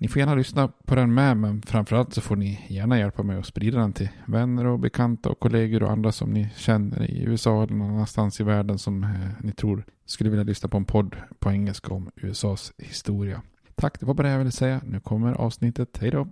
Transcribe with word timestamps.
Ni 0.00 0.08
får 0.08 0.20
gärna 0.20 0.34
lyssna 0.34 0.68
på 0.84 0.94
den 0.94 1.14
med, 1.14 1.36
men 1.36 1.62
framförallt 1.62 2.14
så 2.14 2.20
får 2.20 2.36
ni 2.36 2.66
gärna 2.68 2.98
hjälpa 2.98 3.22
mig 3.22 3.38
att 3.38 3.46
sprida 3.46 3.78
den 3.78 3.92
till 3.92 4.08
vänner 4.26 4.66
och 4.66 4.78
bekanta 4.78 5.28
och 5.28 5.40
kollegor 5.40 5.82
och 5.82 5.90
andra 5.90 6.12
som 6.12 6.30
ni 6.30 6.48
känner 6.56 7.10
i 7.10 7.22
USA 7.22 7.62
eller 7.62 7.74
någon 7.74 7.90
annanstans 7.90 8.40
i 8.40 8.44
världen 8.44 8.78
som 8.78 9.04
eh, 9.04 9.10
ni 9.40 9.52
tror 9.52 9.84
skulle 10.06 10.30
vilja 10.30 10.44
lyssna 10.44 10.68
på 10.68 10.76
en 10.76 10.84
podd 10.84 11.16
på 11.38 11.50
engelska 11.50 11.94
om 11.94 12.10
USAs 12.16 12.72
historia. 12.78 13.42
Tack, 13.74 14.00
det 14.00 14.06
var 14.06 14.14
bara 14.14 14.26
det 14.26 14.32
jag 14.32 14.38
ville 14.38 14.50
säga. 14.50 14.80
Nu 14.84 15.00
kommer 15.00 15.32
avsnittet. 15.32 15.98
Hej 16.00 16.10
då! 16.10 16.28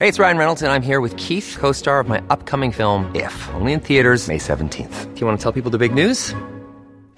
Hej, 0.00 0.10
det 0.10 0.18
är 0.18 0.22
Ryan 0.22 0.38
Reynolds 0.38 0.62
jag 0.62 0.76
är 0.76 0.80
här 0.80 1.00
med 1.00 1.20
Keith, 1.20 1.58
co-star 1.60 2.00
of 2.00 2.08
my 2.08 2.18
upcoming 2.18 2.72
film 2.72 3.04
If, 3.14 3.48
only 3.60 3.72
in 3.72 3.80
theaters 3.80 4.28
May 4.28 4.38
17th. 4.38 5.14
Do 5.14 5.20
you 5.20 5.26
want 5.26 5.40
to 5.40 5.52
tell 5.52 5.62
people 5.62 5.78
the 5.78 5.88
big 5.88 6.04
news? 6.04 6.34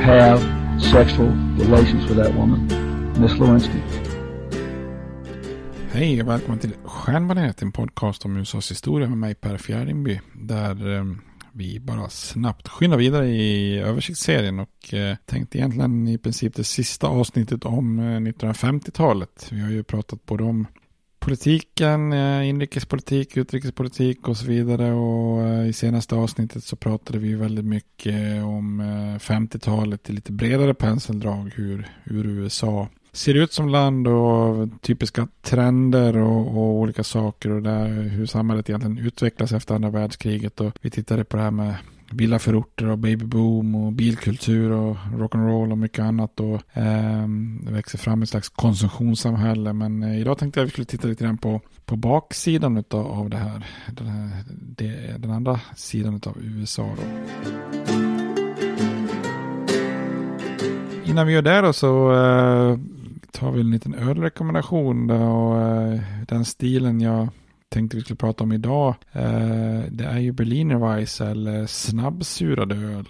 have 0.00 0.40
sexual 0.80 1.28
relations 1.58 2.08
with 2.08 2.16
that 2.16 2.34
woman, 2.34 2.68
Miss 3.20 3.38
Lewinsky. 3.38 3.78
Hej 5.92 6.22
och 6.22 6.28
välkommen 6.28 6.58
till 6.58 6.74
Stjärnbaneret, 6.84 7.62
en 7.62 7.72
podcast 7.72 8.24
om 8.24 8.36
USAs 8.36 8.70
historia 8.70 9.08
med 9.08 9.18
mig 9.18 9.34
Per 9.34 9.56
Fjärdingby. 9.56 10.20
Där 10.32 10.96
eh, 10.96 11.04
vi 11.52 11.80
bara 11.80 12.08
snabbt 12.08 12.68
skyndar 12.68 12.98
vidare 12.98 13.28
i 13.28 13.78
översiktsserien 13.78 14.58
och 14.60 14.94
eh, 14.94 15.16
tänkte 15.26 15.58
egentligen 15.58 16.08
i 16.08 16.18
princip 16.18 16.54
det 16.54 16.64
sista 16.64 17.06
avsnittet 17.06 17.64
om 17.64 17.98
eh, 17.98 18.02
1950-talet. 18.02 19.48
Vi 19.52 19.60
har 19.60 19.70
ju 19.70 19.82
pratat 19.82 20.26
både 20.26 20.44
om 20.44 20.66
politiken, 21.20 22.12
eh, 22.12 22.48
inrikespolitik, 22.48 23.36
utrikespolitik 23.36 24.28
och 24.28 24.36
så 24.36 24.46
vidare. 24.46 24.92
Och 24.92 25.42
eh, 25.42 25.68
i 25.68 25.72
senaste 25.72 26.14
avsnittet 26.14 26.64
så 26.64 26.76
pratade 26.76 27.18
vi 27.18 27.34
väldigt 27.34 27.64
mycket 27.64 28.44
om 28.44 28.80
eh, 28.80 29.18
50-talet 29.18 30.10
i 30.10 30.12
lite 30.12 30.32
bredare 30.32 30.74
penseldrag. 30.74 31.52
Hur, 31.54 31.88
hur 32.04 32.26
USA 32.26 32.88
ser 33.12 33.34
ut 33.34 33.52
som 33.52 33.68
land 33.68 34.08
och 34.08 34.68
typiska 34.80 35.28
trender 35.42 36.16
och, 36.16 36.46
och, 36.46 36.74
olika 36.74 37.04
saker 37.04 37.50
och 37.50 37.62
där, 37.62 37.88
hur 37.88 38.26
samhället 38.26 38.68
egentligen 38.68 38.98
utvecklas 38.98 39.52
efter 39.52 39.74
andra 39.74 39.90
världskriget. 39.90 40.60
Och 40.60 40.72
vi 40.80 40.90
tittade 40.90 41.24
på 41.24 41.36
det 41.36 41.42
här 41.42 41.50
med 41.50 41.74
villaförorter 42.12 42.86
och 42.86 42.98
babyboom 42.98 43.74
och 43.74 43.92
bilkultur 43.92 44.70
och 44.70 44.96
rock'n'roll 44.96 45.70
och 45.70 45.78
mycket 45.78 46.04
annat. 46.04 46.40
Och, 46.40 46.76
eh, 46.76 47.28
det 47.62 47.72
växer 47.72 47.98
fram 47.98 48.22
ett 48.22 48.28
slags 48.28 48.48
konsumtionssamhälle. 48.48 49.72
Men 49.72 50.02
eh, 50.02 50.20
idag 50.20 50.38
tänkte 50.38 50.60
jag 50.60 50.64
att 50.64 50.68
vi 50.68 50.72
skulle 50.72 50.84
titta 50.84 51.08
lite 51.08 51.24
grann 51.24 51.38
på, 51.38 51.60
på 51.86 51.96
baksidan 51.96 52.76
utav, 52.76 53.06
av 53.06 53.30
det 53.30 53.36
här. 53.36 53.66
Den, 53.92 54.06
här 54.06 54.44
det, 54.48 55.16
den 55.18 55.30
andra 55.30 55.60
sidan 55.76 56.20
av 56.26 56.36
USA. 56.40 56.88
Då. 56.96 57.02
Innan 61.04 61.26
vi 61.26 61.32
gör 61.32 61.42
det 61.42 61.60
då 61.60 61.72
så 61.72 62.12
eh, 62.12 62.78
tar 63.30 63.52
vi 63.52 63.60
en 63.60 63.70
liten 63.70 63.94
ölrekommendation. 63.94 65.10
Och, 65.10 65.62
eh, 65.62 66.00
den 66.28 66.44
stilen 66.44 67.00
jag 67.00 67.28
tänkte 67.70 67.96
vi 67.96 68.02
skulle 68.02 68.16
prata 68.16 68.44
om 68.44 68.52
idag. 68.52 68.94
Eh, 69.12 69.80
det 69.90 70.04
är 70.04 70.18
ju 70.18 70.32
Berliner 70.32 70.76
Weiss 70.76 71.20
eller 71.20 71.66
snabbsurad 71.66 72.72
öl. 72.72 73.08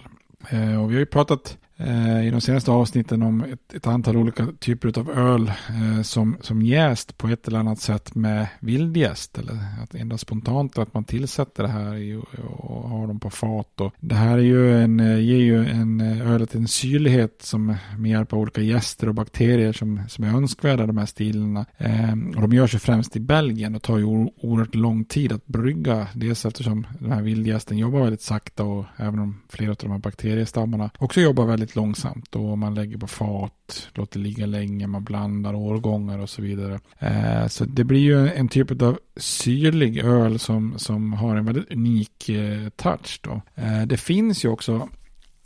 Eh, 0.49 0.83
och 0.83 0.89
vi 0.89 0.93
har 0.93 0.99
ju 0.99 1.05
pratat 1.05 1.57
Eh, 1.87 2.27
i 2.27 2.31
de 2.31 2.41
senaste 2.41 2.71
avsnitten 2.71 3.21
om 3.21 3.43
ett, 3.43 3.73
ett 3.73 3.87
antal 3.87 4.17
olika 4.17 4.47
typer 4.59 4.99
av 4.99 5.09
öl 5.09 5.47
eh, 5.47 6.01
som, 6.01 6.37
som 6.41 6.61
jäst 6.61 7.17
på 7.17 7.27
ett 7.27 7.47
eller 7.47 7.59
annat 7.59 7.79
sätt 7.79 8.15
med 8.15 8.47
vildjäst. 8.59 9.37
Eller 9.37 9.57
att 9.83 9.95
endast 9.95 10.21
spontant 10.21 10.77
att 10.77 10.93
man 10.93 11.03
tillsätter 11.03 11.63
det 11.63 11.69
här 11.69 11.95
i, 11.95 12.21
och 12.47 12.89
har 12.89 13.07
dem 13.07 13.19
på 13.19 13.29
fat. 13.29 13.81
Och 13.81 13.93
det 13.99 14.15
här 14.15 14.37
är 14.37 14.41
ju 14.41 14.83
en, 14.83 14.99
eh, 14.99 15.19
ger 15.19 15.37
ju 15.37 15.65
en 15.65 16.01
eh, 16.01 16.31
ölet 16.31 16.55
en 16.55 16.67
syrlighet 16.67 17.41
som 17.41 17.75
med 17.97 18.11
hjälp 18.11 18.33
av 18.33 18.39
olika 18.39 18.61
gäster 18.61 19.09
och 19.09 19.15
bakterier 19.15 19.73
som, 19.73 20.01
som 20.07 20.23
är 20.23 20.37
önskvärda 20.37 20.85
de 20.85 20.97
här 20.97 21.05
stilarna. 21.05 21.65
Eh, 21.77 22.13
och 22.35 22.41
de 22.41 22.53
görs 22.53 22.75
ju 22.75 22.79
främst 22.79 23.15
i 23.15 23.19
Belgien 23.19 23.75
och 23.75 23.81
tar 23.81 23.97
ju 23.97 24.03
oerhört 24.03 24.75
lång 24.75 25.05
tid 25.05 25.31
att 25.31 25.47
brygga. 25.47 26.07
Dels 26.13 26.45
eftersom 26.45 26.87
den 26.99 27.11
här 27.11 27.21
vildjästen 27.21 27.77
jobbar 27.77 27.99
väldigt 27.99 28.21
sakta 28.21 28.63
och 28.63 28.85
även 28.97 29.19
om 29.19 29.41
flera 29.49 29.71
av 29.71 29.77
de 29.79 29.91
här 29.91 29.97
bakteriestammarna 29.97 30.89
också 30.97 31.21
jobbar 31.21 31.45
väldigt 31.45 31.70
långsamt. 31.75 32.35
Och 32.35 32.57
man 32.57 32.73
lägger 32.73 32.97
på 32.97 33.07
fat, 33.07 33.89
låter 33.93 34.19
ligga 34.19 34.45
länge, 34.45 34.87
man 34.87 35.03
blandar 35.03 35.53
årgångar 35.53 36.19
och 36.19 36.29
så 36.29 36.41
vidare. 36.41 36.79
Eh, 36.99 37.47
så 37.47 37.65
det 37.65 37.83
blir 37.83 37.99
ju 37.99 38.29
en 38.29 38.47
typ 38.47 38.81
av 38.81 38.99
syrlig 39.15 39.97
öl 39.97 40.39
som, 40.39 40.73
som 40.77 41.13
har 41.13 41.35
en 41.35 41.45
väldigt 41.45 41.71
unik 41.71 42.29
eh, 42.29 42.69
touch 42.69 43.19
då. 43.23 43.41
Eh, 43.55 43.81
det 43.81 43.97
finns 43.97 44.45
ju 44.45 44.49
också 44.49 44.89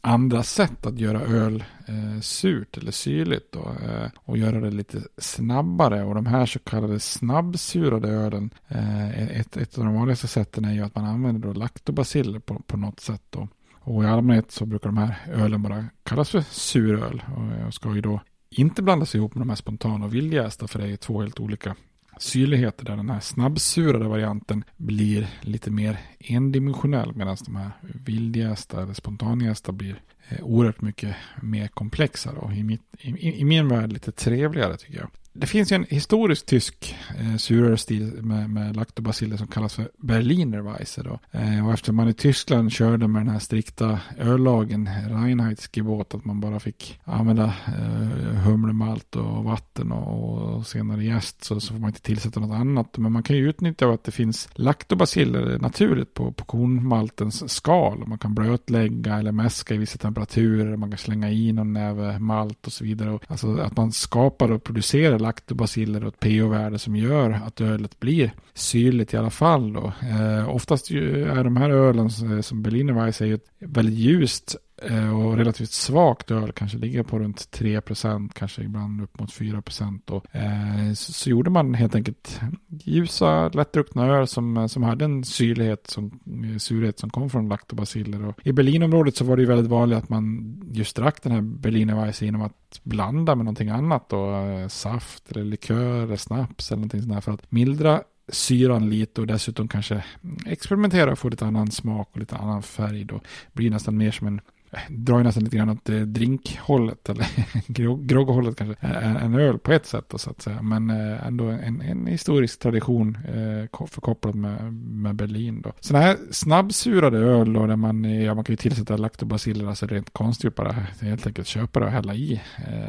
andra 0.05 0.43
sätt 0.43 0.85
att 0.85 0.99
göra 0.99 1.21
öl 1.21 1.63
eh, 1.87 2.19
surt 2.21 2.77
eller 2.77 2.91
syrligt 2.91 3.51
då, 3.51 3.59
eh, 3.59 4.09
och 4.15 4.37
göra 4.37 4.59
det 4.59 4.71
lite 4.71 5.01
snabbare. 5.17 6.03
Och 6.03 6.15
de 6.15 6.25
här 6.25 6.45
så 6.45 6.59
kallade 6.59 6.99
snabbsurade 6.99 8.09
ölen, 8.09 8.49
eh, 8.67 9.39
ett, 9.39 9.57
ett 9.57 9.77
av 9.77 9.85
de 9.85 9.95
vanligaste 9.95 10.27
sätten 10.27 10.65
är 10.65 10.73
ju 10.73 10.81
att 10.81 10.95
man 10.95 11.05
använder 11.05 11.47
då 11.47 11.53
laktobaciller 11.53 12.39
på, 12.39 12.61
på 12.67 12.77
något 12.77 12.99
sätt. 12.99 13.23
Då. 13.29 13.47
Och 13.85 14.03
i 14.03 14.07
allmänhet 14.07 14.51
så 14.51 14.65
brukar 14.65 14.89
de 14.89 14.97
här 14.97 15.15
ölen 15.27 15.61
bara 15.61 15.85
kallas 16.03 16.29
för 16.29 16.41
suröl. 16.41 17.23
Och, 17.67 17.73
ska 17.73 17.95
ju 17.95 18.01
då 18.01 18.21
inte 18.49 18.83
blandas 18.83 19.15
ihop 19.15 19.35
med 19.35 19.41
de 19.41 19.49
här 19.49 19.55
spontana 19.55 20.05
och 20.05 20.15
vildjästa 20.15 20.67
för 20.67 20.79
det 20.79 20.87
är 20.87 20.97
två 20.97 21.21
helt 21.21 21.39
olika 21.39 21.75
syrligheter 22.19 22.85
där 22.85 22.95
den 22.95 23.09
här 23.09 23.19
snabbsurade 23.19 24.07
varianten 24.07 24.63
blir 24.77 25.27
lite 25.41 25.71
mer 25.71 25.99
endimensionell 26.19 27.15
medan 27.15 27.37
de 27.45 27.55
här 27.55 27.71
vildjästa 27.81 28.83
eller 28.83 28.93
spontanjästa 28.93 29.71
blir 29.71 30.01
eh, 30.29 30.43
oerhört 30.43 30.81
mycket 30.81 31.15
mer 31.41 31.67
komplexa 31.67 32.31
och 32.31 32.53
i, 32.53 32.63
mitt, 32.63 32.81
i, 32.99 33.39
i 33.41 33.45
min 33.45 33.67
värld 33.67 33.93
lite 33.93 34.11
trevligare 34.11 34.77
tycker 34.77 34.99
jag 34.99 35.09
det 35.37 35.47
finns 35.47 35.71
ju 35.71 35.75
en 35.75 35.85
historisk 35.89 36.45
tysk 36.45 36.95
eh, 37.19 37.35
surare 37.37 37.77
stil 37.77 38.13
med, 38.21 38.49
med 38.49 38.75
laktobaciller 38.75 39.37
som 39.37 39.47
kallas 39.47 39.73
för 39.73 39.89
Berliner 39.97 40.61
Weisse. 40.61 41.03
Då. 41.03 41.19
Eh, 41.31 41.67
och 41.67 41.73
eftersom 41.73 41.95
man 41.95 42.09
i 42.09 42.13
Tyskland 42.13 42.71
körde 42.71 43.07
med 43.07 43.21
den 43.21 43.29
här 43.29 43.39
strikta 43.39 43.99
öllagen, 44.19 44.89
Reinheitsgebot, 45.09 46.13
att 46.13 46.25
man 46.25 46.39
bara 46.39 46.59
fick 46.59 46.99
använda 47.03 47.53
eh, 47.67 48.35
humlemalt 48.35 49.15
och 49.15 49.43
vatten 49.43 49.91
och, 49.91 50.55
och 50.55 50.67
senare 50.67 51.03
jäst 51.03 51.43
så, 51.43 51.59
så 51.59 51.73
får 51.73 51.79
man 51.79 51.89
inte 51.89 52.01
tillsätta 52.01 52.39
något 52.39 52.55
annat. 52.55 52.97
Men 52.97 53.11
man 53.11 53.23
kan 53.23 53.35
ju 53.35 53.49
utnyttja 53.49 53.93
att 53.93 54.03
det 54.03 54.11
finns 54.11 54.49
laktobaciller 54.53 55.59
naturligt 55.59 56.13
på, 56.13 56.31
på 56.31 56.45
kornmaltens 56.45 57.53
skal. 57.53 58.07
Man 58.07 58.17
kan 58.17 58.35
blötlägga 58.35 59.15
eller 59.15 59.31
mäska 59.31 59.73
i 59.73 59.77
vissa 59.77 59.97
temperaturer, 59.97 60.75
man 60.77 60.89
kan 60.91 60.97
slänga 60.97 61.31
i 61.31 61.51
någon 61.51 61.73
näve 61.73 62.19
malt 62.19 62.67
och 62.67 62.73
så 62.73 62.83
vidare. 62.83 63.11
Och, 63.11 63.23
alltså 63.27 63.57
att 63.57 63.77
man 63.77 63.91
skapar 63.91 64.51
och 64.51 64.63
producerar 64.63 65.24
laktobaciller 65.25 66.03
och 66.03 66.13
ett 66.13 66.19
pH-värde 66.19 66.79
som 66.79 66.95
gör 66.95 67.31
att 67.31 67.61
ölet 67.61 67.99
blir 67.99 68.31
syrligt 68.53 69.13
i 69.13 69.17
alla 69.17 69.29
fall. 69.29 69.73
Då. 69.73 69.93
Eh, 70.01 70.49
oftast 70.49 70.91
är 70.91 71.43
de 71.43 71.57
här 71.57 71.69
ölen 71.69 72.09
som 72.43 72.61
Berliner 72.61 72.93
Weiss 72.93 73.21
är 73.21 73.25
ju 73.25 73.35
ett 73.35 73.49
väldigt 73.59 73.95
ljust 73.95 74.55
Eh, 74.81 75.19
och 75.19 75.37
relativt 75.37 75.71
svagt 75.71 76.31
öl, 76.31 76.51
kanske 76.51 76.77
ligger 76.77 77.03
på 77.03 77.19
runt 77.19 77.37
3%, 77.51 78.31
kanske 78.33 78.61
ibland 78.61 79.01
upp 79.01 79.19
mot 79.19 79.31
4%. 79.31 80.11
Och, 80.11 80.35
eh, 80.35 80.93
så, 80.93 81.13
så, 81.13 81.29
gjorde 81.29 81.49
man 81.49 81.73
helt 81.73 81.95
enkelt 81.95 82.41
ljusa, 82.69 83.49
lättdruckna 83.49 84.07
öl 84.07 84.27
som, 84.27 84.57
eh, 84.57 84.67
som 84.67 84.83
hade 84.83 85.05
en 85.05 85.23
syrlighet 85.23 85.87
som, 85.87 86.19
eh, 86.51 86.57
surhet 86.57 86.99
som 86.99 87.09
kom 87.09 87.29
från 87.29 87.49
laktobaciller. 87.49 88.25
Och 88.25 88.39
I 88.43 88.51
Berlinområdet 88.51 89.15
så 89.15 89.25
var 89.25 89.35
det 89.35 89.41
ju 89.41 89.47
väldigt 89.47 89.71
vanligt 89.71 89.97
att 89.97 90.09
man 90.09 90.55
just 90.71 90.95
drack 90.95 91.23
den 91.23 91.31
här 91.31 91.41
Berliner 91.41 92.05
Weisse 92.05 92.25
genom 92.25 92.41
att 92.41 92.79
blanda 92.83 93.35
med 93.35 93.45
någonting 93.45 93.69
annat. 93.69 94.09
Då, 94.09 94.35
eh, 94.35 94.67
saft 94.67 95.31
eller 95.31 95.43
likör 95.43 96.03
eller 96.03 96.17
snaps 96.17 96.71
eller 96.71 96.77
någonting 96.77 97.01
sånt 97.01 97.23
för 97.23 97.31
att 97.31 97.51
mildra 97.51 98.01
syran 98.27 98.89
lite 98.89 99.21
och 99.21 99.27
dessutom 99.27 99.67
kanske 99.67 100.03
experimentera 100.45 101.11
och 101.11 101.19
få 101.19 101.29
lite 101.29 101.45
annan 101.45 101.71
smak 101.71 102.09
och 102.11 102.19
lite 102.19 102.35
annan 102.35 102.63
färg. 102.63 103.03
Då 103.03 103.21
blir 103.53 103.71
nästan 103.71 103.97
mer 103.97 104.11
som 104.11 104.27
en 104.27 104.41
drar 104.89 105.17
ju 105.17 105.23
nästan 105.23 105.43
lite 105.43 105.57
grann 105.57 105.69
åt 105.69 105.89
eh, 105.89 105.99
drinkhållet 105.99 107.09
eller 107.09 107.27
grogghållet 108.07 108.57
kanske. 108.57 108.87
En 108.87 109.35
öl 109.35 109.57
på 109.57 109.71
ett 109.71 109.85
sätt 109.85 110.05
då, 110.07 110.17
så 110.17 110.29
att 110.29 110.41
säga. 110.41 110.61
Men 110.61 110.89
eh, 110.89 111.27
ändå 111.27 111.45
en, 111.45 111.81
en 111.81 112.07
historisk 112.07 112.59
tradition 112.59 113.17
eh, 113.27 113.87
förkopplad 113.87 114.35
med, 114.35 114.73
med 114.73 115.15
Berlin 115.15 115.61
då. 115.61 115.71
Sådana 115.79 116.05
här 116.05 116.17
snabbsurade 116.31 117.17
öl 117.17 117.53
då 117.53 117.67
där 117.67 117.75
man, 117.75 118.03
ja, 118.03 118.35
man 118.35 118.43
kan 118.43 118.53
ju 118.53 118.57
tillsätta 118.57 118.97
laktobaciller, 118.97 119.67
alltså 119.67 119.87
rent 119.87 120.13
konstgjort 120.13 120.55
bara 120.55 120.75
helt 121.01 121.27
enkelt 121.27 121.47
köpa 121.47 121.79
det 121.79 121.85
och 121.85 121.91
hälla 121.91 122.15
i 122.15 122.41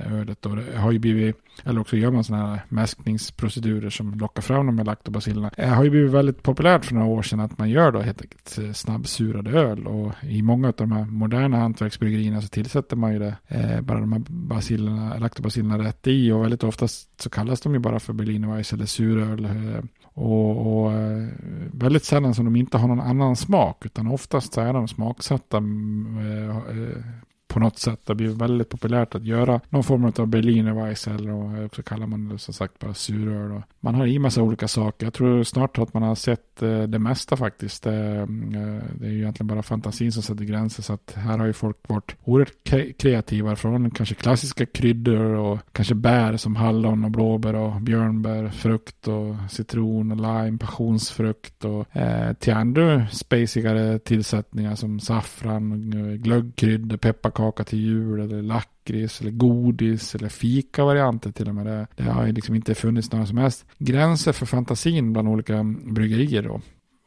ölet 0.06 0.42
då. 0.42 0.54
Det 0.54 0.78
har 0.78 0.92
ju 0.92 0.98
blivit, 0.98 1.36
eller 1.64 1.80
också 1.80 1.96
gör 1.96 2.10
man 2.10 2.24
sådana 2.24 2.46
här 2.46 2.60
mäskningsprocedurer 2.68 3.90
som 3.90 4.18
lockar 4.18 4.42
fram 4.42 4.66
de 4.66 4.78
här 4.78 4.84
laktobacillerna. 4.84 5.50
Det 5.56 5.66
har 5.66 5.84
ju 5.84 5.90
blivit 5.90 6.12
väldigt 6.12 6.42
populärt 6.42 6.84
för 6.84 6.94
några 6.94 7.06
år 7.06 7.22
sedan 7.22 7.40
att 7.40 7.58
man 7.58 7.70
gör 7.70 7.92
då 7.92 8.00
helt 8.00 8.22
enkelt 8.22 8.76
snabbsurade 8.76 9.50
öl 9.50 9.86
och 9.86 10.12
i 10.22 10.42
många 10.42 10.68
av 10.68 10.74
de 10.76 10.92
här 10.92 11.04
moderna 11.04 11.56
hantverksbryggerierna 11.76 12.42
så 12.42 12.48
tillsätter 12.48 12.96
man 12.96 13.12
ju 13.12 13.18
det, 13.18 13.36
eh, 13.48 13.80
bara 13.80 14.00
de 14.00 14.12
här 14.12 14.22
basilerna, 14.28 15.18
laktobacillerna 15.18 15.78
rätt 15.78 16.06
i 16.06 16.32
och 16.32 16.42
väldigt 16.42 16.64
oftast 16.64 17.20
så 17.20 17.30
kallas 17.30 17.60
de 17.60 17.74
ju 17.74 17.78
bara 17.78 18.00
för 18.00 18.12
Berlinerweiss 18.12 18.72
eller 18.72 18.86
suröl. 18.86 19.44
Eh, 19.44 19.84
och, 20.02 20.82
och 20.82 20.92
eh, 20.92 21.28
väldigt 21.72 22.04
sällan 22.04 22.34
som 22.34 22.44
de 22.44 22.56
inte 22.56 22.78
har 22.78 22.88
någon 22.88 23.00
annan 23.00 23.36
smak 23.36 23.86
utan 23.86 24.06
oftast 24.06 24.52
så 24.52 24.60
är 24.60 24.72
de 24.72 24.88
smaksatta 24.88 25.56
mm, 25.56 26.18
eh, 26.18 26.56
eh, 26.56 27.04
på 27.56 27.60
något 27.60 27.78
sätt. 27.78 28.00
Det 28.04 28.14
blir 28.14 28.28
väldigt 28.28 28.68
populärt 28.68 29.14
att 29.14 29.24
göra 29.24 29.60
någon 29.68 29.84
form 29.84 30.12
av 30.18 30.26
Berliner 30.26 30.72
Weiss 30.72 31.08
eller 31.08 31.64
också 31.64 31.82
kallar 31.82 32.06
man 32.06 32.28
det 32.28 32.38
som 32.38 32.54
sagt 32.54 32.78
bara 32.78 32.94
suröl. 32.94 33.52
Och 33.52 33.62
man 33.80 33.94
har 33.94 34.06
i 34.06 34.18
massa 34.18 34.42
olika 34.42 34.68
saker. 34.68 35.06
Jag 35.06 35.14
tror 35.14 35.42
snart 35.42 35.78
att 35.78 35.94
man 35.94 36.02
har 36.02 36.14
sett 36.14 36.62
eh, 36.62 36.82
det 36.82 36.98
mesta 36.98 37.36
faktiskt. 37.36 37.86
Eh, 37.86 37.92
det 37.92 39.06
är 39.06 39.10
ju 39.10 39.18
egentligen 39.18 39.46
bara 39.46 39.62
fantasin 39.62 40.12
som 40.12 40.22
sätter 40.22 40.44
gränser 40.44 40.82
så 40.82 40.92
att 40.92 41.12
här 41.16 41.38
har 41.38 41.46
ju 41.46 41.52
folk 41.52 41.76
varit 41.88 42.16
oerhört 42.24 42.98
kreativa 42.98 43.56
från 43.56 43.90
kanske 43.90 44.14
klassiska 44.14 44.66
kryddor 44.66 45.24
och 45.24 45.58
kanske 45.72 45.94
bär 45.94 46.36
som 46.36 46.56
hallon 46.56 47.04
och 47.04 47.10
blåbär 47.10 47.54
och 47.54 47.80
björnbär, 47.80 48.48
frukt 48.48 49.08
och 49.08 49.34
citron 49.50 50.10
och 50.10 50.16
lime, 50.16 50.58
passionsfrukt 50.58 51.64
och 51.64 51.96
eh, 51.96 52.32
till 52.32 52.52
andra 52.52 53.06
spacigare 53.08 53.98
tillsättningar 53.98 54.74
som 54.74 55.00
saffran, 55.00 55.90
glöggkryddor, 56.22 56.96
pepparkakor 56.96 57.45
kaka 57.46 57.64
till 57.64 57.78
jul 57.80 58.20
eller 58.20 58.42
lakrits 58.42 59.20
eller 59.20 59.30
godis 59.30 60.14
eller 60.14 60.28
fika-varianter 60.28 61.32
till 61.32 61.48
och 61.48 61.54
med. 61.54 61.66
Det, 61.66 61.86
det 61.96 62.02
har 62.02 62.26
ju 62.26 62.32
liksom 62.32 62.54
inte 62.54 62.74
funnits 62.74 63.12
några 63.12 63.26
som 63.26 63.38
helst 63.38 63.66
gränser 63.78 64.32
för 64.32 64.46
fantasin 64.46 65.12
bland 65.12 65.28
olika 65.28 65.64
bryggerier 65.84 66.42
då. 66.42 66.60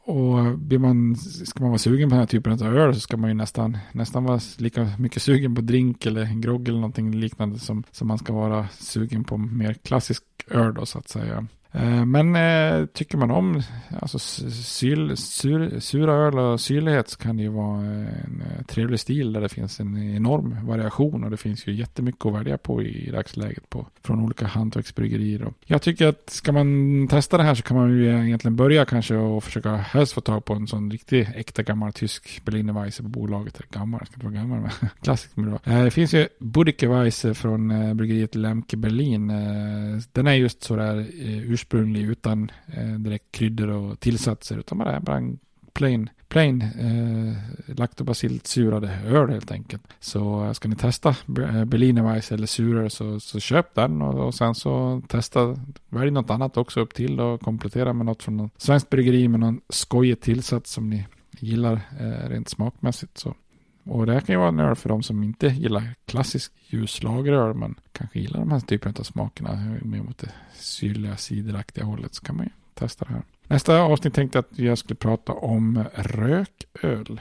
Och 0.04 0.58
blir 0.58 0.78
man, 0.78 1.16
ska 1.16 1.60
man 1.60 1.70
vara 1.70 1.78
sugen 1.78 2.08
på 2.08 2.14
den 2.14 2.20
här 2.20 2.26
typen 2.26 2.52
av 2.52 2.62
öl 2.62 2.94
så 2.94 3.00
ska 3.00 3.16
man 3.16 3.30
ju 3.30 3.34
nästan, 3.34 3.78
nästan 3.92 4.24
vara 4.24 4.40
lika 4.58 4.92
mycket 4.98 5.22
sugen 5.22 5.54
på 5.54 5.60
drink 5.60 6.06
eller 6.06 6.40
grogg 6.40 6.68
eller 6.68 6.78
någonting 6.78 7.14
liknande 7.14 7.58
som, 7.58 7.84
som 7.90 8.08
man 8.08 8.18
ska 8.18 8.32
vara 8.32 8.68
sugen 8.68 9.24
på 9.24 9.36
mer 9.36 9.74
klassisk 9.74 10.24
öl 10.50 10.74
då 10.74 10.86
så 10.86 10.98
att 10.98 11.08
säga. 11.08 11.46
Eh, 11.72 12.04
men 12.04 12.36
eh, 12.36 12.86
tycker 12.86 13.18
man 13.18 13.30
om 13.30 13.62
alltså, 14.00 14.18
syl, 14.18 15.16
sur, 15.16 15.80
sura 15.80 16.12
öl 16.12 16.38
och 16.38 16.60
syrlighet 16.60 17.08
så 17.08 17.18
kan 17.18 17.36
det 17.36 17.42
ju 17.42 17.48
vara 17.48 17.78
en 17.78 18.42
eh, 18.46 18.64
trevlig 18.64 19.00
stil 19.00 19.32
där 19.32 19.40
det 19.40 19.48
finns 19.48 19.80
en 19.80 20.14
enorm 20.16 20.66
variation 20.66 21.24
och 21.24 21.30
det 21.30 21.36
finns 21.36 21.66
ju 21.66 21.74
jättemycket 21.74 22.26
att 22.26 22.34
välja 22.34 22.58
på 22.58 22.82
i 22.82 23.10
dagsläget 23.10 23.70
på, 23.70 23.86
från 24.02 24.24
olika 24.24 24.46
hantverksbryggerier. 24.46 25.52
Jag 25.66 25.82
tycker 25.82 26.06
att 26.06 26.30
ska 26.30 26.52
man 26.52 27.08
testa 27.08 27.36
det 27.36 27.42
här 27.42 27.54
så 27.54 27.62
kan 27.62 27.76
man 27.76 27.90
ju 27.90 28.26
egentligen 28.26 28.56
börja 28.56 28.84
kanske 28.84 29.16
och 29.16 29.44
försöka 29.44 29.76
helst 29.76 30.12
få 30.12 30.20
tag 30.20 30.44
på 30.44 30.54
en 30.54 30.66
sån 30.66 30.90
riktig 30.90 31.28
äkta 31.34 31.62
gammal 31.62 31.92
tysk 31.92 32.42
Berliner 32.44 32.72
Weisse 32.72 33.02
på 33.02 33.08
bolaget. 33.08 33.60
Gammal, 33.70 34.06
ska 34.06 34.14
inte 34.14 34.26
vara 34.26 34.34
gammal 34.34 34.60
men 34.60 34.70
klassisk 35.02 35.36
men 35.36 35.58
eh, 35.64 35.84
Det 35.84 35.90
finns 35.90 36.14
ju 36.14 36.28
Budike 36.38 36.88
Weisse 36.88 37.34
från 37.34 37.96
bryggeriet 37.96 38.34
Lemke 38.34 38.76
Berlin. 38.76 39.32
Den 40.12 40.26
är 40.26 40.34
just 40.34 40.62
sådär 40.62 41.06
ursprunglig 41.60 42.08
utan 42.08 42.50
eh, 42.66 42.98
direkt 42.98 43.32
kryddor 43.32 43.68
och 43.68 44.00
tillsatser 44.00 44.58
utan 44.58 44.78
bara, 44.78 45.00
bara 45.00 45.16
en 45.16 45.38
plain, 45.72 46.10
plain 46.28 46.62
eh, 46.62 47.74
laktobacillt 47.76 48.46
surade 48.46 48.98
öl 49.06 49.30
helt 49.30 49.50
enkelt. 49.50 49.82
Så 50.00 50.44
eh, 50.44 50.52
ska 50.52 50.68
ni 50.68 50.76
testa 50.76 51.08
eh, 51.08 51.64
Berlinerweiss 51.64 52.32
eller 52.32 52.46
surare, 52.46 52.90
så, 52.90 53.20
så 53.20 53.40
köp 53.40 53.74
den 53.74 54.02
och, 54.02 54.26
och, 54.26 54.34
sen 54.34 54.54
så 54.54 55.02
testa, 55.08 55.56
välj 55.88 56.10
något 56.10 56.30
annat 56.30 56.56
också 56.56 56.80
upp 56.80 56.94
till 56.94 57.20
och 57.20 57.40
komplettera 57.40 57.92
med 57.92 58.06
något 58.06 58.22
från 58.22 58.36
något 58.36 58.52
svenskt 58.56 58.90
bryggeri 58.90 59.28
med 59.28 59.40
någon 59.40 59.60
skojig 59.68 60.20
tillsats 60.20 60.72
som 60.72 60.90
ni 60.90 61.06
gillar 61.38 61.80
eh, 62.00 62.28
rent 62.28 62.48
smakmässigt. 62.48 63.18
Så 63.18 63.34
och 63.90 64.06
det 64.06 64.12
här 64.12 64.20
kan 64.20 64.32
ju 64.32 64.38
vara 64.38 64.48
en 64.48 64.60
öl 64.60 64.76
för 64.76 64.88
de 64.88 65.02
som 65.02 65.22
inte 65.22 65.46
gillar 65.46 65.94
klassisk 66.04 66.52
ljuslageröl 66.66 67.54
men 67.54 67.74
kanske 67.92 68.20
gillar 68.20 68.40
de 68.40 68.52
här 68.52 68.60
typen 68.60 68.94
av 68.98 69.02
smakerna 69.02 69.52
eh, 69.52 69.84
mer 69.84 70.02
mot 70.02 70.18
det 70.18 70.32
syrliga 70.54 71.16
cideraktiga 71.16 71.84
hållet 71.84 72.14
så 72.14 72.22
kan 72.22 72.36
man 72.36 72.46
ju 72.46 72.50
testa 72.74 73.04
det 73.04 73.12
här. 73.12 73.22
Nästa 73.46 73.80
avsnitt 73.80 74.14
tänkte 74.14 74.38
jag 74.38 74.44
att 74.44 74.58
jag 74.58 74.78
skulle 74.78 74.96
prata 74.96 75.32
om 75.32 75.84
rököl. 75.94 77.20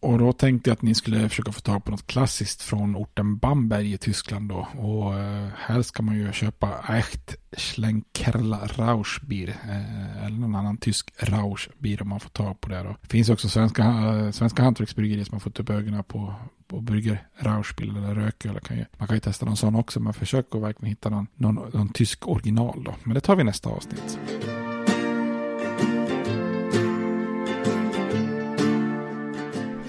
Och 0.00 0.18
då 0.18 0.32
tänkte 0.32 0.70
jag 0.70 0.74
att 0.74 0.82
ni 0.82 0.94
skulle 0.94 1.28
försöka 1.28 1.52
få 1.52 1.60
tag 1.60 1.84
på 1.84 1.90
något 1.90 2.06
klassiskt 2.06 2.62
från 2.62 2.96
orten 2.96 3.38
Bamberg 3.38 3.92
i 3.92 3.98
Tyskland 3.98 4.48
då. 4.48 4.68
Och 4.76 5.18
eh, 5.18 5.48
här 5.56 5.82
ska 5.82 6.02
man 6.02 6.16
ju 6.16 6.32
köpa 6.32 6.84
Echt 6.88 7.36
Schlenkerla 7.56 8.66
Rauschbier. 8.66 9.48
Eh, 9.48 10.24
eller 10.24 10.38
någon 10.38 10.54
annan 10.54 10.76
tysk 10.76 11.10
Rauschbier 11.18 12.02
om 12.02 12.08
man 12.08 12.20
får 12.20 12.30
tag 12.30 12.60
på 12.60 12.68
det 12.68 12.82
då. 12.82 12.96
Det 13.00 13.08
finns 13.08 13.28
också 13.28 13.48
svenska, 13.48 13.82
eh, 13.84 14.30
svenska 14.30 14.62
hantverksbryggerier 14.62 15.24
som 15.24 15.34
har 15.34 15.40
fått 15.40 15.60
upp 15.60 15.70
ögonen 15.70 16.04
på 16.04 16.34
och 16.72 16.82
brygger 16.82 17.26
Rauschbier 17.38 17.90
eller 17.90 18.14
rököl. 18.14 18.60
Kan 18.60 18.76
ju, 18.76 18.84
man 18.96 19.08
kan 19.08 19.16
ju 19.16 19.20
testa 19.20 19.46
någon 19.46 19.56
sån 19.56 19.74
också. 19.74 20.00
Men 20.00 20.14
försök 20.14 20.54
att 20.54 20.62
verkligen 20.62 20.90
hitta 20.90 21.08
någon, 21.08 21.26
någon, 21.34 21.54
någon 21.54 21.88
tysk 21.88 22.28
original 22.28 22.84
då. 22.84 22.94
Men 23.04 23.14
det 23.14 23.20
tar 23.20 23.36
vi 23.36 23.44
nästa 23.44 23.70
avsnitt. 23.70 24.18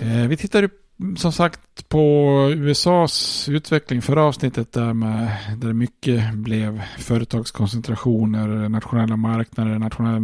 Eh, 0.09 0.27
vi 0.27 0.37
tittar 0.37 0.69
som 1.17 1.31
sagt 1.31 1.89
på 1.89 2.35
USAs 2.55 3.49
utveckling 3.49 4.01
förra 4.01 4.23
avsnittet 4.23 4.73
där, 4.73 4.93
med, 4.93 5.31
där 5.57 5.73
mycket 5.73 6.33
blev 6.33 6.81
företagskoncentrationer, 6.97 8.69
nationella 8.69 9.17
marknader, 9.17 9.79
nationell 9.79 10.19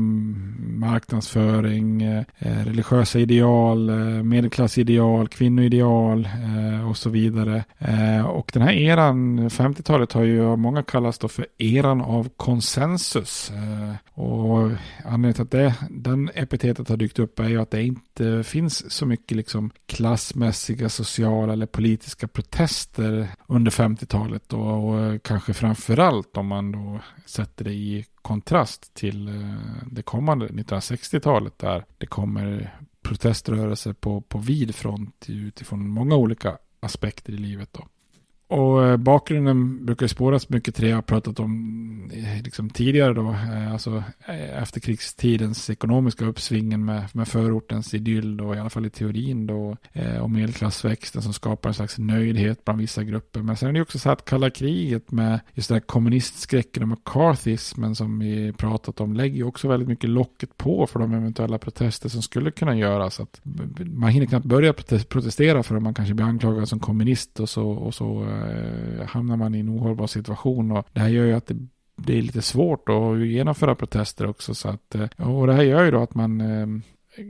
marknadsföring, 0.77 2.01
eh, 2.01 2.23
religiösa 2.39 3.19
ideal, 3.19 3.89
eh, 3.89 3.95
medelklassideal, 4.23 5.27
kvinnoideal 5.27 6.25
eh, 6.25 6.89
och 6.89 6.97
så 6.97 7.09
vidare. 7.09 7.63
Eh, 7.79 8.25
och 8.25 8.49
den 8.53 8.61
här 8.61 8.73
eran, 8.73 9.49
50-talet 9.49 10.13
har 10.13 10.23
ju 10.23 10.45
av 10.45 10.59
många 10.59 10.83
kallats 10.83 11.19
då 11.19 11.27
för 11.27 11.47
eran 11.57 12.01
av 12.01 12.29
konsensus. 12.37 13.51
Eh, 13.51 14.21
och 14.21 14.71
anledningen 15.05 15.33
till 15.33 15.43
att 15.43 15.51
det, 15.51 15.73
den 15.89 16.29
epitetet 16.33 16.89
har 16.89 16.97
dykt 16.97 17.19
upp 17.19 17.39
är 17.39 17.49
ju 17.49 17.61
att 17.61 17.71
det 17.71 17.83
inte 17.83 18.43
finns 18.43 18.91
så 18.91 19.05
mycket 19.05 19.37
liksom 19.37 19.71
massiga 20.65 20.89
sociala 20.89 21.53
eller 21.53 21.65
politiska 21.65 22.27
protester 22.27 23.27
under 23.47 23.71
50-talet. 23.71 24.53
Och, 24.53 24.83
och 24.83 25.23
kanske 25.23 25.53
framförallt 25.53 26.37
om 26.37 26.47
man 26.47 26.71
då 26.71 26.99
sätter 27.25 27.65
det 27.65 27.73
i 27.73 28.05
kontrast 28.21 28.93
till 28.93 29.27
eh, 29.27 29.87
det 29.91 30.01
kommande 30.01 30.47
1960-talet 30.47 31.59
där 31.59 31.85
det 31.97 32.05
kommer 32.05 32.75
proteströrelser 33.01 33.93
på, 33.93 34.21
på 34.21 34.37
vid 34.37 34.75
front 34.75 35.25
utifrån 35.27 35.89
många 35.89 36.15
olika 36.15 36.57
aspekter 36.79 37.33
i 37.33 37.37
livet. 37.37 37.69
Då. 37.73 37.87
Och 38.47 38.85
eh, 38.85 38.97
bakgrunden 38.97 39.85
brukar 39.85 40.07
spåras 40.07 40.49
mycket 40.49 40.75
till 40.75 40.83
det 40.83 40.89
jag 40.89 40.97
har 40.97 41.01
pratat 41.01 41.39
om 41.39 42.11
eh, 42.13 42.43
liksom 42.43 42.69
tidigare 42.69 43.13
då. 43.13 43.29
Eh, 43.29 43.71
alltså 43.71 44.03
efterkrigstidens 44.61 45.69
ekonomiska 45.69 46.25
uppsvingen 46.25 46.85
med, 46.85 47.03
med 47.13 47.27
förortens 47.27 47.93
idyll 47.93 48.37
då, 48.37 48.55
i 48.55 48.59
alla 48.59 48.69
fall 48.69 48.85
i 48.85 48.89
teorin 48.89 49.47
då. 49.47 49.77
Och 50.21 50.31
medelklassväxten 50.31 51.21
som 51.21 51.33
skapar 51.33 51.69
en 51.69 51.73
slags 51.73 51.97
nöjdhet 51.97 52.65
bland 52.65 52.79
vissa 52.79 53.03
grupper. 53.03 53.41
Men 53.41 53.57
sen 53.57 53.69
är 53.69 53.73
det 53.73 53.81
också 53.81 53.99
så 53.99 54.09
att 54.09 54.25
kalla 54.25 54.49
kriget 54.49 55.11
med 55.11 55.39
just 55.53 55.69
den 55.69 55.75
här 55.75 55.79
kommunistskräcken 55.79 56.83
och 56.83 56.89
McCarthyismen 56.89 57.95
som 57.95 58.19
vi 58.19 58.53
pratat 58.53 58.99
om 58.99 59.13
lägger 59.13 59.35
ju 59.35 59.43
också 59.43 59.67
väldigt 59.67 59.89
mycket 59.89 60.09
locket 60.09 60.57
på 60.57 60.87
för 60.87 60.99
de 60.99 61.13
eventuella 61.13 61.57
protester 61.57 62.09
som 62.09 62.21
skulle 62.21 62.51
kunna 62.51 62.75
göras. 62.75 63.19
Att 63.19 63.41
man 63.77 64.09
hinner 64.09 64.25
knappt 64.25 64.45
börja 64.45 64.73
protestera 65.09 65.63
förrän 65.63 65.83
man 65.83 65.93
kanske 65.93 66.13
blir 66.13 66.25
anklagad 66.25 66.69
som 66.69 66.79
kommunist 66.79 67.39
och 67.39 67.49
så, 67.49 67.69
och 67.69 67.95
så 67.95 68.34
Eh, 68.35 69.07
hamnar 69.07 69.37
man 69.37 69.55
i 69.55 69.59
en 69.59 69.69
ohållbar 69.69 70.07
situation. 70.07 70.71
Och 70.71 70.87
det 70.93 70.99
här 70.99 71.09
gör 71.09 71.25
ju 71.25 71.33
att 71.33 71.47
det 71.47 71.55
blir 71.95 72.21
lite 72.21 72.41
svårt 72.41 72.89
att 72.89 73.27
genomföra 73.27 73.75
protester 73.75 74.27
också. 74.27 74.55
Så 74.55 74.69
att, 74.69 74.95
eh, 74.95 75.29
och 75.29 75.47
det 75.47 75.53
här 75.53 75.63
gör 75.63 75.85
ju 75.85 75.91
då 75.91 76.01
att 76.01 76.15
man 76.15 76.41
eh, 76.41 76.67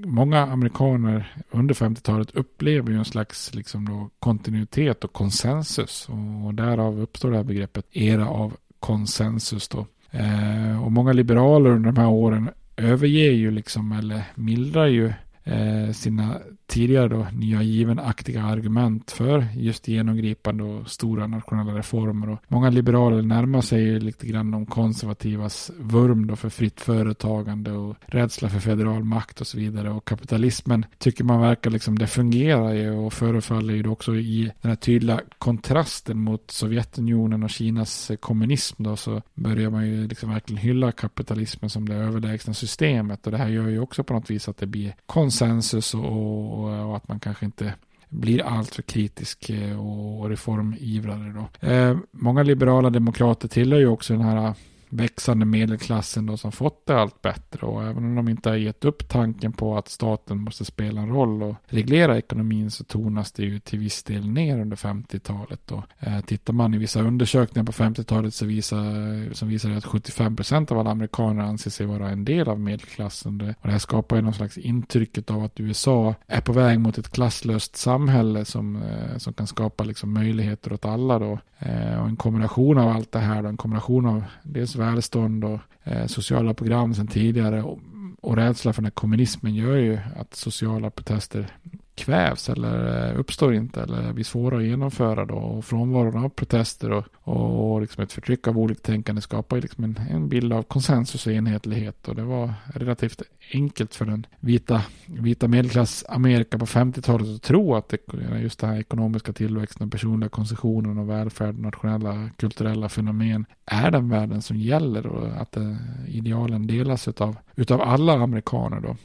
Många 0.05 0.41
amerikaner 0.41 1.35
under 1.51 1.73
50-talet 1.73 2.31
upplever 2.31 2.91
ju 2.91 2.97
en 2.97 3.05
slags 3.05 3.55
liksom 3.55 3.85
då, 3.85 4.09
kontinuitet 4.19 5.03
och 5.03 5.13
konsensus. 5.13 6.09
Och, 6.09 6.45
och 6.45 6.53
därav 6.53 6.99
uppstår 6.99 7.31
det 7.31 7.37
här 7.37 7.43
begreppet 7.43 7.85
era 7.91 8.27
av 8.29 8.53
konsensus. 8.79 9.67
Då. 9.67 9.85
Eh, 10.11 10.83
och 10.83 10.91
många 10.91 11.13
liberaler 11.13 11.69
under 11.69 11.91
de 11.91 12.01
här 12.01 12.09
åren 12.09 12.49
överger 12.77 13.31
ju 13.31 13.51
liksom 13.51 13.91
eller 13.91 14.23
mildrar 14.35 14.87
ju 14.87 15.13
eh, 15.45 15.91
sina 15.91 16.39
tidigare 16.67 17.07
då 17.07 17.27
nya 17.33 17.61
givenaktiga 17.61 18.43
argument 18.43 19.11
för 19.11 19.47
just 19.55 19.87
genomgripande 19.87 20.63
och 20.63 20.89
stora 20.89 21.27
nationella 21.27 21.77
reformer. 21.77 22.29
Och 22.29 22.39
många 22.47 22.69
liberaler 22.69 23.21
närmar 23.21 23.61
sig 23.61 23.99
lite 23.99 24.27
grann 24.27 24.51
de 24.51 24.65
konservativas 24.65 25.71
vurm 25.79 26.27
då 26.27 26.35
för 26.35 26.49
fritt 26.49 26.81
företagande 26.81 27.71
och 27.71 27.95
rädsla 28.05 28.49
för 28.49 28.59
federal 28.59 29.03
makt 29.03 29.41
och 29.41 29.47
så 29.47 29.57
vidare. 29.57 29.89
Och 29.89 30.05
kapitalismen 30.05 30.85
tycker 30.97 31.23
man 31.23 31.41
verkar 31.41 31.71
liksom, 31.71 31.99
det 31.99 32.07
fungerar 32.07 32.73
ju 32.73 32.91
och 32.91 33.13
förefaller 33.13 33.73
ju 33.73 33.87
också 33.87 34.15
i 34.15 34.51
den 34.61 34.69
här 34.69 34.75
tydliga 34.75 35.21
kontrasten 35.37 36.19
mot 36.19 36.51
Sovjetunionen 36.51 37.43
och 37.43 37.49
Kinas 37.49 38.11
eh, 38.11 38.17
kommunism 38.17 38.83
då 38.83 38.95
så 38.95 39.21
börjar 39.33 39.69
man 39.69 39.87
ju 39.87 40.07
liksom 40.07 40.29
verkligen 40.29 40.61
hylla 40.61 40.91
kapitalismen 40.91 41.69
som 41.69 41.89
det 41.89 41.95
överlägsna 41.95 42.53
systemet 42.53 43.25
och 43.25 43.31
det 43.31 43.37
här 43.37 43.49
gör 43.49 43.67
ju 43.67 43.79
också 43.79 44.03
på 44.03 44.13
något 44.13 44.29
vis 44.29 44.49
att 44.49 44.57
det 44.57 44.67
blir 44.67 44.95
konsensus 45.39 45.93
och 45.93 46.63
och, 46.63 46.97
att 46.97 47.07
man 47.07 47.19
kanske 47.19 47.45
inte 47.45 47.73
blir 48.09 48.43
alltför 48.43 48.81
kritisk 48.81 49.49
eh, 49.49 49.79
och 49.79 50.29
reformivrare. 50.29 51.33
Då. 51.33 51.67
Eh, 51.67 51.97
många 52.11 52.43
liberala 52.43 52.89
demokrater 52.89 53.47
tillhör 53.47 53.79
ju 53.79 53.87
också 53.87 54.13
den 54.13 54.21
här 54.21 54.53
växande 54.95 55.45
medelklassen 55.45 56.25
då 56.25 56.37
som 56.37 56.51
fått 56.51 56.85
det 56.85 56.99
allt 56.99 57.21
bättre 57.21 57.67
och 57.67 57.83
även 57.83 58.03
om 58.03 58.15
de 58.15 58.29
inte 58.29 58.49
har 58.49 58.55
gett 58.55 58.85
upp 58.85 59.09
tanken 59.09 59.53
på 59.53 59.77
att 59.77 59.87
staten 59.87 60.37
måste 60.37 60.65
spela 60.65 61.01
en 61.01 61.09
roll 61.09 61.43
och 61.43 61.55
reglera 61.67 62.17
ekonomin 62.17 62.71
så 62.71 62.83
tonas 62.83 63.31
det 63.31 63.43
ju 63.43 63.59
till 63.59 63.79
viss 63.79 64.03
del 64.03 64.27
ner 64.27 64.59
under 64.59 64.77
50-talet. 64.77 65.71
Och, 65.71 65.83
eh, 65.99 66.21
tittar 66.21 66.53
man 66.53 66.73
i 66.73 66.77
vissa 66.77 67.01
undersökningar 67.01 67.65
på 67.65 67.71
50-talet 67.71 68.33
så 68.33 68.45
visar, 68.45 69.33
som 69.33 69.49
visar 69.49 69.71
att 69.71 69.85
75 69.85 70.35
procent 70.35 70.71
av 70.71 70.79
alla 70.79 70.91
amerikaner 70.91 71.43
anser 71.43 71.71
sig 71.71 71.85
vara 71.85 72.09
en 72.09 72.25
del 72.25 72.47
av 72.49 72.59
medelklassen. 72.59 73.41
Och 73.41 73.67
det 73.67 73.71
här 73.71 73.79
skapar 73.79 74.15
ju 74.15 74.21
någon 74.21 74.33
slags 74.33 74.57
intrycket 74.57 75.31
av 75.31 75.43
att 75.43 75.59
USA 75.59 76.15
är 76.27 76.41
på 76.41 76.53
väg 76.53 76.79
mot 76.79 76.97
ett 76.97 77.11
klasslöst 77.11 77.75
samhälle 77.75 78.45
som, 78.45 78.75
eh, 78.75 79.17
som 79.17 79.33
kan 79.33 79.47
skapa 79.47 79.83
liksom 79.83 80.13
möjligheter 80.13 80.73
åt 80.73 80.85
alla 80.85 81.19
då. 81.19 81.39
Eh, 81.59 82.01
och 82.01 82.07
en 82.07 82.15
kombination 82.15 82.77
av 82.77 82.89
allt 82.89 83.11
det 83.11 83.19
här 83.19 83.43
då, 83.43 83.49
en 83.49 83.57
kombination 83.57 84.05
av 84.05 84.23
dels 84.43 84.75
välstånd 84.85 85.43
och 85.43 85.59
eh, 85.83 86.07
sociala 86.07 86.53
program 86.53 86.93
sedan 86.93 87.07
tidigare. 87.07 87.63
Och, 87.63 87.79
och 88.21 88.35
rädsla 88.35 88.73
för 88.73 88.81
den 88.81 88.85
här 88.85 88.91
kommunismen 88.91 89.55
gör 89.55 89.77
ju 89.77 89.99
att 90.15 90.35
sociala 90.35 90.89
protester 90.89 91.47
kvävs 91.95 92.49
eller 92.49 93.07
eh, 93.11 93.19
uppstår 93.19 93.53
inte 93.53 93.81
eller 93.81 94.13
blir 94.13 94.23
svåra 94.23 94.57
att 94.57 94.63
genomföra 94.63 95.25
då. 95.25 95.35
Och 95.35 95.65
frånvaron 95.65 96.23
av 96.23 96.29
protester 96.29 96.91
och, 96.91 97.05
och 97.23 97.81
liksom 97.81 98.03
ett 98.03 98.13
förtryck 98.13 98.47
av 98.47 98.59
oliktänkande 98.59 99.21
skapar 99.21 99.61
liksom 99.61 99.83
en, 99.83 99.99
en 100.09 100.29
bild 100.29 100.53
av 100.53 100.63
konsensus 100.63 101.27
och 101.27 101.33
enhetlighet. 101.33 102.07
Och 102.07 102.15
det 102.15 102.23
var 102.23 102.53
relativt 102.73 103.21
enkelt 103.53 103.95
för 103.95 104.05
den 104.05 104.25
vita, 104.39 104.81
vita 105.05 105.47
medelklass 105.47 106.05
Amerika 106.09 106.59
på 106.59 106.65
50-talet 106.65 107.27
att 107.35 107.41
tro 107.41 107.75
att 107.75 107.89
det, 107.89 107.97
just 108.41 108.59
den 108.59 108.69
här 108.69 108.79
ekonomiska 108.79 109.33
tillväxten, 109.33 109.89
personliga 109.89 110.29
konsumtionen 110.29 110.97
och 110.97 111.09
välfärd, 111.09 111.59
nationella 111.59 112.29
kulturella 112.37 112.89
fenomen 112.89 113.45
är 113.65 113.91
den 113.91 114.09
världen 114.09 114.41
som 114.41 114.57
gäller 114.57 115.07
och 115.07 115.41
att 115.41 115.51
det, 115.51 115.77
idealen 116.07 116.67
delas 116.67 117.07
utav, 117.07 117.37
utav 117.55 117.81
alla 117.81 118.13
amerikaner 118.13 118.79
då. 118.79 118.95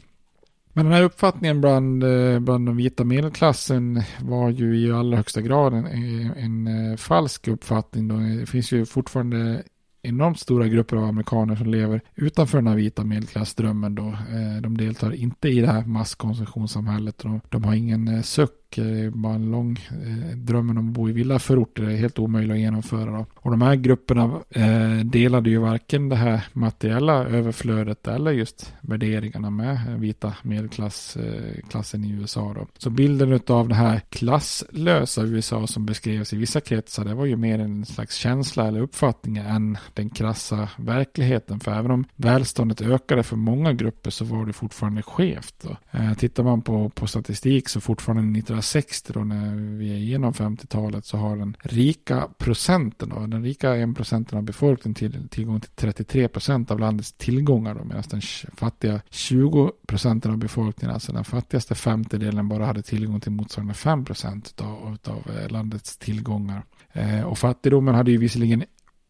Men 0.72 0.84
den 0.84 0.94
här 0.94 1.02
uppfattningen 1.02 1.60
bland, 1.60 2.04
eh, 2.04 2.38
bland 2.38 2.66
den 2.66 2.76
vita 2.76 3.04
medelklassen 3.04 4.02
var 4.20 4.50
ju 4.50 4.78
i 4.78 4.92
allra 4.92 5.16
högsta 5.16 5.40
grad 5.40 5.74
en, 5.74 5.86
en, 5.86 6.66
en 6.66 6.98
falsk 6.98 7.48
uppfattning. 7.48 8.08
Då. 8.08 8.16
Det 8.16 8.46
finns 8.46 8.72
ju 8.72 8.86
fortfarande 8.86 9.62
enormt 10.02 10.40
stora 10.40 10.68
grupper 10.68 10.96
av 10.96 11.04
amerikaner 11.04 11.56
som 11.56 11.66
lever 11.66 12.00
utanför 12.14 12.58
den 12.58 12.66
här 12.66 12.76
vita 12.76 13.04
medelklassdrömmen 13.04 13.94
då. 13.94 14.06
Eh, 14.06 14.62
de 14.62 14.78
deltar 14.78 15.14
inte 15.14 15.48
i 15.48 15.60
det 15.60 15.66
här 15.66 15.84
masskonsumtionssamhället. 15.86 17.24
De 17.48 17.64
har 17.64 17.74
ingen 17.74 18.08
eh, 18.08 18.22
suck 18.22 18.59
Eh, 18.78 19.10
bara 19.10 19.34
en 19.34 19.50
lång 19.50 19.78
eh, 19.90 20.36
drömmen 20.36 20.78
om 20.78 20.88
att 20.88 20.94
bo 20.94 21.08
i 21.08 21.12
villaförorter 21.12 21.82
är 21.82 21.96
helt 21.96 22.18
omöjlig 22.18 22.54
att 22.54 22.60
genomföra. 22.60 23.10
Då. 23.10 23.26
Och 23.34 23.50
de 23.50 23.62
här 23.62 23.74
grupperna 23.74 24.40
eh, 24.50 25.04
delade 25.04 25.50
ju 25.50 25.58
varken 25.58 26.08
det 26.08 26.16
här 26.16 26.44
materiella 26.52 27.24
överflödet 27.24 28.08
eller 28.08 28.32
just 28.32 28.74
värderingarna 28.80 29.50
med 29.50 29.74
eh, 29.88 29.94
vita 29.94 30.34
medelklassen 30.42 32.04
eh, 32.04 32.10
i 32.10 32.12
USA. 32.12 32.54
Då. 32.54 32.66
Så 32.78 32.90
bilden 32.90 33.40
av 33.46 33.68
det 33.68 33.74
här 33.74 34.00
klasslösa 34.08 35.22
USA 35.22 35.66
som 35.66 35.86
beskrevs 35.86 36.32
i 36.32 36.36
vissa 36.36 36.60
kretsar 36.60 37.04
det 37.04 37.14
var 37.14 37.26
ju 37.26 37.36
mer 37.36 37.58
en 37.58 37.86
slags 37.86 38.14
känsla 38.14 38.68
eller 38.68 38.80
uppfattning 38.80 39.36
än 39.36 39.78
den 39.94 40.10
krassa 40.10 40.68
verkligheten. 40.78 41.60
För 41.60 41.72
även 41.72 41.90
om 41.90 42.04
välståndet 42.16 42.80
ökade 42.80 43.22
för 43.22 43.36
många 43.36 43.72
grupper 43.72 44.10
så 44.10 44.24
var 44.24 44.46
det 44.46 44.52
fortfarande 44.52 45.02
skevt. 45.02 45.54
Då. 45.62 45.76
Eh, 45.98 46.14
tittar 46.14 46.42
man 46.42 46.62
på, 46.62 46.88
på 46.88 47.06
statistik 47.06 47.68
så 47.68 47.80
fortfarande 47.80 48.22
1960 48.60 49.12
då 49.12 49.24
när 49.24 49.54
vi 49.78 49.90
är 49.90 49.96
igenom 49.96 50.32
50-talet 50.32 51.04
så 51.04 51.16
har 51.16 51.36
den 51.36 51.56
rika 51.60 52.28
procenten, 52.38 53.08
då, 53.08 53.26
den 53.26 53.44
rika 53.44 53.76
1 53.76 53.96
procenten 53.96 54.38
av 54.38 54.44
befolkningen 54.44 54.94
till, 54.94 55.28
tillgång 55.28 55.60
till 55.60 55.70
33 55.70 56.28
procent 56.28 56.70
av 56.70 56.78
landets 56.78 57.12
tillgångar 57.12 57.74
då, 57.74 57.84
medan 57.84 58.02
den 58.10 58.20
fattiga 58.56 59.00
20 59.10 59.72
procenten 59.86 60.30
av 60.30 60.38
befolkningen, 60.38 60.94
alltså 60.94 61.12
den 61.12 61.24
fattigaste 61.24 61.74
femtedelen 61.74 62.48
bara 62.48 62.66
hade 62.66 62.82
tillgång 62.82 63.20
till 63.20 63.32
motsvarande 63.32 63.74
5 63.74 64.04
procent 64.04 64.60
av, 64.60 64.98
eh, 65.06 65.50
landets 65.50 65.96
tillgångar. 65.96 66.64
Eh, 66.92 67.22
och 67.22 67.38
fattigdomen 67.38 67.94
hade 67.94 68.10
ju 68.10 68.16
visserligen 68.16 68.64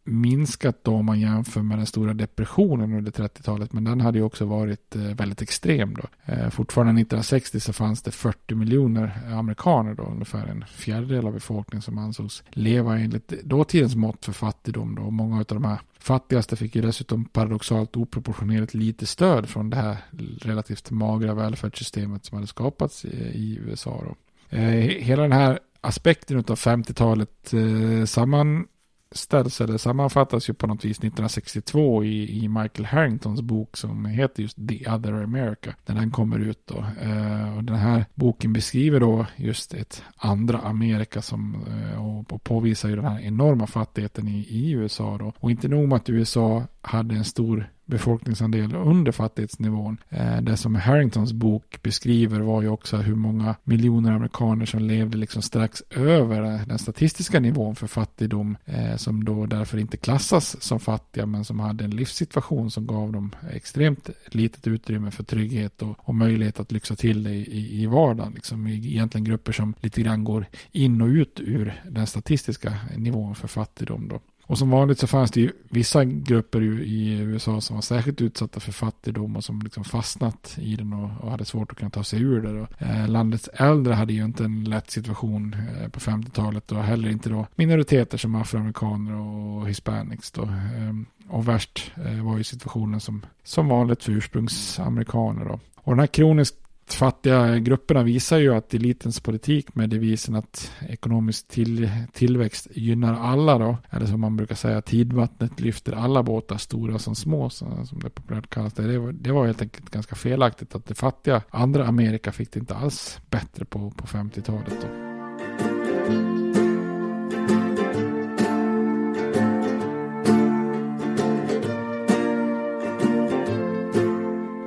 minskat 0.05 0.85
då 0.85 0.95
om 0.95 1.07
man 1.07 1.21
jämför 1.21 1.63
med 1.63 1.79
den 1.79 1.87
stora 1.87 2.15
depressionen 2.15 2.93
under 2.93 3.11
30-talet. 3.11 3.73
Men 3.73 3.85
den 3.85 4.01
hade 4.01 4.19
ju 4.19 4.25
också 4.25 4.45
varit 4.45 4.97
eh, 4.97 5.03
väldigt 5.03 5.43
extrem 5.43 5.95
då. 5.95 6.33
Eh, 6.33 6.51
fortfarande 6.51 6.91
1960 6.91 7.61
så 7.61 7.73
fanns 7.73 8.03
det 8.03 8.11
40 8.11 8.55
miljoner 8.55 9.21
amerikaner 9.33 9.95
då, 9.95 10.03
ungefär 10.03 10.47
en 10.47 10.65
fjärdedel 10.67 11.27
av 11.27 11.33
befolkningen 11.33 11.83
som 11.83 11.99
ansågs 11.99 12.43
leva 12.51 12.99
enligt 12.99 13.29
dåtidens 13.29 13.97
mått 13.97 14.25
för 14.25 14.33
fattigdom 14.33 14.95
då. 14.95 15.03
Och 15.03 15.13
många 15.13 15.37
av 15.37 15.45
de 15.45 15.65
här 15.65 15.81
fattigaste 15.99 16.57
fick 16.57 16.77
ju 16.77 16.83
dessutom 16.83 17.25
paradoxalt 17.25 17.97
oproportionerligt 17.97 18.75
lite 18.75 19.07
stöd 19.07 19.49
från 19.49 19.71
det 19.71 19.77
här 19.77 19.97
relativt 20.41 20.91
magra 20.91 21.35
välfärdssystemet 21.35 22.25
som 22.25 22.37
hade 22.37 22.47
skapats 22.47 23.05
eh, 23.05 23.37
i, 23.37 23.59
USA 23.67 24.05
då. 24.07 24.17
Eh, 24.57 24.63
hela 24.81 25.23
den 25.23 25.33
här 25.33 25.59
aspekten 25.81 26.39
av 26.39 26.45
50-talet 26.45 27.53
eh, 27.55 28.05
samman 28.05 28.67
ställs 29.13 29.61
eller 29.61 29.79
sammanfattas 29.79 30.49
ju 30.49 30.55
på 30.55 30.67
något 30.67 30.85
vis 30.85 30.99
1962 30.99 32.05
i, 32.05 32.45
i 32.45 32.49
Michael 32.49 32.87
Harringtons 32.87 33.41
bok 33.41 33.77
som 33.77 34.05
heter 34.05 34.43
just 34.43 34.57
The 34.69 34.91
Other 34.91 35.13
America. 35.13 35.75
När 35.87 35.95
den 35.95 36.11
kommer 36.11 36.39
ut 36.39 36.67
då. 36.67 36.85
Eh, 37.03 37.57
och 37.57 37.65
den 37.65 37.77
här 37.77 38.05
boken 38.15 38.53
beskriver 38.53 39.01
då 39.01 39.27
just 39.37 39.75
ett 39.75 40.03
andra 40.17 40.59
Amerika 40.59 41.23
som 41.23 41.65
eh, 41.69 42.07
och, 42.07 42.33
och 42.33 42.45
påvisar 42.45 42.89
ju 42.89 42.97
den 42.97 43.05
här 43.05 43.21
enorma 43.21 43.67
fattigheten 43.67 44.29
i, 44.29 44.39
i 44.39 44.71
USA 44.71 45.19
då. 45.19 45.33
Och 45.39 45.51
inte 45.51 45.69
nog 45.69 45.89
med 45.89 45.97
att 45.97 46.11
USA 46.11 46.65
hade 46.83 47.15
en 47.15 47.25
stor 47.25 47.71
befolkningsandel 47.91 48.75
under 48.75 49.13
fattighetsnivån. 49.13 49.97
Eh, 50.09 50.41
det 50.41 50.57
som 50.57 50.75
Harringtons 50.75 51.33
bok 51.33 51.83
beskriver 51.83 52.41
var 52.41 52.63
ju 52.63 52.69
också 52.69 52.97
hur 52.97 53.15
många 53.15 53.55
miljoner 53.65 54.13
amerikaner 54.13 54.67
som 54.67 54.81
levde 54.81 55.19
liksom 55.19 55.43
strax 55.43 55.83
över 55.91 56.67
den 56.67 56.79
statistiska 56.79 57.41
nivån 57.41 57.77
för 57.77 57.87
fattigdom 57.87 58.57
eh, 58.65 58.97
som 58.97 59.25
då 59.25 59.47
därför 59.47 59.79
inte 59.79 59.97
klassas 59.97 60.63
som 60.63 60.81
fattiga 60.81 61.27
men 61.27 61.45
som 61.45 61.61
hade 61.61 61.85
en 61.85 61.91
livssituation 61.91 62.71
som 62.71 62.87
gav 62.87 63.13
dem 63.13 63.35
extremt 63.53 64.11
litet 64.27 64.67
utrymme 64.67 65.11
för 65.11 65.25
trygghet 65.25 65.83
och, 65.83 66.09
och 66.09 66.15
möjlighet 66.15 66.61
att 66.61 66.73
lyxa 66.73 66.97
till 66.97 67.23
det 67.23 67.35
i, 67.35 67.83
i 67.83 67.87
vardagen. 67.87 68.33
Liksom 68.33 68.67
egentligen 68.67 69.25
grupper 69.25 69.53
som 69.53 69.75
lite 69.81 70.03
grann 70.03 70.25
går 70.25 70.47
in 70.73 71.03
och 71.03 71.09
ut 71.09 71.41
ur 71.41 71.83
den 71.91 72.07
statistiska 72.07 72.75
nivån 72.97 73.35
för 73.35 73.49
fattigdom 73.49 74.09
då. 74.09 74.21
Och 74.51 74.59
som 74.59 74.71
vanligt 74.71 74.99
så 74.99 75.07
fanns 75.07 75.31
det 75.31 75.41
ju 75.41 75.53
vissa 75.69 76.05
grupper 76.05 76.63
i 76.83 77.19
USA 77.19 77.61
som 77.61 77.77
var 77.77 77.83
särskilt 77.83 78.21
utsatta 78.21 78.61
för 78.61 78.73
fattigdom 78.73 79.37
och 79.37 79.45
som 79.45 79.63
liksom 79.63 79.85
fastnat 79.85 80.59
i 80.59 80.77
den 80.77 80.93
och, 80.93 81.25
och 81.25 81.31
hade 81.31 81.45
svårt 81.45 81.73
att 81.73 81.79
kunna 81.79 81.91
ta 81.91 82.05
sig 82.05 82.23
ur 82.23 82.43
det. 82.43 82.67
Eh, 82.87 83.09
landets 83.09 83.49
äldre 83.49 83.95
hade 83.95 84.13
ju 84.13 84.25
inte 84.25 84.45
en 84.45 84.65
lätt 84.65 84.91
situation 84.91 85.57
eh, 85.81 85.89
på 85.89 86.01
50-talet 86.01 86.73
och 86.73 86.83
heller 86.83 87.11
inte 87.11 87.29
då 87.29 87.47
minoriteter 87.55 88.19
som 88.19 88.35
afroamerikaner 88.35 89.15
och 89.15 89.69
hispanics 89.69 90.31
då. 90.31 90.43
Eh, 90.43 90.95
och 91.29 91.49
värst 91.49 91.93
eh, 92.07 92.25
var 92.25 92.39
ju 92.39 92.45
situationen 92.45 93.01
som, 93.01 93.27
som 93.45 93.69
vanligt 93.69 94.05
för 94.05 94.13
ursprungsamerikaner 94.13 95.45
då. 95.45 95.61
Och 95.77 95.93
den 95.93 96.01
här 96.01 96.07
kroniskt 96.07 96.60
fattiga 96.95 97.59
grupperna 97.59 98.03
visar 98.03 98.39
ju 98.39 98.55
att 98.55 98.75
elitens 98.75 99.21
politik 99.21 99.75
med 99.75 99.91
devisen 99.91 100.35
att 100.35 100.73
ekonomisk 100.89 101.49
till, 101.49 101.91
tillväxt 102.13 102.69
gynnar 102.71 103.15
alla 103.15 103.59
då, 103.59 103.77
eller 103.91 104.07
som 104.07 104.21
man 104.21 104.37
brukar 104.37 104.55
säga, 104.55 104.83
tidvattnet 104.83 105.61
lyfter 105.61 105.93
alla 105.93 106.23
båtar, 106.23 106.57
stora 106.57 106.99
som 106.99 107.15
små, 107.15 107.51
som 107.51 108.01
det 108.03 108.11
populärt 108.11 108.51
kallas. 108.51 108.73
Det, 108.73 108.87
det, 108.87 108.99
var, 108.99 109.13
det 109.13 109.33
var 109.33 109.47
helt 109.47 109.63
enkelt 109.63 109.91
ganska 109.91 110.17
felaktigt 110.17 110.75
att 110.75 110.87
det 110.87 110.95
fattiga 110.95 111.43
andra 111.51 111.87
Amerika 111.87 112.33
fick 112.33 112.53
det 112.53 112.61
inte 112.61 112.75
alls 112.75 113.21
bättre 113.31 113.65
på, 113.65 113.91
på 113.91 114.07
50-talet. 114.07 114.75
Då. 114.81 115.11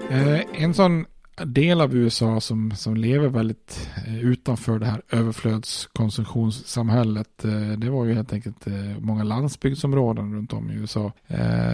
Eh, 0.10 0.64
en 0.64 0.74
sån 0.74 1.06
del 1.36 1.82
av 1.82 1.96
USA 1.96 2.42
som, 2.42 2.72
som 2.72 2.96
lever 2.96 3.28
väldigt 3.28 3.90
eh, 4.08 4.20
utanför 4.20 4.80
det 4.80 4.86
här 4.86 5.02
överflödskonsumtionssamhället. 5.10 7.46
Eh, 7.46 7.72
det 7.72 7.90
var 7.90 8.06
ju 8.06 8.14
helt 8.14 8.34
enkelt 8.34 8.68
eh, 8.68 9.00
många 9.00 9.24
landsbygdsområden 9.24 10.36
runt 10.36 10.54
om 10.54 10.72
i 10.72 10.74
USA. 10.74 11.12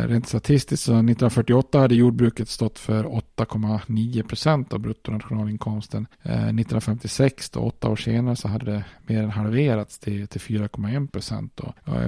Rent 0.05 0.27
statistiskt 0.27 0.83
så 0.83 0.91
1948 0.91 1.79
hade 1.79 1.95
jordbruket 1.95 2.49
stått 2.49 2.79
för 2.79 3.03
8,9 3.03 4.23
procent 4.23 4.73
av 4.73 4.79
bruttonationalinkomsten. 4.79 6.07
1956, 6.23 7.49
då, 7.49 7.59
åtta 7.59 7.89
år 7.89 7.95
senare, 7.95 8.35
så 8.35 8.47
hade 8.47 8.65
det 8.65 8.85
mer 9.07 9.23
än 9.23 9.29
halverats 9.29 9.99
till, 9.99 10.27
till 10.27 10.41
4,1 10.41 11.07
procent. 11.07 11.61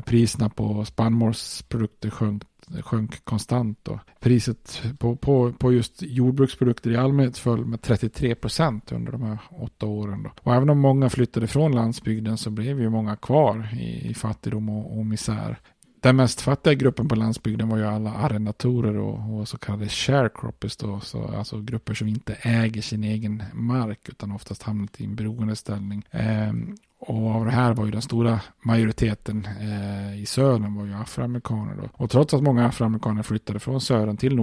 Priserna 0.05 0.49
på 0.49 0.85
spannmålsprodukter 0.85 2.09
sjönk 2.09 2.43
sjönk 2.81 3.25
konstant. 3.25 3.79
Då. 3.84 3.99
priset 4.19 4.81
på, 4.99 5.15
på, 5.15 5.53
på 5.53 5.73
just 5.73 6.01
jordbruksprodukter 6.01 6.91
i 6.91 6.95
allmänhet 6.95 7.38
föll 7.38 7.65
med 7.65 7.81
33 7.81 8.36
procent 8.36 8.91
under 8.91 9.12
de 9.12 9.21
här 9.21 9.38
åtta 9.49 9.86
åren. 9.86 10.23
Då. 10.23 10.31
Och 10.41 10.55
även 10.55 10.69
om 10.69 10.79
många 10.79 11.10
flyttade 11.10 11.47
från 11.47 11.71
landsbygden 11.71 12.38
så 12.38 12.49
blev 12.49 12.81
ju 12.81 12.89
många 12.89 13.15
kvar 13.15 13.69
i, 13.73 14.10
i 14.10 14.13
fattigdom 14.13 14.69
och, 14.69 14.97
och 14.97 15.05
misär. 15.05 15.60
Den 16.01 16.15
mest 16.15 16.41
fattiga 16.41 16.73
gruppen 16.73 17.07
på 17.07 17.15
landsbygden 17.15 17.69
var 17.69 17.77
ju 17.77 17.86
alla 17.86 18.13
arrendatorer 18.13 18.97
och, 18.97 19.39
och 19.39 19.47
så 19.47 19.57
kallade 19.57 19.89
sharecroppers 19.89 20.77
då, 20.77 20.99
så, 20.99 21.27
alltså 21.27 21.62
grupper 21.62 21.93
som 21.93 22.07
inte 22.07 22.34
äger 22.41 22.81
sin 22.81 23.03
egen 23.03 23.43
mark 23.53 24.10
utan 24.10 24.31
oftast 24.31 24.63
hamnat 24.63 25.01
i 25.01 25.05
en 25.05 25.15
beroendeställning. 25.15 26.05
Ehm, 26.12 26.75
och 27.03 27.31
av 27.31 27.45
det 27.45 27.51
här 27.51 27.73
var 27.73 27.85
ju 27.85 27.91
den 27.91 28.01
stora 28.01 28.39
majoriteten 28.61 29.47
eh, 29.61 30.21
i 30.21 30.25
södern 30.25 30.75
var 30.75 30.85
ju 30.85 30.93
afroamerikaner. 30.93 31.75
Då. 31.75 31.89
Och 31.93 32.09
trots 32.09 32.33
att 32.33 32.43
många 32.43 32.67
afroamerikaner 32.67 33.23
flyttade 33.23 33.59
från 33.59 33.81
södern 33.81 34.17
till 34.17 34.35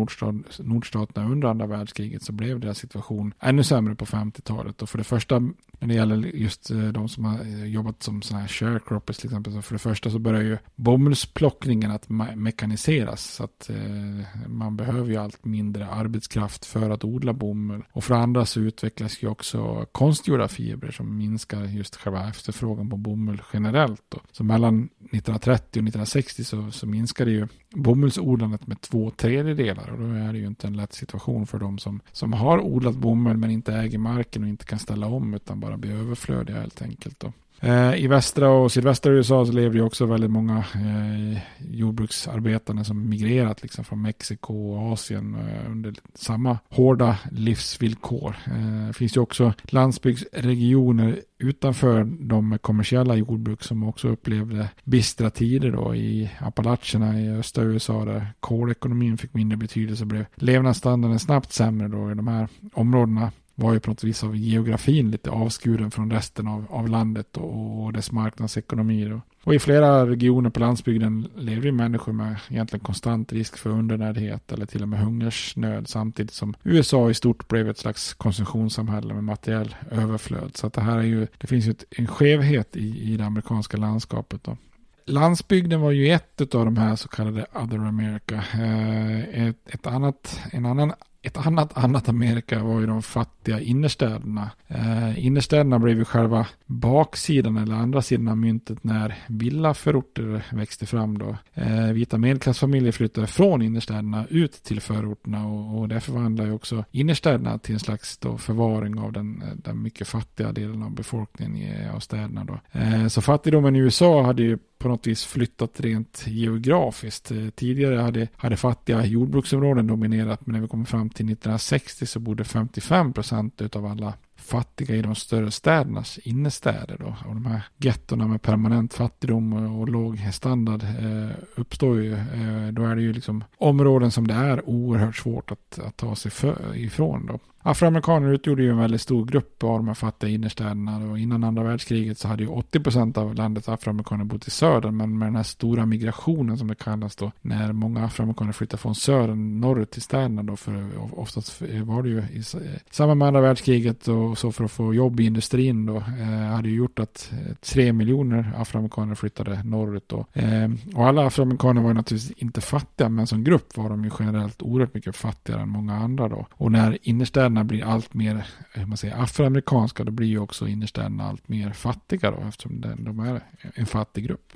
nordstaterna 0.59 1.29
under 1.29 1.49
andra 1.49 1.67
världskriget 1.67 2.23
så 2.23 2.33
blev 2.33 2.61
deras 2.61 2.79
situation 2.79 3.35
ännu 3.41 3.65
sämre 3.65 3.95
på 3.95 4.05
50-talet. 4.05 4.83
Och 4.83 4.89
för 4.89 4.99
det 4.99 5.05
första, 5.05 5.39
när 5.39 5.89
det 5.89 5.95
gäller 5.95 6.17
just 6.17 6.71
eh, 6.71 6.79
de 6.79 7.09
som 7.09 7.25
har 7.25 7.41
eh, 7.41 7.65
jobbat 7.65 8.03
som 8.03 8.23
sådana 8.23 8.41
här 8.41 8.49
sharecroppers 8.49 9.17
till 9.17 9.27
exempel, 9.27 9.53
så 9.53 9.63
för 9.63 9.75
det 9.75 9.79
första 9.79 10.11
så 10.11 10.19
börjar 10.19 10.43
ju 10.43 10.59
bomullsplockningen 10.77 11.91
att 11.91 12.09
me 12.09 12.37
mekaniseras. 12.37 13.25
Så 13.25 13.45
att 13.45 13.71
eh, 13.71 14.47
man 14.47 14.77
behöver 14.77 15.11
ju 15.11 15.17
allt 15.17 15.45
mindre 15.45 15.89
arbetskraft 15.89 16.65
för 16.65 16.91
att 16.91 17.05
odla 17.05 17.33
bomull. 17.33 17.85
Och 17.93 18.05
för 18.05 18.15
det 18.15 18.21
andra 18.21 18.47
så 18.47 18.61
utvecklas 18.61 19.23
ju 19.23 19.29
också 19.29 19.87
konstgjorda 19.93 20.49
fibrer 20.49 20.91
som 20.91 21.17
minskar 21.17 21.65
just 21.65 21.97
själva 21.97 22.29
efter 22.29 22.48
efterfrågan 22.49 22.91
på 22.91 22.97
bomull 22.97 23.43
generellt. 23.53 24.03
Då. 24.09 24.21
Så 24.33 24.45
mellan 24.45 24.85
1930 24.85 25.81
och 25.81 25.89
1960 25.89 26.45
så, 26.45 26.71
så 26.71 26.87
minskade 26.87 27.31
ju 27.31 27.49
bomullsodlandet 27.71 28.67
med 28.67 28.81
två 28.81 29.11
tredjedelar 29.11 29.91
och 29.91 29.99
då 29.99 30.05
är 30.05 30.33
det 30.33 30.39
ju 30.39 30.47
inte 30.47 30.67
en 30.67 30.77
lätt 30.77 30.93
situation 30.93 31.47
för 31.47 31.59
de 31.59 31.79
som, 31.79 32.01
som 32.13 32.33
har 32.33 32.61
odlat 32.61 32.97
bomull 32.97 33.37
men 33.37 33.51
inte 33.51 33.73
äger 33.73 33.99
marken 33.99 34.43
och 34.43 34.49
inte 34.49 34.65
kan 34.65 34.79
ställa 34.79 35.07
om 35.07 35.35
utan 35.35 35.61
bara 35.61 35.77
blir 35.77 35.93
överflödiga 35.93 36.61
helt 36.61 36.83
enkelt. 36.83 37.21
Då. 37.21 37.33
Eh, 37.61 37.95
I 37.95 38.07
västra 38.07 38.51
och 38.51 38.73
sydvästra 38.73 39.13
USA 39.13 39.47
så 39.47 39.53
lever 39.53 39.77
ju 39.77 39.83
också 39.83 40.07
väldigt 40.07 40.31
många 40.31 40.59
eh, 40.59 41.39
jordbruksarbetare 41.59 42.85
som 42.85 43.09
migrerat 43.09 43.63
liksom 43.63 43.85
från 43.85 44.03
Mexiko 44.03 44.73
och 44.73 44.93
Asien 44.93 45.35
eh, 45.35 45.71
under 45.71 45.95
samma 46.15 46.59
hårda 46.69 47.19
livsvillkor. 47.31 48.37
Eh, 48.47 48.87
det 48.87 48.93
finns 48.93 49.17
ju 49.17 49.21
också 49.21 49.53
landsbygdsregioner 49.63 51.21
utanför 51.39 52.05
de 52.05 52.59
kommersiella 52.59 53.17
jordbruk 53.17 53.63
som 53.63 53.83
också 53.83 54.09
upplevde 54.09 54.71
bistra 54.85 55.31
tider 55.31 55.71
då 55.71 55.95
i 55.95 56.31
Appalacherna 56.39 57.21
i 57.21 57.31
östra 57.31 57.65
USA 57.65 58.05
där 58.05 58.33
kolekonomin 58.41 59.19
fick 59.19 59.35
mindre 59.35 59.57
betydelse 59.57 60.05
blev 60.05 60.25
levnadsstandarden 60.35 61.19
snabbt 61.19 61.53
sämre 61.53 61.89
då 61.89 62.11
i 62.11 62.15
de 62.15 62.29
här 62.29 62.49
områdena 62.73 63.33
var 63.55 63.73
ju 63.73 63.81
på 63.81 63.91
något 63.91 64.05
vis 64.05 64.25
av 64.25 64.37
geografin 64.37 65.11
lite 65.11 65.31
avskuren 65.31 65.91
från 65.91 66.11
resten 66.11 66.47
av, 66.49 66.67
av 66.71 66.89
landet 66.89 67.37
och, 67.37 67.85
och 67.85 67.93
dess 67.93 68.13
marknadsekonomi. 68.13 69.05
Då. 69.05 69.21
Och 69.49 69.55
i 69.55 69.59
flera 69.59 70.07
regioner 70.07 70.51
på 70.51 70.61
landsbygden 70.61 71.29
lever 71.37 71.67
ju 71.67 71.73
människor 71.73 72.13
med 72.13 72.37
egentligen 72.49 72.85
konstant 72.85 73.33
risk 73.33 73.59
för 73.59 73.71
undernärdhet 73.71 74.53
eller 74.53 74.67
till 74.67 74.83
och 74.83 74.89
med 74.89 75.01
hungersnöd 75.01 75.89
samtidigt 75.89 76.33
som 76.33 76.55
USA 76.63 77.11
i 77.11 77.15
stort 77.15 77.49
blev 77.49 77.69
ett 77.69 77.79
slags 77.79 78.15
konsumtionssamhälle 78.15 79.15
med 79.15 79.25
materiell 79.25 79.77
överflöd. 79.91 80.57
Så 80.57 80.67
att 80.67 80.73
det 80.73 80.81
här 80.81 80.99
är 80.99 81.03
ju, 81.03 81.27
det 81.39 81.47
finns 81.47 81.67
ju 81.67 81.71
ett, 81.71 81.85
en 81.91 82.07
skevhet 82.07 82.77
i, 82.77 83.13
i 83.13 83.17
det 83.17 83.25
amerikanska 83.25 83.77
landskapet. 83.77 84.45
Då. 84.45 84.57
Landsbygden 85.05 85.81
var 85.81 85.91
ju 85.91 86.09
ett 86.09 86.55
av 86.55 86.65
de 86.65 86.77
här 86.77 86.97
så 86.97 87.09
kallade 87.09 87.47
Other 87.55 87.79
America. 87.79 88.45
Eh, 88.55 89.47
ett, 89.47 89.57
ett 89.67 89.87
annat, 89.87 90.41
en 90.53 90.67
annan 90.67 90.93
ett 91.29 91.47
annat, 91.47 91.79
annat 91.79 92.09
Amerika 92.09 92.63
var 92.63 92.81
ju 92.81 92.87
de 92.87 93.03
fattiga 93.03 93.61
innerstäderna. 93.61 94.51
Eh, 94.69 95.27
innerstäderna 95.27 95.79
blev 95.79 95.99
ju 95.99 96.05
själva 96.05 96.47
baksidan 96.67 97.57
eller 97.57 97.75
andra 97.75 98.03
sidan 98.03 98.29
av 98.29 98.37
myntet 98.37 98.85
när 98.85 99.15
villaförorter 99.27 100.45
växte 100.53 100.87
fram 100.87 101.19
då. 101.19 101.37
Eh, 101.55 101.87
vita 101.87 102.19
medelklassfamiljer 102.19 102.93
flyttade 102.93 103.27
från 103.27 103.63
innerstäderna 103.63 104.27
ut 104.31 104.53
till 104.53 104.81
förorterna 104.81 105.47
och, 105.47 105.79
och 105.79 105.89
det 105.89 106.01
förvandlade 106.01 106.49
ju 106.49 106.55
också 106.55 106.85
innerstäderna 106.91 107.59
till 107.59 107.75
en 107.75 107.81
slags 107.81 108.19
då 108.19 108.39
förvaring 108.39 108.99
av 108.99 109.13
den, 109.13 109.43
den 109.65 109.83
mycket 109.83 110.09
fattiga 110.09 110.53
delen 110.53 110.83
av 110.83 110.91
befolkningen 110.91 111.57
i, 111.57 111.89
av 111.95 112.01
städerna 112.01 112.45
då. 112.45 112.61
Eh, 112.73 113.07
så 113.07 113.23
fattigdomen 113.23 113.77
i 113.77 113.79
USA 113.79 114.23
hade 114.23 114.43
ju 114.43 114.59
på 114.79 114.89
något 114.89 115.07
vis 115.07 115.25
flyttat 115.25 115.81
rent 115.81 116.25
geografiskt. 116.27 117.31
Eh, 117.31 117.49
tidigare 117.49 117.97
hade, 117.97 118.29
hade 118.37 118.57
fattiga 118.57 119.05
jordbruksområden 119.05 119.87
dominerat 119.87 120.47
men 120.47 120.55
när 120.55 120.61
vi 120.61 120.69
kommer 120.69 120.85
fram 120.85 121.11
till 121.11 121.27
1960 121.27 122.07
så 122.07 122.21
bodde 122.21 122.45
55 122.45 123.13
procent 123.13 123.77
av 123.77 123.87
alla 123.87 124.15
fattiga 124.37 124.95
i 124.95 125.03
de 125.03 125.15
större 125.15 125.51
städernas 125.51 126.19
innerstäder. 126.19 126.97
Då. 127.01 127.17
Och 127.29 127.35
de 127.35 127.47
här 127.47 127.63
gettorna 127.77 128.27
med 128.27 128.43
permanent 128.43 128.95
fattigdom 128.95 129.53
och 129.53 129.89
låg 129.89 130.19
standard 130.33 130.83
eh, 130.83 131.37
uppstår 131.57 132.03
ju. 132.03 132.13
Eh, 132.13 132.69
då 132.73 132.85
är 132.85 132.97
det 132.97 133.03
ju 133.03 133.13
liksom 133.13 133.45
områden 133.57 134.11
som 134.11 134.27
det 134.27 134.35
är 134.35 134.69
oerhört 134.69 135.17
svårt 135.17 135.51
att, 135.51 135.79
att 135.79 135.97
ta 135.97 136.17
sig 136.17 136.31
för, 136.31 136.77
ifrån. 136.77 137.27
Då. 137.27 137.39
Afroamerikaner 137.69 138.33
utgjorde 138.33 138.63
ju 138.63 138.71
en 138.71 138.79
väldigt 138.79 139.01
stor 139.01 139.27
grupp 139.27 139.65
av 139.65 139.79
de 139.79 139.89
här 139.89 139.95
fattiga 139.95 140.31
innerstäderna. 140.31 141.11
Och 141.11 141.19
innan 141.19 141.45
andra 141.45 141.63
världskriget 141.63 142.19
så 142.19 142.29
hade 142.29 142.43
ju 142.43 142.49
80% 142.49 143.19
av 143.19 143.35
landets 143.35 143.69
afroamerikaner 143.69 144.25
bott 144.25 144.47
i 144.47 144.51
södern. 144.51 144.97
Men 144.97 145.19
med 145.19 145.29
den 145.29 145.37
här 145.37 145.43
stora 145.43 145.87
migrationen 145.87 146.59
som 146.59 146.69
det 146.69 146.75
kallas 146.75 147.17
då. 147.17 147.33
När 147.41 147.73
många 147.73 148.05
afroamerikaner 148.05 148.53
flyttade 148.53 148.81
från 148.81 148.95
södern 148.95 149.61
norrut 149.61 149.91
till 149.91 150.03
städerna 150.03 150.43
då. 150.43 150.57
För 150.57 150.91
oftast 151.19 151.63
var 151.85 152.03
det 152.03 152.09
ju 152.09 152.19
i 152.19 152.39
eh, 152.39 152.61
samband 152.91 153.19
med 153.19 153.29
andra 153.29 153.41
världskriget 153.41 154.09
och 154.09 154.39
så 154.39 154.53
för 154.53 154.65
att 154.65 154.73
få 154.73 154.95
jobb 154.95 155.21
i 155.21 155.25
industrin 155.25 155.87
då. 155.87 155.97
Eh, 155.97 156.55
hade 156.55 156.69
ju 156.69 156.75
gjort 156.75 156.99
att 156.99 157.33
eh, 157.33 157.55
tre 157.55 157.93
miljoner 157.93 158.53
afroamerikaner 158.57 159.15
flyttade 159.15 159.63
norrut 159.65 160.09
då. 160.09 160.27
Eh, 160.33 160.71
och 160.95 161.07
alla 161.07 161.27
afroamerikaner 161.27 161.81
var 161.81 161.89
ju 161.89 161.95
naturligtvis 161.95 162.43
inte 162.43 162.61
fattiga. 162.61 163.09
Men 163.09 163.27
som 163.27 163.45
grupp 163.45 163.77
var 163.77 163.91
de 163.91 164.05
ju 164.05 164.11
generellt 164.19 164.63
oerhört 164.63 164.95
mycket 164.95 165.17
fattigare 165.17 165.63
än 165.63 165.69
många 165.69 165.95
andra 165.95 166.29
då. 166.29 166.47
Och 166.53 166.73
när 166.73 166.99
innerstäderna 167.03 167.58
städerna 167.59 167.65
blir 167.65 167.85
allt 167.85 168.15
mer 168.15 168.47
hur 168.75 168.87
man 168.87 168.97
säger, 168.97 169.23
afroamerikanska, 169.23 170.05
då 170.05 170.13
blir 170.13 170.29
ju 170.29 170.39
också 170.39 170.67
innerstäderna 170.67 171.25
allt 171.25 171.49
mer 171.49 171.73
fattiga 171.73 172.31
då, 172.31 172.41
eftersom 172.49 172.81
de 172.81 173.19
är 173.19 173.41
en 173.75 173.87
fattig 173.87 174.25
grupp. 174.25 174.53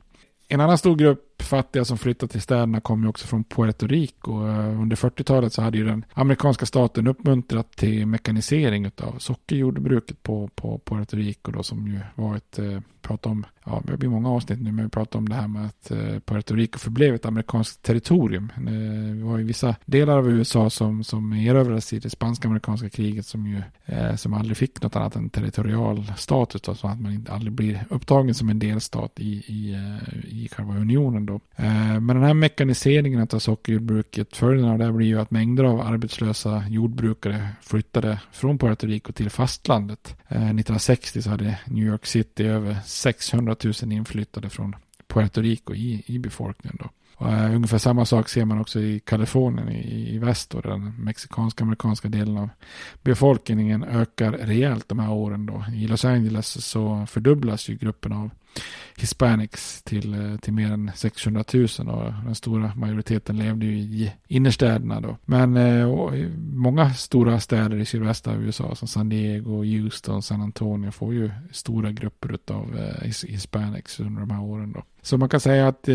En 0.48 0.60
annan 0.60 0.78
stor 0.78 0.96
grupp 0.96 1.31
fattiga 1.44 1.85
som 1.85 1.98
flyttade 1.98 2.33
till 2.33 2.40
städerna 2.40 2.81
kommer 2.81 3.09
också 3.09 3.26
från 3.26 3.44
Puerto 3.44 3.87
Rico. 3.87 4.46
Eh, 4.48 4.81
under 4.81 4.96
40-talet 4.96 5.52
så 5.52 5.62
hade 5.62 5.78
ju 5.78 5.85
den 5.85 6.05
amerikanska 6.14 6.66
staten 6.66 7.07
uppmuntrat 7.07 7.72
till 7.76 8.07
mekanisering 8.07 8.87
av 8.87 9.18
sockerjordbruket 9.18 10.22
på, 10.22 10.48
på 10.55 10.78
Puerto 10.85 11.16
Rico 11.16 11.52
då 11.52 11.62
som 11.62 11.87
ju 11.87 12.00
var 12.14 12.37
ett 12.37 12.59
eh, 12.59 12.81
prata 13.02 13.28
om, 13.28 13.46
ja 13.64 13.83
det 13.87 13.96
blir 13.96 14.09
många 14.09 14.31
avsnitt 14.31 14.61
nu, 14.61 14.72
men 14.72 14.85
vi 14.85 14.90
pratar 14.90 15.18
om 15.18 15.28
det 15.28 15.35
här 15.35 15.48
med 15.48 15.66
att 15.66 15.90
eh, 15.90 16.18
Puerto 16.24 16.55
Rico 16.55 16.78
förblev 16.78 17.14
ett 17.14 17.26
amerikanskt 17.26 17.83
territorium. 17.83 18.52
Eh, 18.57 19.16
det 19.16 19.24
var 19.24 19.38
ju 19.38 19.44
vissa 19.44 19.76
delar 19.85 20.18
av 20.18 20.31
USA 20.31 20.70
som, 20.70 21.05
som 21.05 21.33
erövrades 21.33 21.92
i 21.92 21.98
det 21.98 22.11
spanska-amerikanska 22.11 22.88
kriget 22.88 23.26
som 23.26 23.46
ju 23.46 23.62
eh, 23.85 24.16
som 24.16 24.35
aldrig 24.35 24.57
fick 24.57 24.83
något 24.83 24.96
annat 24.96 25.16
än 25.16 25.31
territorial 25.31 26.12
status, 26.16 26.62
så 26.62 26.88
att 26.88 27.00
man 27.00 27.12
inte 27.12 27.33
aldrig 27.33 27.52
blir 27.52 27.85
upptagen 27.90 28.35
som 28.35 28.48
en 28.48 28.59
delstat 28.59 29.20
i, 29.20 29.33
i, 29.46 29.72
eh, 29.72 30.18
i 30.24 30.48
själva 30.52 30.76
unionen 30.76 31.26
då. 31.26 31.31
Eh, 31.34 32.00
men 32.00 32.06
den 32.06 32.22
här 32.22 32.34
mekaniseringen 32.34 33.28
av 33.32 33.38
sockerjordbruket, 33.38 34.36
följden 34.36 34.68
av 34.68 34.78
det 34.78 34.92
blir 34.92 35.06
ju 35.06 35.20
att 35.20 35.30
mängder 35.30 35.64
av 35.64 35.80
arbetslösa 35.80 36.64
jordbrukare 36.68 37.48
flyttade 37.60 38.20
från 38.32 38.58
Puerto 38.58 38.86
Rico 38.86 39.12
till 39.12 39.30
fastlandet. 39.30 40.16
Eh, 40.28 40.36
1960 40.36 41.22
så 41.22 41.30
hade 41.30 41.58
New 41.66 41.86
York 41.86 42.06
City 42.06 42.44
över 42.44 42.76
600 42.84 43.56
000 43.64 43.92
inflyttade 43.92 44.50
från 44.50 44.76
Puerto 45.08 45.40
Rico 45.40 45.74
i, 45.74 46.02
i 46.06 46.18
befolkningen. 46.18 46.78
Då. 46.80 46.90
Uh, 47.26 47.54
ungefär 47.54 47.78
samma 47.78 48.04
sak 48.04 48.28
ser 48.28 48.44
man 48.44 48.61
också 48.61 48.80
i 48.80 49.00
Kalifornien 49.00 49.68
i, 49.68 50.14
i 50.14 50.18
väst. 50.18 50.50
Då, 50.50 50.61
den 50.61 50.94
mexikanska 50.98 51.64
amerikanska 51.64 52.08
delen 52.08 52.37
av 52.37 52.48
befolkningen 53.02 53.85
ökar 53.85 54.32
rejält 54.32 54.88
de 54.88 54.98
här 54.98 55.11
åren. 55.11 55.46
Då. 55.46 55.64
I 55.74 55.87
Los 55.87 56.04
Angeles 56.04 56.64
så 56.66 57.06
fördubblas 57.06 57.68
ju 57.68 57.76
gruppen 57.76 58.12
av 58.12 58.30
hispanics 58.96 59.82
till, 59.82 60.14
eh, 60.14 60.37
till 60.37 60.52
mer 60.52 60.72
än 60.72 60.90
600 60.94 61.44
000 61.52 61.64
och 61.88 62.12
den 62.24 62.35
stora 62.35 62.72
majoriteten 62.74 63.38
levde 63.38 63.66
ju 63.66 63.78
i 63.78 64.12
innerstäderna 64.28 65.00
då. 65.00 65.16
Men 65.24 65.56
eh, 65.56 65.88
många 66.52 66.94
stora 66.94 67.40
städer 67.40 67.78
i 67.78 67.85
sydvästra 67.85 68.35
USA 68.35 68.74
som 68.74 68.88
San 68.88 69.08
Diego, 69.08 69.64
Houston, 69.64 70.22
San 70.22 70.42
Antonio 70.42 70.90
får 70.90 71.14
ju 71.14 71.30
stora 71.50 71.92
grupper 71.92 72.38
av 72.50 72.76
hispanics 73.26 74.00
under 74.00 74.20
de 74.20 74.30
här 74.30 74.42
åren 74.42 74.72
då. 74.72 74.82
Så 75.02 75.18
man 75.18 75.28
kan 75.28 75.40
säga 75.40 75.68
att 75.68 75.88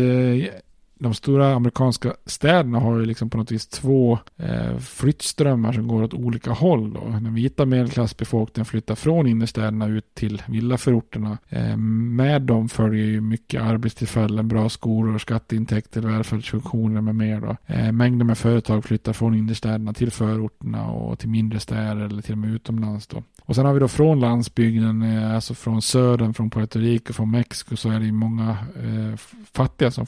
de 0.98 1.14
stora 1.14 1.54
amerikanska 1.54 2.14
städerna 2.26 2.78
har 2.80 2.98
ju 2.98 3.04
liksom 3.04 3.30
på 3.30 3.38
något 3.38 3.52
vis 3.52 3.66
två 3.66 4.18
eh, 4.36 4.78
flyttströmmar 4.78 5.72
som 5.72 5.88
går 5.88 6.02
åt 6.02 6.14
olika 6.14 6.50
håll. 6.50 6.92
Då. 6.92 7.00
Den 7.00 7.34
vita 7.34 7.66
medelklassbefolkningen 7.66 8.64
flyttar 8.64 8.94
från 8.94 9.26
innerstäderna 9.26 9.86
ut 9.86 10.14
till 10.14 10.42
villaförorterna. 10.46 11.38
Eh, 11.48 11.76
med 11.76 12.42
dem 12.42 12.68
följer 12.68 13.06
ju 13.06 13.20
mycket 13.20 13.62
arbetstillfällen, 13.62 14.48
bra 14.48 14.68
skolor, 14.68 15.18
skatteintäkter, 15.18 16.00
välfärdsfunktioner 16.00 17.00
med 17.00 17.14
mer. 17.14 17.40
Då. 17.40 17.56
Eh, 17.66 17.92
mängder 17.92 18.24
med 18.24 18.38
företag 18.38 18.84
flyttar 18.84 19.12
från 19.12 19.34
innerstäderna 19.34 19.92
till 19.92 20.10
förorterna 20.10 20.90
och 20.90 21.18
till 21.18 21.28
mindre 21.28 21.60
städer 21.60 22.04
eller 22.04 22.22
till 22.22 22.32
och 22.32 22.38
med 22.38 22.50
utomlands. 22.50 23.06
Då. 23.06 23.22
Och 23.48 23.54
sen 23.54 23.66
har 23.66 23.74
vi 23.74 23.80
då 23.80 23.88
från 23.88 24.20
landsbygden, 24.20 25.02
eh, 25.02 25.34
alltså 25.34 25.54
från 25.54 25.82
södern, 25.82 26.34
från 26.34 26.50
Puerto 26.50 26.78
Rico, 26.78 27.12
från 27.12 27.30
Mexiko 27.30 27.76
så 27.76 27.90
är 27.90 28.00
det 28.00 28.06
ju 28.06 28.12
många 28.12 28.50
eh, 28.76 29.18
fattiga 29.52 29.90
som, 29.90 30.06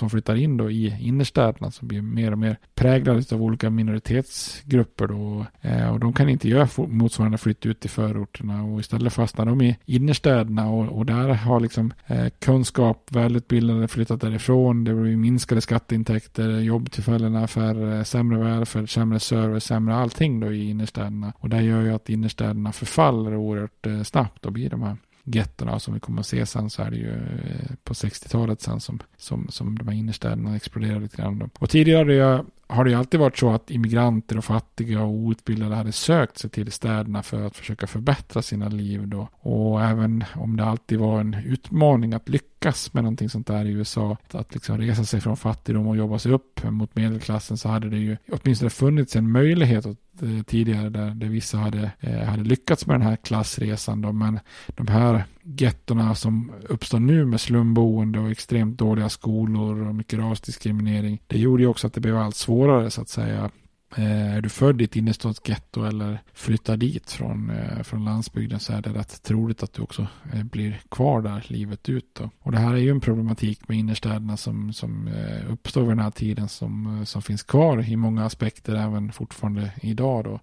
som 0.00 0.10
flyttar 0.10 0.36
in 0.36 0.56
då 0.56 0.70
i 0.70 0.96
innerstäderna 1.00 1.70
som 1.70 1.88
blir 1.88 2.02
mer 2.02 2.32
och 2.32 2.38
mer 2.38 2.56
präglade 2.74 3.22
av 3.32 3.42
olika 3.42 3.70
minoritetsgrupper 3.70 5.06
då. 5.06 5.46
Eh, 5.60 5.92
och 5.92 6.00
de 6.00 6.12
kan 6.12 6.28
inte 6.28 6.48
göra 6.48 6.68
motsvarande 6.76 7.38
flytt 7.38 7.66
ut 7.66 7.80
till 7.80 7.90
förorterna 7.90 8.64
och 8.64 8.80
istället 8.80 9.12
fastnar 9.12 9.46
de 9.46 9.60
i 9.62 9.76
innerstäderna 9.86 10.70
och, 10.70 10.98
och 10.98 11.06
där 11.06 11.28
har 11.28 11.60
liksom 11.60 11.92
eh, 12.06 12.26
kunskap, 12.38 13.08
välutbildade 13.10 13.88
flyttat 13.88 14.20
därifrån. 14.20 14.84
Det 14.84 14.94
blir 14.94 15.16
minskade 15.16 15.60
skatteintäkter, 15.60 16.60
jobbtillfällena 16.60 17.46
färre, 17.46 18.04
sämre 18.04 18.38
välfärd, 18.38 18.94
sämre 18.94 19.20
service, 19.20 19.64
sämre 19.64 19.94
allting 19.94 20.40
då 20.40 20.52
i 20.52 20.70
innerstäderna. 20.70 21.32
Och 21.38 21.48
det 21.48 21.62
gör 21.62 21.82
ju 21.82 21.92
att 21.94 22.08
innerstäderna 22.08 22.72
förfaller 22.72 23.36
oerhört 23.36 23.86
eh, 23.86 24.02
snabbt 24.02 24.46
och 24.46 24.52
blir 24.52 24.70
de 24.70 24.82
här 24.82 24.96
gettorna 25.24 25.78
som 25.78 25.94
vi 25.94 26.00
kommer 26.00 26.20
att 26.20 26.26
se 26.26 26.46
sen 26.46 26.70
så 26.70 26.82
är 26.82 26.90
det 26.90 26.96
ju 26.96 27.12
eh, 27.12 27.74
på 27.84 27.94
60-talet 27.94 28.60
sen 28.60 28.80
som, 28.80 29.02
som, 29.16 29.48
som 29.48 29.78
de 29.78 29.88
här 29.88 29.94
innerstäderna 29.94 30.56
exploderade 30.56 31.00
lite 31.00 31.16
grann. 31.16 31.50
Och 31.58 31.70
tidigare 31.70 32.44
har 32.70 32.84
det 32.84 32.90
ju 32.90 32.96
alltid 32.96 33.20
varit 33.20 33.38
så 33.38 33.50
att 33.50 33.70
immigranter 33.70 34.38
och 34.38 34.44
fattiga 34.44 35.02
och 35.02 35.10
outbildade 35.10 35.74
hade 35.74 35.92
sökt 35.92 36.38
sig 36.38 36.50
till 36.50 36.72
städerna 36.72 37.22
för 37.22 37.46
att 37.46 37.56
försöka 37.56 37.86
förbättra 37.86 38.42
sina 38.42 38.68
liv 38.68 39.08
då. 39.08 39.28
Och 39.40 39.82
även 39.82 40.24
om 40.34 40.56
det 40.56 40.64
alltid 40.64 40.98
var 40.98 41.20
en 41.20 41.34
utmaning 41.34 42.14
att 42.14 42.28
lyckas 42.28 42.94
med 42.94 43.04
någonting 43.04 43.28
sånt 43.28 43.46
där 43.46 43.64
i 43.64 43.70
USA, 43.70 44.16
att 44.32 44.54
liksom 44.54 44.78
resa 44.78 45.04
sig 45.04 45.20
från 45.20 45.36
fattigdom 45.36 45.86
och 45.86 45.96
jobba 45.96 46.18
sig 46.18 46.32
upp 46.32 46.70
mot 46.70 46.96
medelklassen 46.96 47.56
så 47.56 47.68
hade 47.68 47.90
det 47.90 47.98
ju 47.98 48.16
åtminstone 48.32 48.70
funnits 48.70 49.16
en 49.16 49.32
möjlighet 49.32 49.86
att 49.86 50.22
eh, 50.22 50.42
tidigare 50.46 50.90
där, 50.90 51.10
där 51.10 51.28
vissa 51.28 51.58
hade, 51.58 51.90
eh, 52.00 52.24
hade 52.24 52.44
lyckats 52.44 52.86
med 52.86 52.94
den 52.94 53.06
här 53.06 53.16
klassresan. 53.16 54.02
Då, 54.02 54.12
men 54.12 54.40
de 54.66 54.86
här 54.86 55.24
gettorna 55.56 56.14
som 56.14 56.52
uppstår 56.68 57.00
nu 57.00 57.24
med 57.24 57.40
slumboende 57.40 58.20
och 58.20 58.30
extremt 58.30 58.78
dåliga 58.78 59.08
skolor 59.08 59.88
och 59.88 59.94
mycket 59.94 60.18
rasdiskriminering. 60.18 61.22
Det 61.26 61.38
gjorde 61.38 61.62
ju 61.62 61.68
också 61.68 61.86
att 61.86 61.94
det 61.94 62.00
blev 62.00 62.16
allt 62.16 62.36
svårare 62.36 62.90
så 62.90 63.00
att 63.00 63.08
säga 63.08 63.50
Eh, 63.96 64.36
är 64.36 64.40
du 64.40 64.48
född 64.48 64.80
i 64.80 64.84
ett 64.84 64.96
innerstadsgetto 64.96 65.84
eller 65.84 66.22
flyttar 66.32 66.76
dit 66.76 67.10
från, 67.10 67.50
eh, 67.50 67.82
från 67.82 68.04
landsbygden 68.04 68.60
så 68.60 68.72
är 68.72 68.82
det 68.82 68.90
rätt 68.90 69.22
troligt 69.22 69.62
att 69.62 69.72
du 69.72 69.82
också 69.82 70.06
eh, 70.32 70.42
blir 70.42 70.80
kvar 70.88 71.22
där 71.22 71.44
livet 71.48 71.88
ut. 71.88 72.14
Då. 72.14 72.30
Och 72.38 72.52
det 72.52 72.58
här 72.58 72.74
är 72.74 72.78
ju 72.78 72.90
en 72.90 73.00
problematik 73.00 73.68
med 73.68 73.78
innerstäderna 73.78 74.36
som, 74.36 74.72
som 74.72 75.08
eh, 75.08 75.52
uppstår 75.52 75.80
vid 75.80 75.90
den 75.90 75.98
här 75.98 76.10
tiden 76.10 76.48
som, 76.48 76.98
eh, 76.98 77.04
som 77.04 77.22
finns 77.22 77.42
kvar 77.42 77.88
i 77.88 77.96
många 77.96 78.24
aspekter 78.24 78.74
även 78.74 79.12
fortfarande 79.12 79.72
idag. 79.82 80.24
Då. 80.24 80.40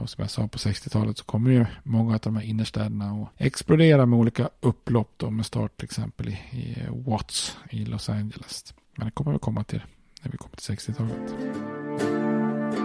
Och 0.00 0.10
som 0.10 0.22
jag 0.22 0.30
sa 0.30 0.48
på 0.48 0.58
60-talet 0.58 1.18
så 1.18 1.24
kommer 1.24 1.50
ju 1.50 1.66
många 1.82 2.14
av 2.14 2.20
de 2.20 2.36
här 2.36 2.42
innerstäderna 2.42 3.10
att 3.10 3.28
explodera 3.36 4.06
med 4.06 4.18
olika 4.18 4.48
upplopp 4.60 5.12
då 5.16 5.30
med 5.30 5.46
start 5.46 5.76
till 5.76 5.84
exempel 5.84 6.28
i, 6.28 6.32
i 6.32 6.76
Watts 6.90 7.56
i 7.70 7.84
Los 7.84 8.08
Angeles. 8.08 8.74
Men 8.96 9.06
det 9.06 9.10
kommer 9.12 9.32
vi 9.32 9.38
komma 9.38 9.64
till 9.64 9.82
när 10.22 10.30
vi 10.32 10.38
kommer 10.38 10.56
till 10.56 10.76
60-talet. 10.76 11.67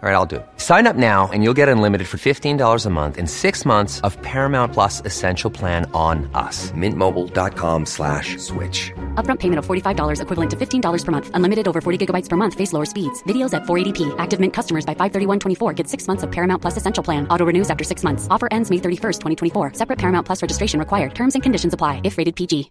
All 0.00 0.08
right, 0.08 0.14
I'll 0.14 0.26
do. 0.26 0.36
it. 0.36 0.46
Sign 0.58 0.86
up 0.86 0.94
now 0.94 1.28
and 1.32 1.42
you'll 1.42 1.58
get 1.58 1.68
unlimited 1.68 2.06
for 2.06 2.18
$15 2.18 2.86
a 2.86 2.90
month 2.90 3.18
in 3.18 3.26
six 3.26 3.66
months 3.66 4.00
of 4.02 4.16
Paramount 4.22 4.72
Plus 4.72 5.02
Essential 5.04 5.50
Plan 5.50 5.90
on 5.92 6.30
us. 6.34 6.70
Mintmobile.com 6.70 7.84
slash 7.84 8.38
switch. 8.38 8.92
Upfront 9.16 9.40
payment 9.40 9.58
of 9.58 9.66
$45 9.66 10.22
equivalent 10.22 10.50
to 10.52 10.56
$15 10.56 11.04
per 11.04 11.10
month. 11.10 11.30
Unlimited 11.34 11.66
over 11.66 11.80
40 11.80 12.06
gigabytes 12.06 12.28
per 12.28 12.36
month. 12.36 12.54
Face 12.54 12.72
lower 12.72 12.84
speeds. 12.84 13.24
Videos 13.24 13.52
at 13.52 13.64
480p. 13.64 14.14
Active 14.20 14.38
Mint 14.38 14.52
customers 14.54 14.86
by 14.86 14.94
531.24 14.94 15.74
get 15.74 15.88
six 15.88 16.06
months 16.06 16.22
of 16.22 16.30
Paramount 16.30 16.62
Plus 16.62 16.76
Essential 16.76 17.02
Plan. 17.02 17.26
Auto 17.26 17.44
renews 17.44 17.68
after 17.68 17.82
six 17.82 18.04
months. 18.04 18.28
Offer 18.30 18.46
ends 18.52 18.70
May 18.70 18.78
31st, 18.78 19.18
2024. 19.20 19.72
Separate 19.74 19.98
Paramount 19.98 20.24
Plus 20.24 20.42
registration 20.42 20.78
required. 20.78 21.12
Terms 21.16 21.34
and 21.34 21.42
conditions 21.42 21.74
apply 21.74 22.02
if 22.04 22.18
rated 22.18 22.36
PG. 22.36 22.70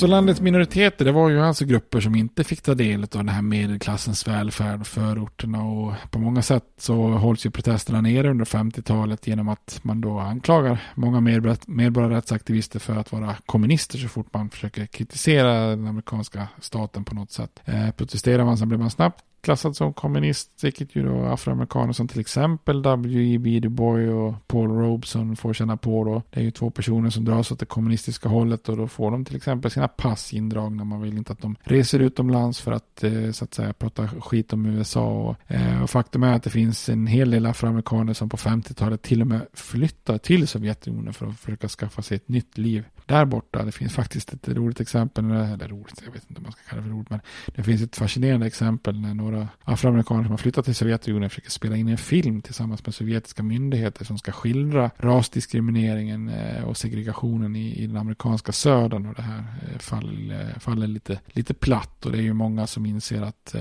Så 0.00 0.06
landets 0.06 0.40
minoriteter, 0.40 1.04
det 1.04 1.12
var 1.12 1.28
ju 1.28 1.40
alltså 1.40 1.64
grupper 1.64 2.00
som 2.00 2.14
inte 2.14 2.44
fick 2.44 2.62
ta 2.62 2.74
del 2.74 3.02
av 3.02 3.08
den 3.08 3.28
här 3.28 3.42
medelklassens 3.42 4.28
välfärd 4.28 4.80
och 4.80 4.86
förorterna 4.86 5.62
och 5.62 5.92
på 6.10 6.18
många 6.18 6.42
sätt 6.42 6.64
så 6.78 6.94
hålls 6.94 7.46
ju 7.46 7.50
protesterna 7.50 8.00
nere 8.00 8.30
under 8.30 8.44
50-talet 8.44 9.26
genom 9.26 9.48
att 9.48 9.80
man 9.82 10.00
då 10.00 10.18
anklagar 10.18 10.92
många 10.94 11.20
medborgarrättsaktivister 11.66 12.78
för 12.78 12.96
att 12.96 13.12
vara 13.12 13.36
kommunister 13.46 13.98
så 13.98 14.08
fort 14.08 14.34
man 14.34 14.50
försöker 14.50 14.86
kritisera 14.86 15.66
den 15.66 15.86
amerikanska 15.86 16.48
staten 16.60 17.04
på 17.04 17.14
något 17.14 17.32
sätt. 17.32 17.62
Eh, 17.64 17.90
protesterar 17.90 18.44
man 18.44 18.58
så 18.58 18.66
blir 18.66 18.78
man 18.78 18.90
snabbt 18.90 19.24
klassad 19.40 19.76
som 19.76 19.92
kommunist, 19.92 20.50
vilket 20.62 20.96
ju 20.96 21.02
då 21.02 21.24
afroamerikaner 21.24 21.92
som 21.92 22.08
till 22.08 22.20
exempel 22.20 22.82
W.E.B. 22.82 23.60
Du 23.60 23.68
Bois 23.68 24.10
och 24.10 24.34
Paul 24.46 24.70
Robeson 24.70 25.36
får 25.36 25.54
känna 25.54 25.76
på 25.76 26.04
då. 26.04 26.22
Det 26.30 26.40
är 26.40 26.44
ju 26.44 26.50
två 26.50 26.70
personer 26.70 27.10
som 27.10 27.24
dras 27.24 27.52
åt 27.52 27.58
det 27.58 27.66
kommunistiska 27.66 28.28
hållet 28.28 28.68
och 28.68 28.76
då 28.76 28.88
får 28.88 29.10
de 29.10 29.24
till 29.24 29.36
exempel 29.36 29.70
sina 29.70 29.88
pass 29.88 30.32
indragna. 30.32 30.84
Man 30.84 31.00
vill 31.00 31.18
inte 31.18 31.32
att 31.32 31.42
de 31.42 31.56
reser 31.62 32.00
utomlands 32.00 32.60
för 32.60 32.72
att 32.72 33.04
eh, 33.04 33.30
så 33.30 33.44
att 33.44 33.54
säga 33.54 33.72
prata 33.72 34.08
skit 34.08 34.52
om 34.52 34.66
USA. 34.66 35.08
Och, 35.08 35.36
eh, 35.54 35.82
och 35.82 35.90
faktum 35.90 36.22
är 36.22 36.32
att 36.32 36.42
det 36.42 36.50
finns 36.50 36.88
en 36.88 37.06
hel 37.06 37.30
del 37.30 37.46
afroamerikaner 37.46 38.12
som 38.12 38.28
på 38.28 38.36
50-talet 38.36 39.02
till 39.02 39.20
och 39.20 39.26
med 39.26 39.40
flyttar 39.52 40.18
till 40.18 40.48
Sovjetunionen 40.48 41.12
för 41.12 41.26
att 41.26 41.40
försöka 41.40 41.68
skaffa 41.68 42.02
sig 42.02 42.16
ett 42.16 42.28
nytt 42.28 42.58
liv 42.58 42.84
där 43.10 43.24
borta. 43.24 43.64
Det 43.64 43.72
finns 43.72 43.92
faktiskt 43.92 44.32
ett 44.32 44.48
roligt 44.48 44.80
exempel, 44.80 45.24
eller 45.24 45.68
roligt, 45.68 46.02
jag 46.04 46.12
vet 46.12 46.24
inte 46.28 46.38
om 46.38 46.42
man 46.42 46.52
ska 46.52 46.60
kalla 46.68 46.82
det 46.82 46.88
för 46.88 46.94
roligt, 46.94 47.10
men 47.10 47.20
det 47.54 47.62
finns 47.62 47.82
ett 47.82 47.96
fascinerande 47.96 48.46
exempel 48.46 49.00
när 49.00 49.14
några 49.14 49.48
afroamerikaner 49.64 50.22
som 50.22 50.30
har 50.30 50.38
flyttat 50.38 50.64
till 50.64 50.74
Sovjetunionen 50.74 51.30
försöker 51.30 51.50
spela 51.50 51.76
in 51.76 51.88
en 51.88 51.98
film 51.98 52.42
tillsammans 52.42 52.86
med 52.86 52.94
sovjetiska 52.94 53.42
myndigheter 53.42 54.04
som 54.04 54.18
ska 54.18 54.32
skildra 54.32 54.90
rasdiskrimineringen 54.96 56.28
eh, 56.28 56.64
och 56.64 56.76
segregationen 56.76 57.56
i, 57.56 57.82
i 57.82 57.86
den 57.86 57.96
amerikanska 57.96 58.52
södern 58.52 59.06
och 59.06 59.14
det 59.14 59.22
här 59.22 59.38
eh, 59.38 59.78
faller, 59.78 60.40
eh, 60.40 60.58
faller 60.58 60.86
lite, 60.86 61.20
lite 61.26 61.54
platt 61.54 62.06
och 62.06 62.12
det 62.12 62.18
är 62.18 62.22
ju 62.22 62.32
många 62.32 62.66
som 62.66 62.86
inser 62.86 63.22
att 63.22 63.54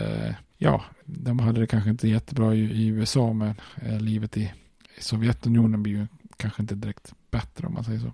ja, 0.57 0.83
de 1.05 1.39
hade 1.39 1.59
det 1.59 1.67
kanske 1.67 1.89
inte 1.89 2.07
jättebra 2.07 2.55
i, 2.55 2.59
i 2.59 2.87
USA 2.87 3.33
men 3.33 3.53
livet 3.99 4.37
i, 4.37 4.41
i 4.97 5.01
Sovjetunionen 5.01 5.83
blir 5.83 5.93
ju 5.93 6.07
kanske 6.37 6.61
inte 6.61 6.75
direkt 6.75 7.13
bättre 7.31 7.67
om 7.67 7.73
man 7.73 7.83
säger 7.83 7.99
så. 7.99 8.13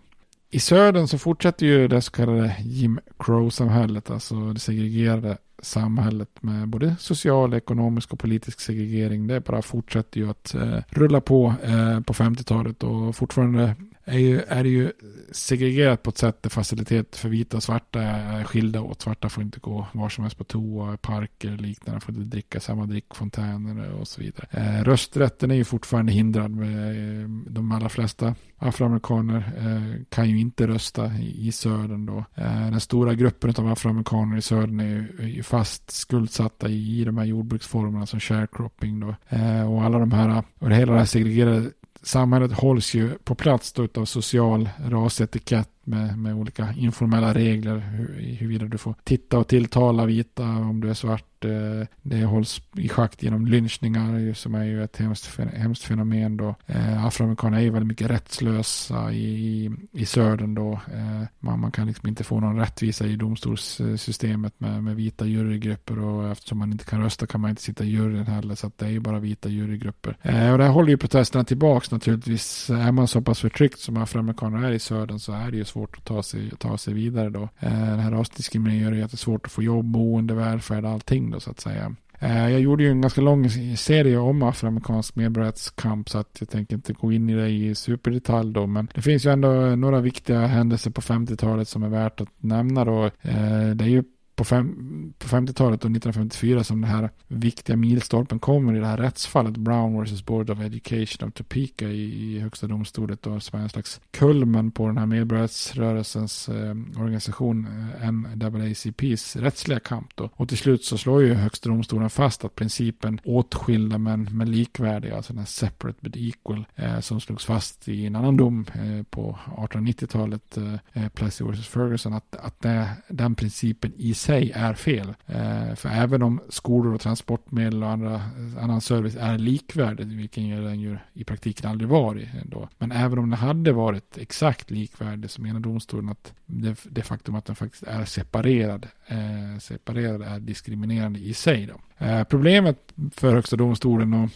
I 0.56 0.60
södern 0.60 1.08
så 1.08 1.18
fortsätter 1.18 1.66
ju 1.66 1.88
det 1.88 2.02
så 2.02 2.12
kallade 2.12 2.56
Jim 2.60 3.00
Crow-samhället, 3.20 4.10
alltså 4.10 4.54
det 4.54 4.60
segregerade 4.60 5.38
samhället 5.62 6.30
med 6.42 6.68
både 6.68 6.96
social, 7.00 7.54
ekonomisk 7.54 8.14
och 8.14 8.20
politisk 8.20 8.60
segregering. 8.60 9.28
Det 9.28 9.42
bara 9.42 9.62
fortsätter 9.62 10.20
ju 10.20 10.30
att 10.30 10.54
eh, 10.56 10.78
rulla 10.90 11.22
på 11.22 11.54
eh, 11.64 12.00
på 12.00 12.14
50-talet 12.14 12.84
och 12.84 13.16
fortfarande 13.16 13.76
är, 14.06 14.18
ju, 14.18 14.42
är 14.42 14.64
det 14.64 14.70
ju 14.70 14.92
segregerat 15.32 16.04
på 16.04 16.10
ett 16.10 16.18
sätt 16.18 16.44
där 16.44 16.50
facilitet 16.50 17.16
för 17.16 17.30
vita 17.30 17.58
och 17.58 17.64
svarta 17.64 18.02
är 18.02 18.44
skilda 18.44 18.82
åt. 18.82 19.02
Svarta 19.02 19.30
får 19.30 19.44
inte 19.44 19.60
gå 19.60 19.88
var 19.92 20.10
som 20.10 20.24
helst 20.24 20.38
på 20.38 20.44
toa, 20.44 20.98
parker 20.98 21.54
och 21.54 21.62
liknande. 21.62 22.02
Får 22.02 22.16
inte 22.16 22.28
dricka 22.28 22.60
samma 22.60 22.86
drickfontäner 22.86 23.92
och 23.92 24.08
så 24.08 24.22
vidare. 24.22 24.48
Eh, 24.52 24.84
rösträtten 24.84 25.52
är 25.52 25.56
ju 25.56 25.64
fortfarande 25.64 26.12
hindrad. 26.12 26.52
Med, 26.52 27.22
eh, 27.22 27.30
de 27.48 27.72
allra 27.72 27.90
flesta 27.90 28.36
afroamerikaner 28.58 29.38
eh, 29.58 30.04
kan 30.10 30.30
ju 30.30 30.40
inte 30.40 30.68
rösta 30.68 31.14
i, 31.14 31.48
i 31.48 31.52
södern 31.52 32.06
då. 32.06 32.26
Eh, 32.36 32.70
den 32.70 32.80
stora 32.80 33.14
gruppen 33.14 33.54
av 33.58 33.68
afroamerikaner 33.68 34.38
i 34.38 34.42
södern 34.42 34.80
är 34.80 34.86
ju, 34.86 35.08
är 35.20 35.28
ju 35.28 35.44
fast 35.44 35.92
skuldsatta 35.92 36.70
i, 36.70 37.02
i 37.02 37.06
de 37.06 37.18
här 37.18 37.26
jordbruksformerna 37.26 38.06
som 38.06 38.20
sharecropping 38.20 39.00
då. 39.00 39.16
Eh, 39.30 39.74
och 39.74 39.84
alla 39.84 40.00
de 40.00 40.12
här, 40.12 40.44
och 40.60 40.70
det 40.70 40.76
hela 40.76 40.94
det 40.94 41.00
här 41.00 41.06
segregerade 41.06 41.72
samhället 42.06 42.52
hålls 42.52 42.94
ju 42.94 43.10
på 43.24 43.36
plats 43.36 43.74
då 43.74 43.88
av 43.96 44.06
social 44.06 44.70
rasetikett 44.90 45.70
med, 45.84 46.18
med 46.18 46.36
olika 46.36 46.74
informella 46.78 47.34
regler 47.34 47.78
hur, 47.78 48.36
huruvida 48.40 48.66
du 48.66 48.78
får 48.78 48.96
titta 49.04 49.38
och 49.38 49.48
tilltala 49.48 50.06
vita 50.06 50.44
om 50.44 50.82
du 50.82 50.90
är 50.90 50.94
svart. 50.94 51.35
Eh, 51.44 51.88
det 52.02 52.26
hålls 52.26 52.62
i 52.78 52.90
schakt 52.90 53.24
genom 53.24 53.48
lynchningar 53.48 54.34
som 54.34 54.56
är 54.56 54.64
ju 54.64 54.84
ett 54.84 54.98
hemskt, 54.98 55.40
hemskt 55.54 55.84
fenomen 55.84 56.38
då. 56.38 56.56
Eh, 56.66 57.06
afroamerikaner 57.06 57.58
är 57.58 57.62
ju 57.62 57.70
väldigt 57.70 57.88
mycket 57.88 58.10
rättslösa 58.10 59.12
i, 59.12 59.72
i 59.92 60.06
södern 60.06 60.56
då. 60.56 60.72
Eh, 60.72 61.28
man, 61.40 61.60
man 61.60 61.72
kan 61.72 61.88
liksom 61.88 62.10
inte 62.10 62.24
få 62.24 62.40
någon 62.40 62.60
rättvisa 62.60 63.06
i 63.06 63.16
domstolssystemet 63.16 64.54
med, 64.58 64.84
med 64.84 64.96
vita 64.96 65.26
jurygrupper 65.26 66.00
och 66.00 66.32
eftersom 66.32 66.58
man 66.58 66.72
inte 66.72 66.86
kan 66.86 67.04
rösta 67.04 67.28
kan 67.28 67.42
man 67.42 67.50
inte 67.50 67.62
sitta 67.62 67.84
i 67.84 67.88
juryn 67.88 68.28
heller 68.28 68.56
så 68.56 68.68
att 68.68 68.78
det 68.78 68.86
är 68.86 68.90
ju 68.90 69.00
bara 69.00 69.20
vita 69.20 69.50
jurygrupper. 69.50 70.18
Eh, 70.22 70.52
och 70.52 70.58
det 70.58 70.64
här 70.64 70.72
håller 70.72 70.90
ju 70.90 70.98
protesterna 70.98 71.44
tillbaks 71.44 71.92
naturligtvis. 71.92 72.70
Är 72.70 72.92
man 72.92 73.08
så 73.08 73.22
pass 73.22 73.40
förtryckt 73.40 73.80
som 73.80 73.98
afroamerikaner 73.98 74.68
är 74.68 74.72
i 74.72 74.80
södern 74.80 75.20
så 75.20 75.34
är 75.34 75.52
det 75.52 75.58
ju 75.58 75.66
svårt 75.66 75.98
att 75.98 76.06
ta 76.06 76.24
sig, 76.24 76.52
ta 76.58 76.78
sig 76.78 76.94
vidare 76.94 77.30
då. 77.30 77.50
Eh, 77.60 77.72
den 77.72 78.00
här 78.00 78.12
rasdiskrimineringen 78.12 78.84
gör 78.84 78.92
det 78.92 78.98
jättesvårt 78.98 79.46
att 79.46 79.52
få 79.52 79.64
jobb, 79.64 79.86
boende, 79.86 80.34
välfärd, 80.34 80.86
allting 80.86 81.25
då 81.32 81.40
så 81.40 81.52
att 81.52 81.60
säga. 81.60 81.96
Eh, 82.20 82.50
jag 82.50 82.62
gjorde 82.62 82.84
ju 82.84 82.90
en 82.90 83.02
ganska 83.02 83.22
lång 83.22 83.50
serie 83.78 84.18
om 84.18 84.44
afroamerikansk 84.44 85.16
medborgarrättskamp 85.16 86.10
så 86.10 86.18
att 86.18 86.38
jag 86.40 86.50
tänker 86.50 86.76
inte 86.76 86.94
gå 86.94 87.12
in 87.12 87.30
i 87.30 87.36
det 87.36 87.50
i 87.50 87.76
superdetalj 87.76 88.54
då. 88.54 88.68
Men 88.68 88.88
det 88.96 89.02
finns 89.02 89.26
ju 89.26 89.32
ändå 89.32 89.50
några 89.76 90.02
viktiga 90.02 90.46
händelser 90.46 90.92
på 90.92 91.02
50-talet 91.02 91.68
som 91.68 91.84
är 91.84 91.90
värt 91.90 92.22
att 92.22 92.30
nämna 92.38 92.86
då. 92.86 93.06
Eh, 93.06 93.70
det 93.76 93.86
är 93.86 93.90
ju 93.90 94.04
på, 94.36 94.44
fem, 94.44 95.14
på 95.20 95.28
50-talet 95.28 95.86
och 95.86 95.92
1954 95.92 96.64
som 96.64 96.82
den 96.82 96.90
här 96.90 97.10
viktiga 97.28 97.76
milstolpen 97.76 98.40
kommer 98.40 98.76
i 98.76 98.80
det 98.80 98.88
här 98.88 98.98
rättsfallet 98.98 99.58
Brown 99.58 100.04
vs. 100.04 100.26
Board 100.26 100.50
of 100.50 100.60
Education 100.60 101.28
of 101.28 101.34
Topeka 101.34 101.86
i, 101.86 102.36
i 102.36 102.40
högsta 102.40 102.68
domstolet 102.68 103.22
då 103.22 103.40
som 103.40 103.60
är 103.60 103.64
en 103.64 103.70
slags 103.70 104.02
kulmen 104.12 104.72
på 104.72 104.88
den 104.88 104.98
här 104.98 105.06
medborgarrättsrörelsens 105.06 106.50
eh, 106.50 106.76
organisation 106.98 107.68
eh, 108.02 108.12
NAACPs 108.12 109.36
rättsliga 109.36 109.80
kamp 109.80 110.16
då. 110.16 110.30
Och 110.34 110.50
till 110.50 110.58
slut 110.58 110.84
så 110.84 110.98
slår 110.98 111.24
ju 111.24 111.34
högsta 111.34 111.70
domstolen 111.70 112.10
fast 112.10 112.46
att 112.46 112.56
principen 112.56 113.20
åtskilda 113.24 113.98
men, 113.98 114.30
men 114.32 114.52
likvärdiga, 114.52 115.16
alltså 115.16 115.34
den 115.34 115.40
här 115.40 115.46
separate 115.46 115.98
but 116.02 116.16
equal, 116.16 116.66
eh, 116.76 117.00
som 117.00 117.22
slogs 117.22 117.46
fast 117.46 117.88
i 117.88 118.06
en 118.06 118.16
annan 118.16 118.38
dom 118.38 118.66
eh, 118.74 119.04
på 119.10 119.40
1890-talet, 119.58 120.58
eh, 120.58 120.74
eh, 120.94 121.10
Plessy 121.10 121.46
vs. 121.46 121.68
Ferguson, 121.68 122.14
att, 122.14 122.36
att 122.36 122.62
det, 122.62 122.90
den 123.08 123.36
principen 123.36 123.94
i 123.98 124.14
sig 124.26 124.52
är 124.56 124.74
fel. 124.74 125.14
Eh, 125.26 125.76
för 125.76 125.90
även 125.90 126.22
om 126.22 126.42
skolor 126.50 126.94
och 126.94 127.02
transportmedel 127.02 127.84
och 127.84 127.90
andra, 127.90 128.22
annan 128.60 128.82
service 128.82 129.16
är 129.20 129.38
likvärdigt, 129.38 130.08
vilken 130.08 130.50
den 130.64 130.80
ju 130.80 130.98
i 131.14 131.24
praktiken 131.24 131.70
aldrig 131.70 131.90
varit 131.90 132.28
ändå. 132.42 132.62
Eh, 132.62 132.68
Men 132.78 132.92
även 132.92 133.20
om 133.20 133.30
den 133.30 133.40
hade 133.40 133.72
varit 133.72 134.18
exakt 134.18 134.72
likvärdig 134.72 135.30
så 135.30 135.42
menar 135.42 135.60
domstolen 135.60 136.10
att 136.10 136.34
det, 136.46 136.76
det 136.84 137.02
faktum 137.02 137.36
att 137.36 137.46
den 137.46 137.56
faktiskt 137.56 137.84
är 137.84 138.06
separerad, 138.06 138.88
eh, 139.08 139.60
separerad 139.60 140.22
är 140.22 140.40
diskriminerande 140.40 141.20
i 141.20 141.34
sig. 141.34 141.66
Då. 141.66 142.06
Eh, 142.06 142.24
problemet 142.24 142.78
för 143.12 143.34
Högsta 143.34 143.56
domstolen 143.56 144.14
och 144.14 144.30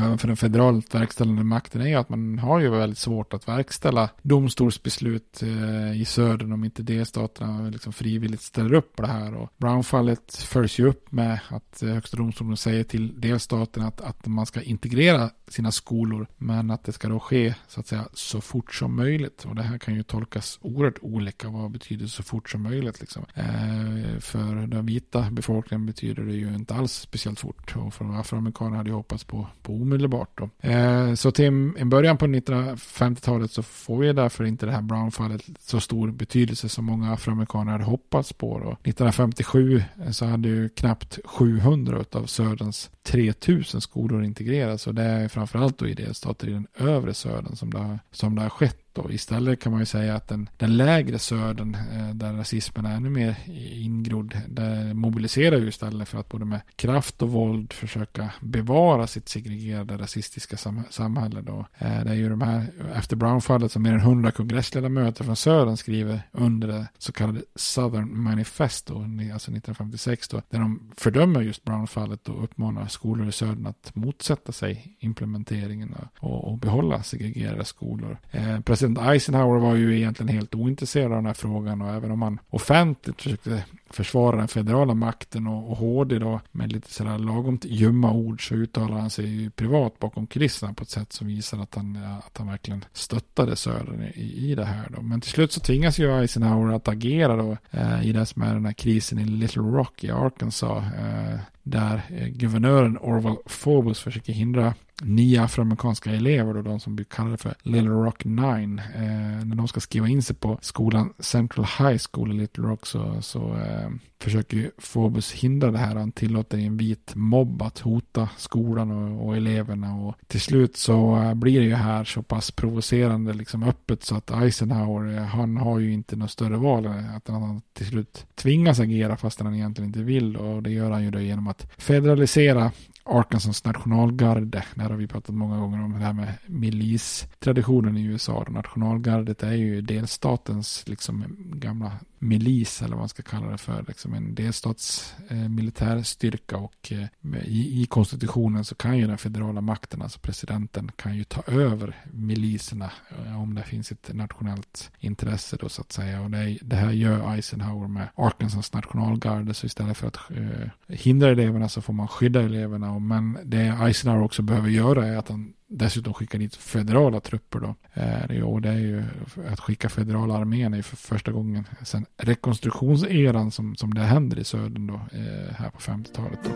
även 0.00 0.18
för 0.18 0.28
den 0.28 0.36
federalt 0.36 0.94
verkställande 0.94 1.44
makten 1.44 1.86
är 1.86 1.98
att 1.98 2.08
man 2.08 2.38
har 2.38 2.60
ju 2.60 2.70
väldigt 2.70 2.98
svårt 2.98 3.34
att 3.34 3.48
verkställa 3.48 4.10
domstolsbeslut 4.22 5.42
eh, 5.42 6.00
i 6.00 6.04
södern 6.04 6.52
om 6.52 6.64
inte 6.64 6.82
delstaterna 6.82 7.70
liksom 7.70 7.92
frivilligt 7.92 8.42
ställer 8.42 8.74
upp 8.74 8.96
på 8.96 9.02
det 9.02 9.08
här. 9.08 9.34
Och 9.34 9.50
Brownfallet 9.56 10.34
följs 10.34 10.78
ju 10.78 10.88
upp 10.88 11.12
med 11.12 11.40
att 11.48 11.82
eh, 11.82 11.88
högsta 11.88 12.16
domstolen 12.16 12.56
säger 12.56 12.84
till 12.84 13.20
delstaterna 13.20 13.86
att, 13.86 14.00
att 14.00 14.26
man 14.26 14.46
ska 14.46 14.62
integrera 14.62 15.30
sina 15.52 15.72
skolor. 15.72 16.26
Men 16.38 16.70
att 16.70 16.84
det 16.84 16.92
ska 16.92 17.08
då 17.08 17.20
ske 17.20 17.54
så 17.68 17.80
att 17.80 17.86
säga 17.86 18.08
så 18.14 18.40
fort 18.40 18.74
som 18.74 18.96
möjligt. 18.96 19.44
Och 19.44 19.54
det 19.54 19.62
här 19.62 19.78
kan 19.78 19.94
ju 19.94 20.02
tolkas 20.02 20.58
oerhört 20.62 20.98
olika. 21.00 21.48
Vad 21.48 21.70
betyder 21.70 22.06
så 22.06 22.22
fort 22.22 22.50
som 22.50 22.62
möjligt 22.62 23.00
liksom. 23.00 23.24
Eh, 23.34 24.18
för 24.20 24.66
den 24.66 24.86
vita 24.86 25.30
befolkningen 25.30 25.86
betyder 25.86 26.22
det 26.22 26.32
ju 26.32 26.54
inte 26.54 26.74
alls 26.74 26.92
speciellt 26.92 27.40
fort. 27.40 27.76
Och 27.76 27.94
för 27.94 28.20
afroamerikaner 28.20 28.76
hade 28.76 28.90
jag 28.90 28.96
hoppats 28.96 29.24
på, 29.24 29.46
på 29.62 29.74
omedelbart 29.74 30.38
då. 30.38 30.68
Eh, 30.68 31.14
så 31.14 31.30
till 31.30 31.46
en 31.76 31.90
början 31.90 32.18
på 32.18 32.26
1950-talet 32.26 33.50
så 33.50 33.62
får 33.62 33.98
vi 33.98 34.12
därför 34.12 34.44
inte 34.44 34.66
det 34.66 34.72
här 34.72 34.82
Brown-fallet 34.82 35.42
så 35.60 35.80
stor 35.80 36.10
betydelse 36.10 36.68
som 36.68 36.84
många 36.84 37.12
afroamerikaner 37.12 37.72
hade 37.72 37.84
hoppats 37.84 38.32
på. 38.32 38.58
Då. 38.58 38.70
1957 38.70 39.82
eh, 40.04 40.10
så 40.10 40.26
hade 40.26 40.48
ju 40.48 40.68
knappt 40.68 41.18
700 41.24 42.04
av 42.12 42.26
Söderns 42.26 42.90
3000 43.02 43.80
skolor 43.80 44.24
integrerats 44.24 44.86
och 44.86 44.94
det 44.94 45.02
är 45.02 45.28
framförallt 45.46 45.78
då 45.78 45.88
i 45.88 45.94
delstater 45.94 46.48
i 46.48 46.52
den 46.52 46.66
övre 46.74 47.14
södern 47.14 47.56
som 47.56 47.70
det 47.70 47.78
har, 47.78 47.98
som 48.10 48.34
det 48.34 48.42
har 48.42 48.50
skett 48.50 48.81
då. 48.94 49.10
Istället 49.10 49.60
kan 49.60 49.72
man 49.72 49.80
ju 49.80 49.86
säga 49.86 50.14
att 50.14 50.28
den, 50.28 50.48
den 50.56 50.76
lägre 50.76 51.18
södern, 51.18 51.74
eh, 51.74 52.14
där 52.14 52.32
rasismen 52.32 52.86
är 52.86 52.96
ännu 52.96 53.10
mer 53.10 53.36
ingrodd, 53.72 54.38
där 54.48 54.94
mobiliserar 54.94 55.58
ju 55.58 55.68
istället 55.68 56.08
för 56.08 56.18
att 56.18 56.28
både 56.28 56.44
med 56.44 56.60
kraft 56.76 57.22
och 57.22 57.28
våld 57.28 57.72
försöka 57.72 58.30
bevara 58.40 59.06
sitt 59.06 59.28
segregerade 59.28 59.98
rasistiska 59.98 60.56
sam 60.56 60.82
samhälle. 60.90 61.40
Då. 61.40 61.66
Eh, 61.78 62.04
det 62.04 62.10
är 62.10 62.14
ju 62.14 62.28
de 62.28 62.40
här, 62.40 62.66
efter 62.94 63.16
Brown-fallet, 63.16 63.72
som 63.72 63.82
mer 63.82 63.92
än 63.92 64.00
hundra 64.00 64.30
kongressledamöter 64.30 65.24
från 65.24 65.36
södern 65.36 65.76
skriver 65.76 66.22
under 66.32 66.68
det 66.68 66.88
så 66.98 67.12
kallade 67.12 67.42
Southern 67.54 68.22
Manifesto, 68.22 68.94
alltså 69.02 69.50
1956 69.50 70.28
då, 70.28 70.42
där 70.50 70.58
de 70.58 70.92
fördömer 70.96 71.40
just 71.40 71.64
Brown-fallet 71.64 72.28
och 72.28 72.44
uppmanar 72.44 72.86
skolor 72.86 73.28
i 73.28 73.32
södern 73.32 73.66
att 73.66 73.94
motsätta 73.94 74.52
sig 74.52 74.96
implementeringen 74.98 75.94
och, 76.18 76.52
och 76.52 76.58
behålla 76.58 77.02
segregerade 77.02 77.64
skolor. 77.64 78.18
Eh, 78.30 78.60
president 78.82 79.08
Eisenhower 79.08 79.58
var 79.58 79.74
ju 79.74 79.96
egentligen 79.96 80.36
helt 80.36 80.54
ointresserad 80.54 81.12
av 81.12 81.18
den 81.18 81.26
här 81.26 81.34
frågan 81.34 81.82
och 81.82 81.94
även 81.94 82.10
om 82.10 82.22
han 82.22 82.40
offentligt 82.50 83.22
försökte 83.22 83.64
försvara 83.90 84.36
den 84.36 84.48
federala 84.48 84.94
makten 84.94 85.46
och, 85.46 85.70
och 85.70 85.76
HD 85.76 86.18
då 86.18 86.40
med 86.52 86.72
lite 86.72 86.92
sådär 86.92 87.18
lagom 87.18 87.58
ljumma 87.62 88.12
ord 88.12 88.48
så 88.48 88.54
uttalar 88.54 88.98
han 88.98 89.10
sig 89.10 89.26
ju 89.26 89.50
privat 89.50 89.98
bakom 89.98 90.26
kulisserna 90.26 90.74
på 90.74 90.82
ett 90.82 90.90
sätt 90.90 91.12
som 91.12 91.26
visar 91.26 91.58
att 91.58 91.74
han, 91.74 91.96
eh, 91.96 92.18
att 92.18 92.38
han 92.38 92.46
verkligen 92.46 92.84
stöttade 92.92 93.56
Södern 93.56 94.02
i, 94.14 94.50
i 94.50 94.54
det 94.54 94.64
här 94.64 94.88
då. 94.96 95.02
Men 95.02 95.20
till 95.20 95.30
slut 95.30 95.52
så 95.52 95.60
tvingas 95.60 95.98
ju 95.98 96.20
Eisenhower 96.20 96.74
att 96.74 96.88
agera 96.88 97.36
då 97.36 97.56
eh, 97.70 98.06
i 98.06 98.12
det 98.12 98.26
som 98.26 98.42
är 98.42 98.54
den 98.54 98.66
här 98.66 98.72
krisen 98.72 99.18
i 99.18 99.24
Little 99.24 99.62
Rock 99.62 100.04
i 100.04 100.10
Arkansas 100.10 100.84
eh, 100.84 101.38
där 101.62 102.02
eh, 102.08 102.28
guvernören 102.28 102.98
Orval 102.98 103.36
Phobos 103.46 104.00
försöker 104.00 104.32
hindra 104.32 104.74
nio 105.04 105.42
afroamerikanska 105.42 106.10
elever, 106.10 106.54
då, 106.54 106.62
de 106.62 106.80
som 106.80 106.96
blir 106.96 107.06
kallade 107.06 107.36
för 107.36 107.54
Little 107.62 107.90
Rock 107.90 108.24
Nine. 108.24 108.78
Eh, 108.78 109.44
när 109.44 109.56
de 109.56 109.68
ska 109.68 109.80
skriva 109.80 110.08
in 110.08 110.22
sig 110.22 110.36
på 110.36 110.58
skolan 110.62 111.12
Central 111.18 111.66
High 111.78 112.00
School 112.10 112.32
i 112.32 112.34
Little 112.34 112.64
Rock 112.64 112.86
så, 112.86 113.22
så 113.22 113.56
eh, 113.56 113.90
försöker 114.22 114.56
ju 114.56 114.70
Phobos 114.92 115.32
hindra 115.32 115.70
det 115.70 115.78
här. 115.78 115.96
Han 115.96 116.12
tillåter 116.12 116.58
en 116.58 116.76
vit 116.76 117.12
mobb 117.14 117.62
att 117.62 117.78
hota 117.78 118.28
skolan 118.36 118.90
och, 118.90 119.26
och 119.26 119.36
eleverna. 119.36 119.94
Och 119.94 120.14
till 120.26 120.40
slut 120.40 120.76
så 120.76 121.16
eh, 121.16 121.34
blir 121.34 121.60
det 121.60 121.66
ju 121.66 121.74
här 121.74 122.04
så 122.04 122.22
pass 122.22 122.50
provocerande 122.50 123.32
liksom 123.32 123.62
öppet 123.62 124.02
så 124.02 124.16
att 124.16 124.30
Eisenhower, 124.30 125.16
eh, 125.16 125.22
han 125.22 125.56
har 125.56 125.78
ju 125.78 125.92
inte 125.92 126.16
något 126.16 126.30
större 126.30 126.56
val. 126.56 126.86
Att 126.86 127.28
han 127.28 127.62
till 127.72 127.86
slut 127.86 128.26
tvingas 128.34 128.80
agera 128.80 129.16
fast 129.16 129.40
han 129.40 129.54
egentligen 129.54 129.88
inte 129.88 130.02
vill. 130.02 130.36
Och 130.36 130.62
det 130.62 130.70
gör 130.70 130.90
han 130.90 131.04
ju 131.04 131.10
då 131.10 131.20
genom 131.20 131.48
att 131.48 131.66
federalisera 131.78 132.72
Arkansas 133.04 133.64
nationalgarde. 133.64 134.64
Det 134.74 134.82
här 134.82 134.90
har 134.90 134.96
vi 134.96 135.06
pratat 135.06 135.34
många 135.34 135.58
gånger 135.58 135.84
om. 135.84 135.92
Det 135.92 136.04
här 136.04 136.12
med 136.12 136.34
milistraditionen 136.46 137.96
i 137.96 138.04
USA. 138.04 138.46
Nationalgardet 138.48 139.42
är 139.42 139.52
ju 139.52 139.80
delstatens 139.80 140.88
liksom 140.88 141.24
gamla 141.38 141.92
milis 142.22 142.82
eller 142.82 142.90
vad 142.90 142.98
man 142.98 143.08
ska 143.08 143.22
kalla 143.22 143.50
det 143.50 143.58
för. 143.58 143.84
Liksom 143.88 144.14
en 144.14 144.34
delstats 144.34 145.14
eh, 145.28 145.48
militärstyrka 145.48 146.56
och 146.56 146.92
eh, 146.92 147.06
i, 147.44 147.82
i, 147.82 147.86
konstitutionen 147.86 148.64
så 148.64 148.74
kan 148.74 148.98
ju 148.98 149.06
den 149.06 149.18
federala 149.18 149.60
makten, 149.60 150.02
alltså 150.02 150.18
presidenten, 150.18 150.90
kan 150.96 151.16
ju 151.16 151.24
ta 151.24 151.42
över 151.42 151.96
miliserna 152.12 152.90
eh, 153.10 153.42
om 153.42 153.54
det 153.54 153.62
finns 153.62 153.92
ett 153.92 154.10
nationellt 154.14 154.90
intresse 154.98 155.56
då 155.60 155.68
så 155.68 155.82
att 155.82 155.92
säga. 155.92 156.20
Och 156.20 156.30
det, 156.30 156.58
det 156.62 156.76
här 156.76 156.90
gör 156.90 157.34
Eisenhower 157.34 157.88
med 157.88 158.08
Arkansas 158.14 158.72
nationalgarde 158.72 159.54
så 159.54 159.66
istället 159.66 159.96
för 159.96 160.08
att 160.08 160.18
eh, 160.30 160.94
hindra 160.96 161.30
eleverna 161.30 161.68
så 161.68 161.82
får 161.82 161.92
man 161.92 162.08
skydda 162.08 162.42
eleverna. 162.42 162.98
Men 162.98 163.38
det 163.44 163.78
Eisenhower 163.82 164.24
också 164.24 164.42
behöver 164.42 164.68
göra 164.68 165.06
är 165.06 165.16
att 165.16 165.28
han 165.28 165.52
dessutom 165.72 166.14
skicka 166.14 166.38
dit 166.38 166.56
federala 166.56 167.20
trupper 167.20 167.60
då. 167.60 167.74
Eh, 167.94 168.42
och 168.42 168.62
det 168.62 168.68
är 168.68 168.78
ju 168.78 169.04
att 169.52 169.60
skicka 169.60 169.88
federala 169.88 170.34
armén 170.34 170.74
är 170.74 170.82
för 170.82 170.96
första 170.96 171.32
gången 171.32 171.64
sedan 171.84 172.06
rekonstruktionseran 172.16 173.50
som, 173.50 173.76
som 173.76 173.94
det 173.94 174.00
händer 174.00 174.38
i 174.38 174.44
södern 174.44 174.86
då, 174.86 174.94
eh, 174.94 175.54
här 175.54 175.70
på 175.70 175.80
50-talet 175.80 176.40
då. 176.44 176.50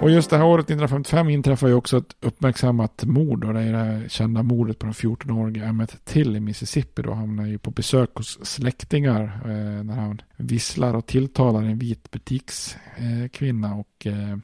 Och 0.00 0.10
just 0.10 0.30
det 0.30 0.36
här 0.36 0.44
året 0.44 0.64
1955 0.64 1.30
inträffar 1.30 1.68
ju 1.68 1.74
också 1.74 1.98
ett 1.98 2.16
uppmärksammat 2.20 3.04
mord. 3.04 3.44
Och 3.44 3.54
det 3.54 3.60
är 3.60 3.72
det 3.72 3.78
här 3.78 4.08
kända 4.08 4.42
mordet 4.42 4.78
på 4.78 4.86
den 4.86 4.92
14-årige 4.92 5.64
Emmett 5.64 6.04
Till 6.04 6.36
i 6.36 6.40
Mississippi. 6.40 7.02
Då 7.02 7.12
han 7.12 7.50
ju 7.50 7.58
på 7.58 7.70
besök 7.70 8.10
hos 8.14 8.46
släktingar 8.46 9.22
eh, 9.44 9.84
när 9.84 9.94
han 9.94 10.22
visslar 10.36 10.94
och 10.94 11.06
tilltalar 11.06 11.62
en 11.62 11.78
vit 11.78 12.10
butikskvinna. 12.10 13.68
Eh, 13.68 13.78
och 13.78 14.06
eh, 14.06 14.36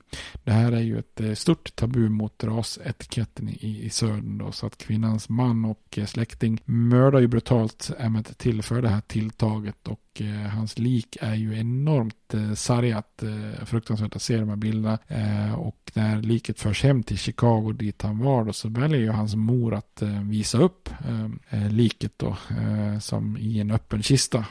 det 0.45 0.53
här 0.53 0.73
är 0.73 0.81
ju 0.81 0.99
ett 0.99 1.21
eh, 1.21 1.33
stort 1.33 1.77
tabu 1.77 2.09
mot 2.09 2.45
rasetiketten 2.45 3.49
i, 3.49 3.81
i 3.85 3.91
södern. 3.91 4.39
Då, 4.39 4.53
så 4.53 4.67
att 4.67 4.79
kvinnans 4.79 5.29
man 5.29 5.65
och 5.65 5.99
eh, 5.99 6.05
släkting 6.05 6.61
mördar 6.65 7.21
ju 7.21 7.27
brutalt 7.27 7.91
Emmett 7.99 8.39
Till 8.39 8.63
för 8.63 8.83
det 8.83 8.89
här 8.89 9.01
tilltaget. 9.01 9.89
Och 9.89 10.01
Eh, 10.21 10.49
hans 10.49 10.79
lik 10.79 11.17
är 11.21 11.35
ju 11.35 11.59
enormt 11.59 12.35
eh, 12.35 12.55
sargat. 12.55 13.23
Eh, 13.23 13.65
fruktansvärt 13.65 14.17
att 14.17 14.23
se 14.23 14.37
de 14.37 14.49
här 14.49 14.57
bilderna. 14.57 14.99
Eh, 15.09 15.55
och 15.55 15.93
när 15.95 16.23
liket 16.23 16.61
förs 16.61 16.83
hem 16.83 17.03
till 17.03 17.19
Chicago 17.19 17.73
dit 17.73 18.03
han 18.03 18.19
var 18.19 18.45
då 18.45 18.53
så 18.53 18.69
väljer 18.69 19.01
ju 19.01 19.11
hans 19.11 19.35
mor 19.35 19.75
att 19.75 20.03
visa 20.23 20.59
upp 20.59 20.89
liket 21.71 22.13
då 22.17 22.37
som 23.01 23.37
i 23.37 23.61
en 23.61 23.71
öppen 23.71 24.03
kista. 24.03 24.45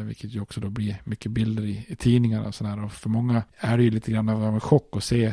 vilket 0.00 0.34
ju 0.34 0.40
också 0.40 0.60
då 0.60 0.70
blir 0.70 1.00
mycket 1.04 1.32
bilder 1.32 1.62
i, 1.62 1.84
i 1.88 1.96
tidningarna 1.96 2.46
och 2.46 2.54
sådär. 2.54 2.84
Och 2.84 2.92
för 2.92 3.08
många 3.08 3.42
är 3.58 3.76
det 3.76 3.84
ju 3.84 3.90
lite 3.90 4.12
grann 4.12 4.28
av 4.28 4.44
en 4.44 4.60
chock 4.60 4.96
att 4.96 5.04
se 5.04 5.26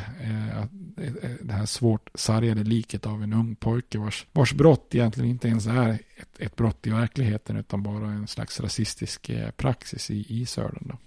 att 0.54 0.72
Eh, 0.98 1.08
eh, 1.08 1.32
det 1.42 1.54
här 1.54 1.66
svårt 1.66 2.10
sargade 2.14 2.64
liket 2.64 3.06
av 3.06 3.24
en 3.24 3.34
ung 3.34 3.56
pojke 3.56 3.98
vars, 3.98 4.26
vars 4.32 4.54
brott 4.54 4.96
egentligen 4.96 5.30
inte 5.30 5.48
ens 5.48 5.68
är 5.68 6.00
ett, 6.16 6.40
ett 6.40 6.56
brott 6.56 6.88
i 6.88 6.90
verkligheten 6.90 7.58
utan 7.58 7.84
bara 7.84 8.08
en 8.08 8.28
slags 8.28 8.60
rasistisk 8.60 9.30
eh, 9.30 9.52
praxis 9.52 10.12
i, 10.12 10.42
i 10.42 10.46
Södern. 10.46 10.88
Då. 10.88 10.98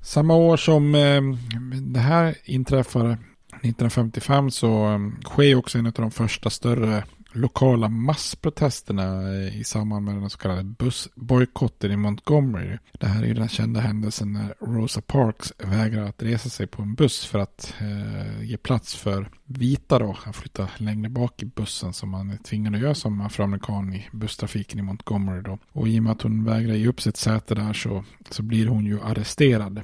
Samma 0.00 0.34
år 0.34 0.56
som 0.56 0.94
eh, 0.94 1.22
det 1.82 2.00
här 2.00 2.34
inträffar, 2.44 3.18
1955, 3.52 4.50
så 4.50 4.92
eh, 4.92 4.98
sker 5.24 5.54
också 5.54 5.78
en 5.78 5.86
av 5.86 5.92
de 5.92 6.10
första 6.10 6.50
större 6.50 7.04
lokala 7.38 7.88
massprotesterna 7.88 9.32
i 9.46 9.64
samband 9.64 10.04
med 10.04 10.14
den 10.14 10.30
så 10.30 10.38
kallade 10.38 10.64
bussbojkotten 10.64 11.92
i 11.92 11.96
Montgomery. 11.96 12.78
Det 12.92 13.06
här 13.06 13.22
är 13.22 13.26
ju 13.26 13.34
den 13.34 13.48
kända 13.48 13.80
händelsen 13.80 14.32
när 14.32 14.54
Rosa 14.60 15.00
Parks 15.00 15.52
vägrar 15.58 16.04
att 16.04 16.22
resa 16.22 16.48
sig 16.48 16.66
på 16.66 16.82
en 16.82 16.94
buss 16.94 17.26
för 17.26 17.38
att 17.38 17.74
eh, 17.80 18.42
ge 18.42 18.56
plats 18.56 18.96
för 18.96 19.30
vita 19.44 19.98
då 19.98 20.16
att 20.24 20.36
flytta 20.36 20.68
längre 20.76 21.08
bak 21.08 21.42
i 21.42 21.46
bussen 21.46 21.92
som 21.92 22.10
man 22.10 22.30
är 22.30 22.36
tvingad 22.36 22.74
att 22.74 22.80
göra 22.80 22.94
som 22.94 23.20
afroamerikan 23.20 23.94
i 23.94 24.08
busstrafiken 24.12 24.78
i 24.78 24.82
Montgomery 24.82 25.42
då. 25.42 25.58
Och 25.72 25.88
i 25.88 25.98
och 25.98 26.02
med 26.02 26.12
att 26.12 26.22
hon 26.22 26.44
vägrar 26.44 26.74
ge 26.74 26.88
upp 26.88 27.00
sitt 27.00 27.16
säte 27.16 27.54
där 27.54 27.72
så, 27.72 28.04
så 28.30 28.42
blir 28.42 28.66
hon 28.66 28.86
ju 28.86 29.00
arresterad. 29.00 29.82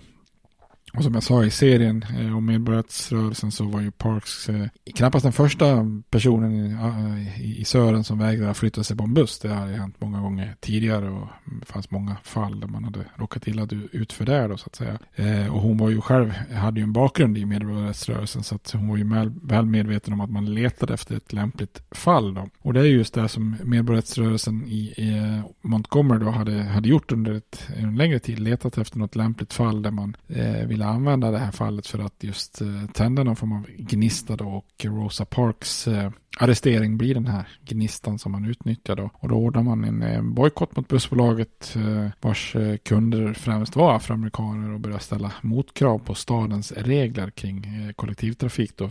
Och 0.96 1.04
som 1.04 1.14
jag 1.14 1.22
sa 1.22 1.44
i 1.44 1.50
serien 1.50 2.04
eh, 2.18 2.36
om 2.36 2.46
medborgarrättsrörelsen 2.46 3.52
så 3.52 3.64
var 3.64 3.80
ju 3.80 3.90
Parks 3.90 4.48
eh, 4.48 4.66
knappast 4.94 5.22
den 5.22 5.32
första 5.32 5.86
personen 6.10 6.52
i, 6.52 6.72
eh, 6.72 7.44
i, 7.44 7.60
i 7.60 7.64
Sören 7.64 8.04
som 8.04 8.18
vägrade 8.18 8.54
flytta 8.54 8.84
sig 8.84 8.96
på 8.96 9.04
en 9.04 9.14
buss. 9.14 9.38
Det 9.38 9.48
hade 9.48 9.72
hänt 9.72 9.96
många 9.98 10.20
gånger 10.20 10.56
tidigare 10.60 11.10
och 11.10 11.28
det 11.60 11.66
fanns 11.66 11.90
många 11.90 12.16
fall 12.22 12.60
där 12.60 12.68
man 12.68 12.84
hade 12.84 13.04
råkat 13.14 13.46
illa 13.46 13.68
ut 13.92 14.12
för 14.12 14.24
det 14.24 14.48
då 14.48 14.56
så 14.56 14.66
att 14.66 14.76
säga. 14.76 14.98
Eh, 15.14 15.54
och 15.54 15.60
hon 15.60 15.78
var 15.78 15.90
ju 15.90 16.00
själv, 16.00 16.30
hade 16.54 16.80
ju 16.80 16.84
en 16.84 16.92
bakgrund 16.92 17.38
i 17.38 17.44
medborgarrättsrörelsen 17.44 18.42
så 18.42 18.54
att 18.54 18.70
hon 18.70 18.88
var 18.88 18.96
ju 18.96 19.08
väl, 19.08 19.32
väl 19.42 19.66
medveten 19.66 20.12
om 20.12 20.20
att 20.20 20.30
man 20.30 20.54
letade 20.54 20.94
efter 20.94 21.16
ett 21.16 21.32
lämpligt 21.32 21.82
fall 21.90 22.34
då. 22.34 22.48
Och 22.62 22.72
det 22.72 22.80
är 22.80 22.84
just 22.84 23.14
det 23.14 23.28
som 23.28 23.56
medborgarrättsrörelsen 23.64 24.64
i, 24.66 24.94
i 24.96 25.18
eh, 25.18 25.50
Montgomery 25.62 26.18
då 26.18 26.30
hade, 26.30 26.62
hade 26.62 26.88
gjort 26.88 27.12
under 27.12 27.32
ett, 27.32 27.68
en 27.76 27.96
längre 27.96 28.18
tid, 28.18 28.38
letat 28.38 28.78
efter 28.78 28.98
något 28.98 29.16
lämpligt 29.16 29.52
fall 29.52 29.82
där 29.82 29.90
man 29.90 30.16
eh, 30.28 30.66
ville 30.66 30.83
ville 30.84 30.94
använda 30.94 31.30
det 31.30 31.38
här 31.38 31.52
fallet 31.52 31.86
för 31.86 31.98
att 31.98 32.24
just 32.24 32.60
eh, 32.60 32.86
tända 32.92 33.22
någon 33.22 33.36
form 33.36 33.52
av 33.52 33.66
gnista 33.78 34.36
då 34.36 34.48
och 34.48 34.84
Rosa 34.84 35.24
Parks 35.24 35.88
eh, 35.88 36.10
arrestering 36.36 36.96
blir 36.96 37.14
den 37.14 37.26
här 37.26 37.48
gnistan 37.64 38.18
som 38.18 38.32
man 38.32 38.44
utnyttjar 38.44 38.96
då. 38.96 39.10
Och 39.14 39.28
då 39.28 39.34
ordnar 39.34 39.62
man 39.62 39.84
en, 39.84 40.02
eh, 40.02 40.22
bojkott 40.22 40.76
mot 40.76 40.88
bussbolaget 40.88 41.76
eh, 41.76 42.10
vars 42.20 42.56
eh, 42.56 42.76
kunder 42.76 43.32
främst 43.32 43.76
var 43.76 43.96
afroamerikaner 43.96 44.72
och 44.74 44.80
börjar 44.80 44.98
ställa 44.98 45.32
motkrav 45.42 45.98
på 45.98 46.14
stadens 46.14 46.72
regler 46.72 47.30
kring 47.30 47.92
kollektivtrafik 47.96 48.76
då. 48.76 48.90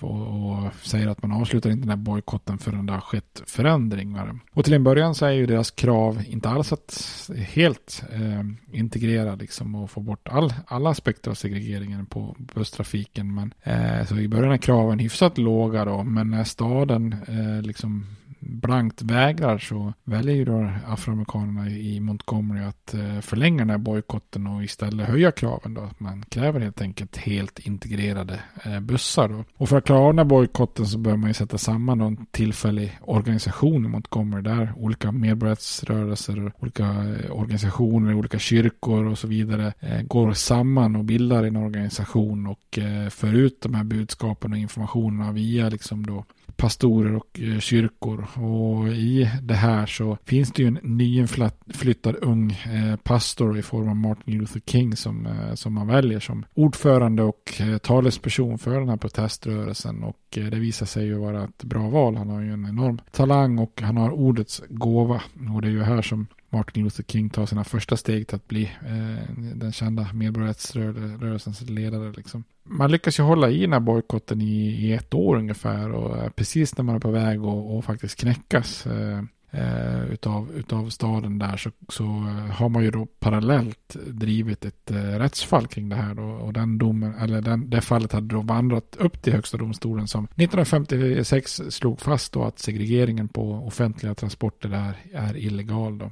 Och, 0.00 0.74
säger 0.82 1.08
att 1.08 1.22
man 1.22 1.32
avslutar 1.32 1.70
inte 1.70 1.82
den 1.82 1.88
här 1.88 1.96
bojkotten 1.96 2.58
förrän 2.58 2.86
det 2.86 2.92
har 2.92 3.00
skett 3.00 3.42
förändringar. 3.46 4.38
Och 4.52 4.64
till 4.64 4.74
en 4.74 4.84
början 4.84 5.14
så 5.14 5.26
är 5.26 5.30
ju 5.30 5.46
deras 5.46 5.70
krav 5.70 6.22
inte 6.26 6.48
alls 6.48 6.72
att 6.72 7.30
helt 7.36 8.04
eh, 8.12 8.78
integrera 8.78 9.34
liksom 9.34 9.74
och 9.74 9.90
få 9.90 10.00
bort 10.00 10.28
all, 10.28 10.54
alla 10.66 10.90
aspekter 10.90 11.30
av 11.30 11.34
segregeringen 11.34 12.06
på 12.06 12.36
busstrafiken. 12.54 13.34
Men 13.34 13.54
eh, 13.62 14.06
så 14.06 14.16
i 14.16 14.28
början 14.28 14.52
är 14.52 14.56
kraven 14.56 14.98
hyfsat 14.98 15.38
låga 15.38 15.84
då, 15.84 16.02
men 16.02 16.30
nästa 16.30 16.61
staden 16.62 17.16
eh, 17.28 17.62
liksom 17.62 18.06
blankt 18.42 19.02
vägrar 19.02 19.58
så 19.58 19.92
väljer 20.04 20.34
ju 20.34 20.44
då 20.44 20.70
afroamerikanerna 20.86 21.70
i 21.70 22.00
Montgomery 22.00 22.64
att 22.64 22.94
eh, 22.94 23.20
förlänga 23.20 23.58
den 23.58 23.70
här 23.70 23.78
bojkotten 23.78 24.46
och 24.46 24.64
istället 24.64 25.08
höja 25.08 25.32
kraven 25.32 25.74
då. 25.74 25.90
Man 25.98 26.24
kräver 26.28 26.60
helt 26.60 26.80
enkelt 26.80 27.16
helt 27.16 27.58
integrerade 27.58 28.40
eh, 28.64 28.80
bussar 28.80 29.28
då. 29.28 29.44
Och 29.56 29.68
för 29.68 29.78
att 29.78 29.84
klara 29.84 30.06
den 30.06 30.18
här 30.18 30.24
bojkotten 30.24 30.86
så 30.86 30.98
bör 30.98 31.16
man 31.16 31.30
ju 31.30 31.34
sätta 31.34 31.58
samman 31.58 32.00
en 32.00 32.26
tillfällig 32.30 32.98
organisation 33.00 33.84
i 33.84 33.88
Montgomery 33.88 34.42
där 34.42 34.72
olika 34.76 35.12
medborgarrättsrörelser, 35.12 36.52
olika 36.58 36.84
eh, 36.84 37.32
organisationer, 37.32 38.14
olika 38.14 38.38
kyrkor 38.38 39.04
och 39.04 39.18
så 39.18 39.26
vidare 39.26 39.72
eh, 39.80 40.02
går 40.02 40.32
samman 40.32 40.96
och 40.96 41.04
bildar 41.04 41.44
en 41.44 41.56
organisation 41.56 42.46
och 42.46 42.78
eh, 42.78 43.08
för 43.08 43.34
ut 43.34 43.60
de 43.60 43.74
här 43.74 43.84
budskapen 43.84 44.52
och 44.52 44.58
informationerna 44.58 45.32
via 45.32 45.68
liksom 45.68 46.06
då 46.06 46.24
pastorer 46.56 47.16
och 47.16 47.40
eh, 47.40 47.58
kyrkor. 47.58 48.26
Och 48.34 48.88
i 48.88 49.30
det 49.42 49.54
här 49.54 49.86
så 49.86 50.18
finns 50.24 50.52
det 50.52 50.62
ju 50.62 50.68
en 50.68 50.78
nyinflyttad 50.82 52.16
ung 52.22 52.50
eh, 52.50 52.96
pastor 52.96 53.58
i 53.58 53.62
form 53.62 53.88
av 53.88 53.96
Martin 53.96 54.38
Luther 54.38 54.60
King 54.66 54.96
som, 54.96 55.26
eh, 55.26 55.54
som 55.54 55.74
man 55.74 55.86
väljer 55.86 56.20
som 56.20 56.44
ordförande 56.54 57.22
och 57.22 57.60
talesperson 57.82 58.58
för 58.58 58.80
den 58.80 58.88
här 58.88 58.96
proteströrelsen. 58.96 60.02
Och 60.02 60.18
det 60.30 60.58
visar 60.58 60.86
sig 60.86 61.04
ju 61.04 61.14
vara 61.14 61.44
ett 61.44 61.64
bra 61.64 61.88
val. 61.88 62.16
Han 62.16 62.28
har 62.28 62.40
ju 62.40 62.52
en 62.52 62.66
enorm 62.68 63.00
talang 63.10 63.58
och 63.58 63.82
han 63.82 63.96
har 63.96 64.10
ordets 64.10 64.62
gåva. 64.68 65.22
Och 65.54 65.62
det 65.62 65.68
är 65.68 65.72
ju 65.72 65.82
här 65.82 66.02
som 66.02 66.26
Martin 66.52 66.84
Luther 66.84 67.02
King 67.02 67.30
tar 67.30 67.46
sina 67.46 67.64
första 67.64 67.96
steg 67.96 68.26
till 68.26 68.36
att 68.36 68.48
bli 68.48 68.62
eh, 68.62 69.34
den 69.54 69.72
kända 69.72 70.08
medborgarrättsrörelsens 70.12 71.62
ledare. 71.62 72.12
Liksom. 72.16 72.44
Man 72.62 72.90
lyckas 72.90 73.18
ju 73.18 73.22
hålla 73.22 73.50
i 73.50 73.60
den 73.60 73.72
här 73.72 73.80
bojkotten 73.80 74.40
i, 74.40 74.68
i, 74.68 74.92
ett 74.92 75.14
år 75.14 75.36
ungefär 75.36 75.90
och 75.90 76.36
precis 76.36 76.76
när 76.76 76.84
man 76.84 76.94
är 76.94 77.00
på 77.00 77.10
väg 77.10 77.40
att 77.40 77.84
faktiskt 77.84 78.20
knäckas 78.20 78.86
eh, 78.86 79.22
eh, 79.50 80.04
utav, 80.04 80.52
utav 80.54 80.88
staden 80.88 81.38
där 81.38 81.56
så, 81.56 81.70
så 81.88 82.04
har 82.52 82.68
man 82.68 82.84
ju 82.84 82.90
då 82.90 83.06
parallellt 83.06 83.96
drivit 84.06 84.64
ett 84.64 84.90
eh, 84.90 84.96
rättsfall 84.96 85.66
kring 85.66 85.88
det 85.88 85.96
här 85.96 86.14
då, 86.14 86.22
och 86.22 86.52
den 86.52 86.78
domen, 86.78 87.14
eller 87.14 87.42
den, 87.42 87.70
det 87.70 87.80
fallet 87.80 88.12
hade 88.12 88.34
då 88.34 88.40
vandrat 88.40 88.96
upp 88.98 89.22
till 89.22 89.32
högsta 89.32 89.56
domstolen 89.56 90.08
som 90.08 90.24
1956 90.24 91.60
slog 91.68 92.00
fast 92.00 92.32
då 92.32 92.44
att 92.44 92.58
segregeringen 92.58 93.28
på 93.28 93.52
offentliga 93.52 94.14
transporter 94.14 94.68
där 94.68 94.96
är 95.12 95.36
illegal 95.36 95.98
då. 95.98 96.10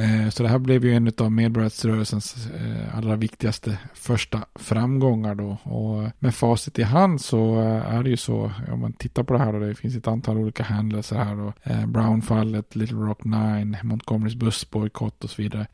Eh, 0.00 0.28
så 0.30 0.42
det 0.42 0.48
här 0.48 0.58
blev 0.58 0.84
ju 0.84 0.94
en 0.94 1.12
av 1.18 1.32
medborgarrättsrörelsens 1.32 2.46
eh, 2.46 2.96
allra 2.96 3.16
viktigaste 3.16 3.78
första 3.94 4.44
framgångar 4.54 5.34
då. 5.34 5.56
Och 5.62 6.02
eh, 6.02 6.10
med 6.18 6.34
facit 6.34 6.78
i 6.78 6.82
hand 6.82 7.20
så 7.20 7.60
är 7.88 8.02
det 8.02 8.10
ju 8.10 8.16
så, 8.16 8.52
om 8.72 8.80
man 8.80 8.92
tittar 8.92 9.22
på 9.22 9.32
det 9.32 9.38
här 9.38 9.52
då, 9.52 9.58
det 9.58 9.74
finns 9.74 9.96
ett 9.96 10.06
antal 10.06 10.38
olika 10.38 10.62
händelser 10.62 11.16
här 11.16 11.36
då. 11.36 11.52
Brownfallet, 11.86 12.76
Little 12.76 12.98
Rock 12.98 13.24
9, 13.24 13.78
Montgomerys 13.82 14.34
bussbojkott 14.34 15.24
och 15.24 15.30
så 15.30 15.42
vidare. 15.42 15.66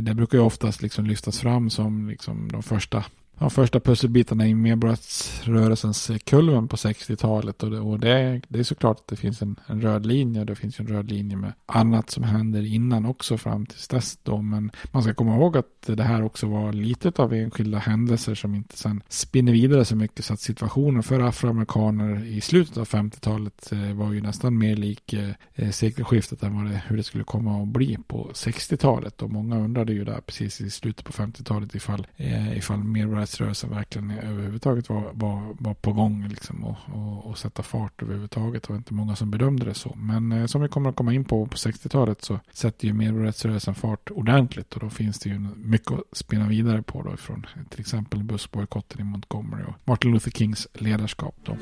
Det 0.00 0.14
brukar 0.14 0.38
ju 0.38 0.44
oftast 0.44 0.82
liksom 0.82 1.06
lyftas 1.06 1.38
fram 1.38 1.70
som 1.70 2.08
liksom 2.08 2.48
de 2.52 2.62
första 2.62 3.04
de 3.38 3.50
första 3.50 3.80
pusselbitarna 3.80 4.46
i 4.46 4.54
medborgarrörelsens 4.54 6.10
kulven 6.24 6.68
på 6.68 6.76
60-talet. 6.76 7.62
Och, 7.62 7.70
det, 7.70 7.80
och 7.80 8.00
det, 8.00 8.10
är, 8.10 8.42
det 8.48 8.58
är 8.58 8.62
såklart 8.62 9.00
att 9.00 9.06
det 9.06 9.16
finns 9.16 9.42
en, 9.42 9.56
en 9.66 9.80
röd 9.80 10.06
linje. 10.06 10.40
och 10.40 10.46
Det 10.46 10.54
finns 10.54 10.80
en 10.80 10.86
röd 10.86 11.10
linje 11.10 11.36
med 11.36 11.52
annat 11.66 12.10
som 12.10 12.22
händer 12.22 12.66
innan 12.66 13.06
också 13.06 13.38
fram 13.38 13.66
till 13.66 13.78
dess. 13.90 14.18
Då. 14.22 14.42
Men 14.42 14.70
man 14.92 15.02
ska 15.02 15.14
komma 15.14 15.36
ihåg 15.36 15.56
att 15.56 15.66
det 15.86 16.02
här 16.02 16.22
också 16.22 16.46
var 16.46 16.72
lite 16.72 17.12
av 17.16 17.34
enskilda 17.34 17.78
händelser 17.78 18.34
som 18.34 18.54
inte 18.54 18.78
sen 18.78 19.02
spinner 19.08 19.52
vidare 19.52 19.84
så 19.84 19.96
mycket. 19.96 20.24
Så 20.24 20.32
att 20.34 20.40
situationen 20.40 21.02
för 21.02 21.20
afroamerikaner 21.20 22.24
i 22.24 22.40
slutet 22.40 22.76
av 22.76 22.88
50-talet 22.88 23.72
eh, 23.72 23.92
var 23.92 24.12
ju 24.12 24.20
nästan 24.20 24.58
mer 24.58 24.76
lik 24.76 25.12
eh, 25.12 25.30
eh, 25.54 25.70
sekelskiftet 25.70 26.42
än 26.42 26.56
vad 26.56 26.72
det, 26.72 26.82
hur 26.86 26.96
det 26.96 27.02
skulle 27.02 27.24
komma 27.24 27.62
att 27.62 27.68
bli 27.68 27.98
på 28.06 28.30
60-talet. 28.34 29.22
Och 29.22 29.30
många 29.30 29.58
undrade 29.58 29.92
ju 29.92 30.04
där 30.04 30.20
precis 30.20 30.60
i 30.60 30.70
slutet 30.70 31.04
på 31.04 31.12
50-talet 31.12 31.74
ifall, 31.74 32.06
eh, 32.16 32.58
ifall 32.58 32.84
medborgarrörelsen 32.84 33.27
frihetsrörelsen 33.28 33.70
verkligen 33.70 34.10
överhuvudtaget 34.10 34.88
var, 34.88 35.10
var, 35.12 35.56
var 35.58 35.74
på 35.74 35.92
gång 35.92 36.28
liksom 36.28 36.64
och, 36.64 36.76
och, 36.94 37.26
och, 37.26 37.38
sätta 37.38 37.62
fart 37.62 38.02
överhuvudtaget. 38.02 38.62
Det 38.62 38.72
var 38.72 38.76
inte 38.76 38.94
många 38.94 39.16
som 39.16 39.30
bedömde 39.30 39.64
det 39.64 39.74
så. 39.74 39.94
Men 39.96 40.32
eh, 40.32 40.46
som 40.46 40.60
vi 40.60 40.68
kommer 40.68 40.90
att 40.90 40.96
komma 40.96 41.12
in 41.12 41.24
på 41.24 41.46
på 41.46 41.56
60-talet 41.56 42.24
så 42.24 42.40
sätter 42.52 42.86
ju 42.86 42.92
medborgarrättsrörelsen 42.92 43.74
fart 43.74 44.10
ordentligt 44.10 44.74
och 44.74 44.80
då 44.80 44.90
finns 44.90 45.18
det 45.18 45.28
ju 45.28 45.38
mycket 45.56 45.92
att 45.92 46.02
spinna 46.12 46.48
vidare 46.48 46.82
på 46.82 47.02
då 47.02 47.14
ifrån 47.14 47.46
till 47.70 47.80
exempel 47.80 48.24
bussbojkotten 48.24 49.00
i 49.00 49.04
Montgomery 49.04 49.64
och 49.64 49.74
Martin 49.84 50.12
Luther 50.12 50.30
Kings 50.30 50.68
ledarskap 50.74 51.34
då. 51.44 51.56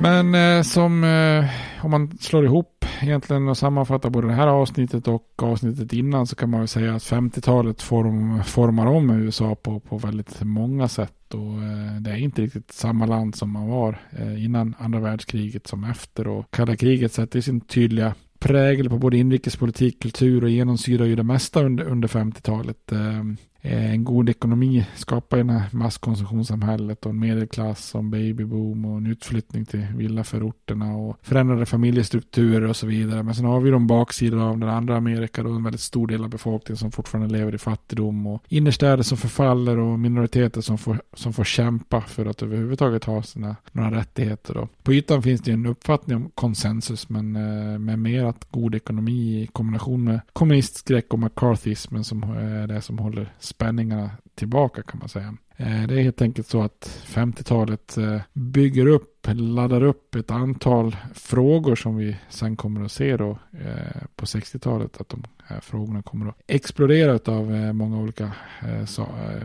Men 0.00 0.34
eh, 0.34 0.62
som 0.62 1.04
eh, 1.04 1.44
om 1.84 1.90
man 1.90 2.18
slår 2.20 2.44
ihop 2.44 2.84
egentligen 3.02 3.48
och 3.48 3.58
sammanfattar 3.58 4.10
både 4.10 4.26
det 4.26 4.34
här 4.34 4.46
avsnittet 4.46 5.08
och 5.08 5.42
avsnittet 5.42 5.92
innan 5.92 6.26
så 6.26 6.36
kan 6.36 6.50
man 6.50 6.60
väl 6.60 6.68
säga 6.68 6.94
att 6.94 7.02
50-talet 7.02 7.82
form, 7.82 8.44
formar 8.44 8.86
om 8.86 9.10
USA 9.10 9.54
på, 9.54 9.80
på 9.80 9.98
väldigt 9.98 10.42
många 10.42 10.88
sätt. 10.88 11.34
Och 11.34 11.62
eh, 11.62 12.00
det 12.00 12.10
är 12.10 12.16
inte 12.16 12.42
riktigt 12.42 12.72
samma 12.72 13.06
land 13.06 13.34
som 13.34 13.50
man 13.50 13.68
var 13.68 13.98
eh, 14.10 14.44
innan 14.44 14.74
andra 14.78 15.00
världskriget 15.00 15.66
som 15.66 15.84
efter. 15.84 16.28
Och 16.28 16.50
kalla 16.50 16.76
kriget 16.76 17.12
sätter 17.12 17.40
sin 17.40 17.60
tydliga 17.60 18.14
prägel 18.38 18.90
på 18.90 18.98
både 18.98 19.16
inrikespolitik, 19.16 20.02
kultur 20.02 20.44
och 20.44 20.50
genomsyrar 20.50 21.04
ju 21.04 21.16
det 21.16 21.22
mesta 21.22 21.62
under, 21.62 21.84
under 21.84 22.08
50-talet. 22.08 22.92
Eh, 22.92 23.24
Eh, 23.64 23.94
en 23.94 24.04
god 24.04 24.28
ekonomi 24.28 24.86
skapar 24.94 25.36
ju 25.36 25.42
det 25.42 25.52
här 25.52 25.68
masskonsumtionssamhället 25.72 27.06
och 27.06 27.10
en 27.10 27.18
medelklass 27.18 27.84
som 27.84 28.10
babyboom 28.10 28.84
och 28.84 28.96
en 28.96 29.06
utflyttning 29.06 29.64
till 29.64 29.86
villaförorterna 29.96 30.96
och 30.96 31.16
förändrade 31.22 31.66
familjestrukturer 31.66 32.68
och 32.68 32.76
så 32.76 32.86
vidare. 32.86 33.22
Men 33.22 33.34
sen 33.34 33.44
har 33.44 33.60
vi 33.60 33.70
de 33.70 33.86
baksidor 33.86 34.42
av 34.42 34.58
den 34.58 34.68
andra 34.68 34.96
Amerika 34.96 35.42
då 35.42 35.50
en 35.50 35.64
väldigt 35.64 35.80
stor 35.80 36.06
del 36.06 36.24
av 36.24 36.30
befolkningen 36.30 36.76
som 36.76 36.92
fortfarande 36.92 37.38
lever 37.38 37.54
i 37.54 37.58
fattigdom 37.58 38.26
och 38.26 38.42
innerstäder 38.48 39.02
som 39.02 39.18
förfaller 39.18 39.78
och 39.78 39.98
minoriteter 39.98 40.60
som 40.60 40.78
får, 40.78 41.02
som 41.12 41.32
får 41.32 41.44
kämpa 41.44 42.00
för 42.00 42.26
att 42.26 42.42
överhuvudtaget 42.42 43.04
ha 43.04 43.22
sina 43.22 43.56
några 43.72 43.90
rättigheter 43.90 44.54
då. 44.54 44.68
På 44.82 44.92
ytan 44.92 45.22
finns 45.22 45.40
det 45.40 45.52
en 45.52 45.66
uppfattning 45.66 46.16
om 46.16 46.30
konsensus 46.34 47.08
men 47.08 47.36
eh, 47.36 47.78
med 47.78 47.98
mer 47.98 48.24
att 48.24 48.46
god 48.50 48.74
ekonomi 48.74 49.42
i 49.42 49.46
kombination 49.46 50.04
med 50.04 50.20
kommunistskräck 50.32 51.12
och 51.12 51.18
McCarthyismen 51.18 52.04
som 52.04 52.22
eh, 52.22 52.62
är 52.62 52.66
det 52.66 52.80
som 52.80 52.98
håller 52.98 53.32
spänningarna 53.54 54.10
tillbaka 54.34 54.82
kan 54.82 54.98
man 54.98 55.08
säga. 55.08 55.36
Eh, 55.56 55.86
det 55.86 55.94
är 55.94 56.02
helt 56.02 56.22
enkelt 56.22 56.46
så 56.46 56.62
att 56.62 57.02
50-talet 57.06 57.96
eh, 57.96 58.20
bygger 58.32 58.86
upp, 58.86 59.26
laddar 59.32 59.82
upp 59.82 60.14
ett 60.14 60.30
antal 60.30 60.96
frågor 61.14 61.76
som 61.76 61.96
vi 61.96 62.16
sen 62.28 62.56
kommer 62.56 62.84
att 62.84 62.92
se 62.92 63.16
då 63.16 63.38
eh, 63.52 64.02
på 64.16 64.24
60-talet. 64.24 65.00
Att 65.00 65.08
de 65.08 65.22
här 65.44 65.60
frågorna 65.60 66.02
kommer 66.02 66.28
att 66.28 66.40
explodera 66.46 67.32
av 67.32 67.74
många 67.74 67.98
olika 67.98 68.32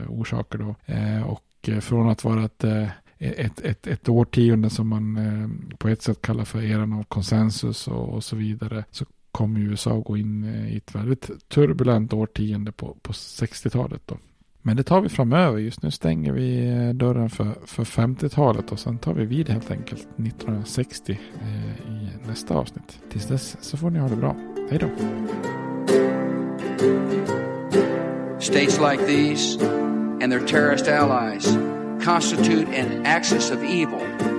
orsaker 0.08 0.58
då. 0.58 0.76
Och 1.26 1.70
från 1.82 2.10
att 2.10 2.24
vara 2.24 2.46
ett 2.46 2.64
ett, 3.22 3.62
ett, 3.62 3.88
ett 3.88 4.10
årtionde 4.10 4.70
som 4.70 4.88
man 4.88 5.20
på 5.78 5.88
ett 5.88 6.02
sätt 6.02 6.22
kallar 6.22 6.46
för 6.46 6.64
eran 6.64 6.94
av 6.94 7.04
konsensus 7.04 7.88
och, 7.88 8.10
och 8.10 8.24
så 8.24 8.36
vidare. 8.36 8.84
Så 8.92 9.06
kommer 9.40 9.60
USA 9.60 9.98
att 9.98 10.04
gå 10.04 10.18
in 10.18 10.46
i 10.70 10.78
ett 10.78 10.96
väldigt 10.96 11.50
turbulent 11.50 12.14
årtionde 12.14 12.72
på, 12.72 12.98
på 13.02 13.14
60-talet. 13.14 14.02
Då. 14.06 14.18
Men 14.62 14.78
det 14.78 14.84
tar 14.84 15.02
vi 15.02 15.10
framöver. 15.10 15.58
Just 15.58 15.82
nu 15.82 15.92
stänger 15.92 16.34
vi 16.34 16.70
eh, 16.70 16.90
dörren 16.90 17.30
för, 17.30 17.56
för 17.66 17.84
50-talet 17.84 18.72
och 18.72 18.80
sen 18.80 18.98
tar 18.98 19.14
vi 19.14 19.26
vid 19.26 19.50
helt 19.50 19.72
enkelt 19.72 20.02
1960 20.02 21.20
eh, 21.42 21.92
i 21.92 22.10
nästa 22.28 22.54
avsnitt. 22.54 23.00
Tills 23.12 23.28
dess 23.28 23.58
så 23.62 23.78
får 23.78 23.90
ni 23.90 24.00
ha 24.00 24.08
det 24.10 24.16
bra. 24.16 24.36
Hej 24.70 24.80
då! 24.80 24.90
States 28.40 28.80
like 28.80 29.06
these 29.08 29.66
and 30.22 30.32
their 30.32 30.48
terrorist 30.48 30.88
allies 30.88 31.58
constitute 32.06 32.68
an 32.82 33.06
axis 33.06 33.52
of 33.52 33.58
evil 33.64 34.39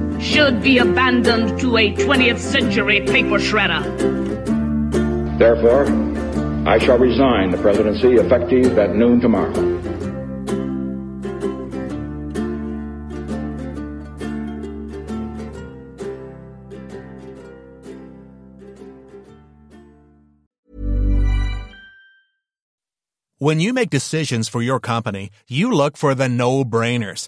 should 0.21 0.61
be 0.61 0.77
abandoned 0.77 1.59
to 1.59 1.77
a 1.77 1.93
20th 1.93 2.37
century 2.37 3.01
paper 3.01 3.39
shredder. 3.39 3.81
Therefore, 5.39 5.85
I 6.67 6.77
shall 6.77 6.99
resign 6.99 7.49
the 7.49 7.57
presidency 7.57 8.13
effective 8.13 8.77
at 8.77 8.95
noon 8.95 9.19
tomorrow. 9.19 9.81
When 23.39 23.59
you 23.59 23.73
make 23.73 23.89
decisions 23.89 24.47
for 24.47 24.61
your 24.61 24.79
company, 24.79 25.31
you 25.49 25.71
look 25.71 25.97
for 25.97 26.13
the 26.13 26.29
no-brainers. 26.29 27.27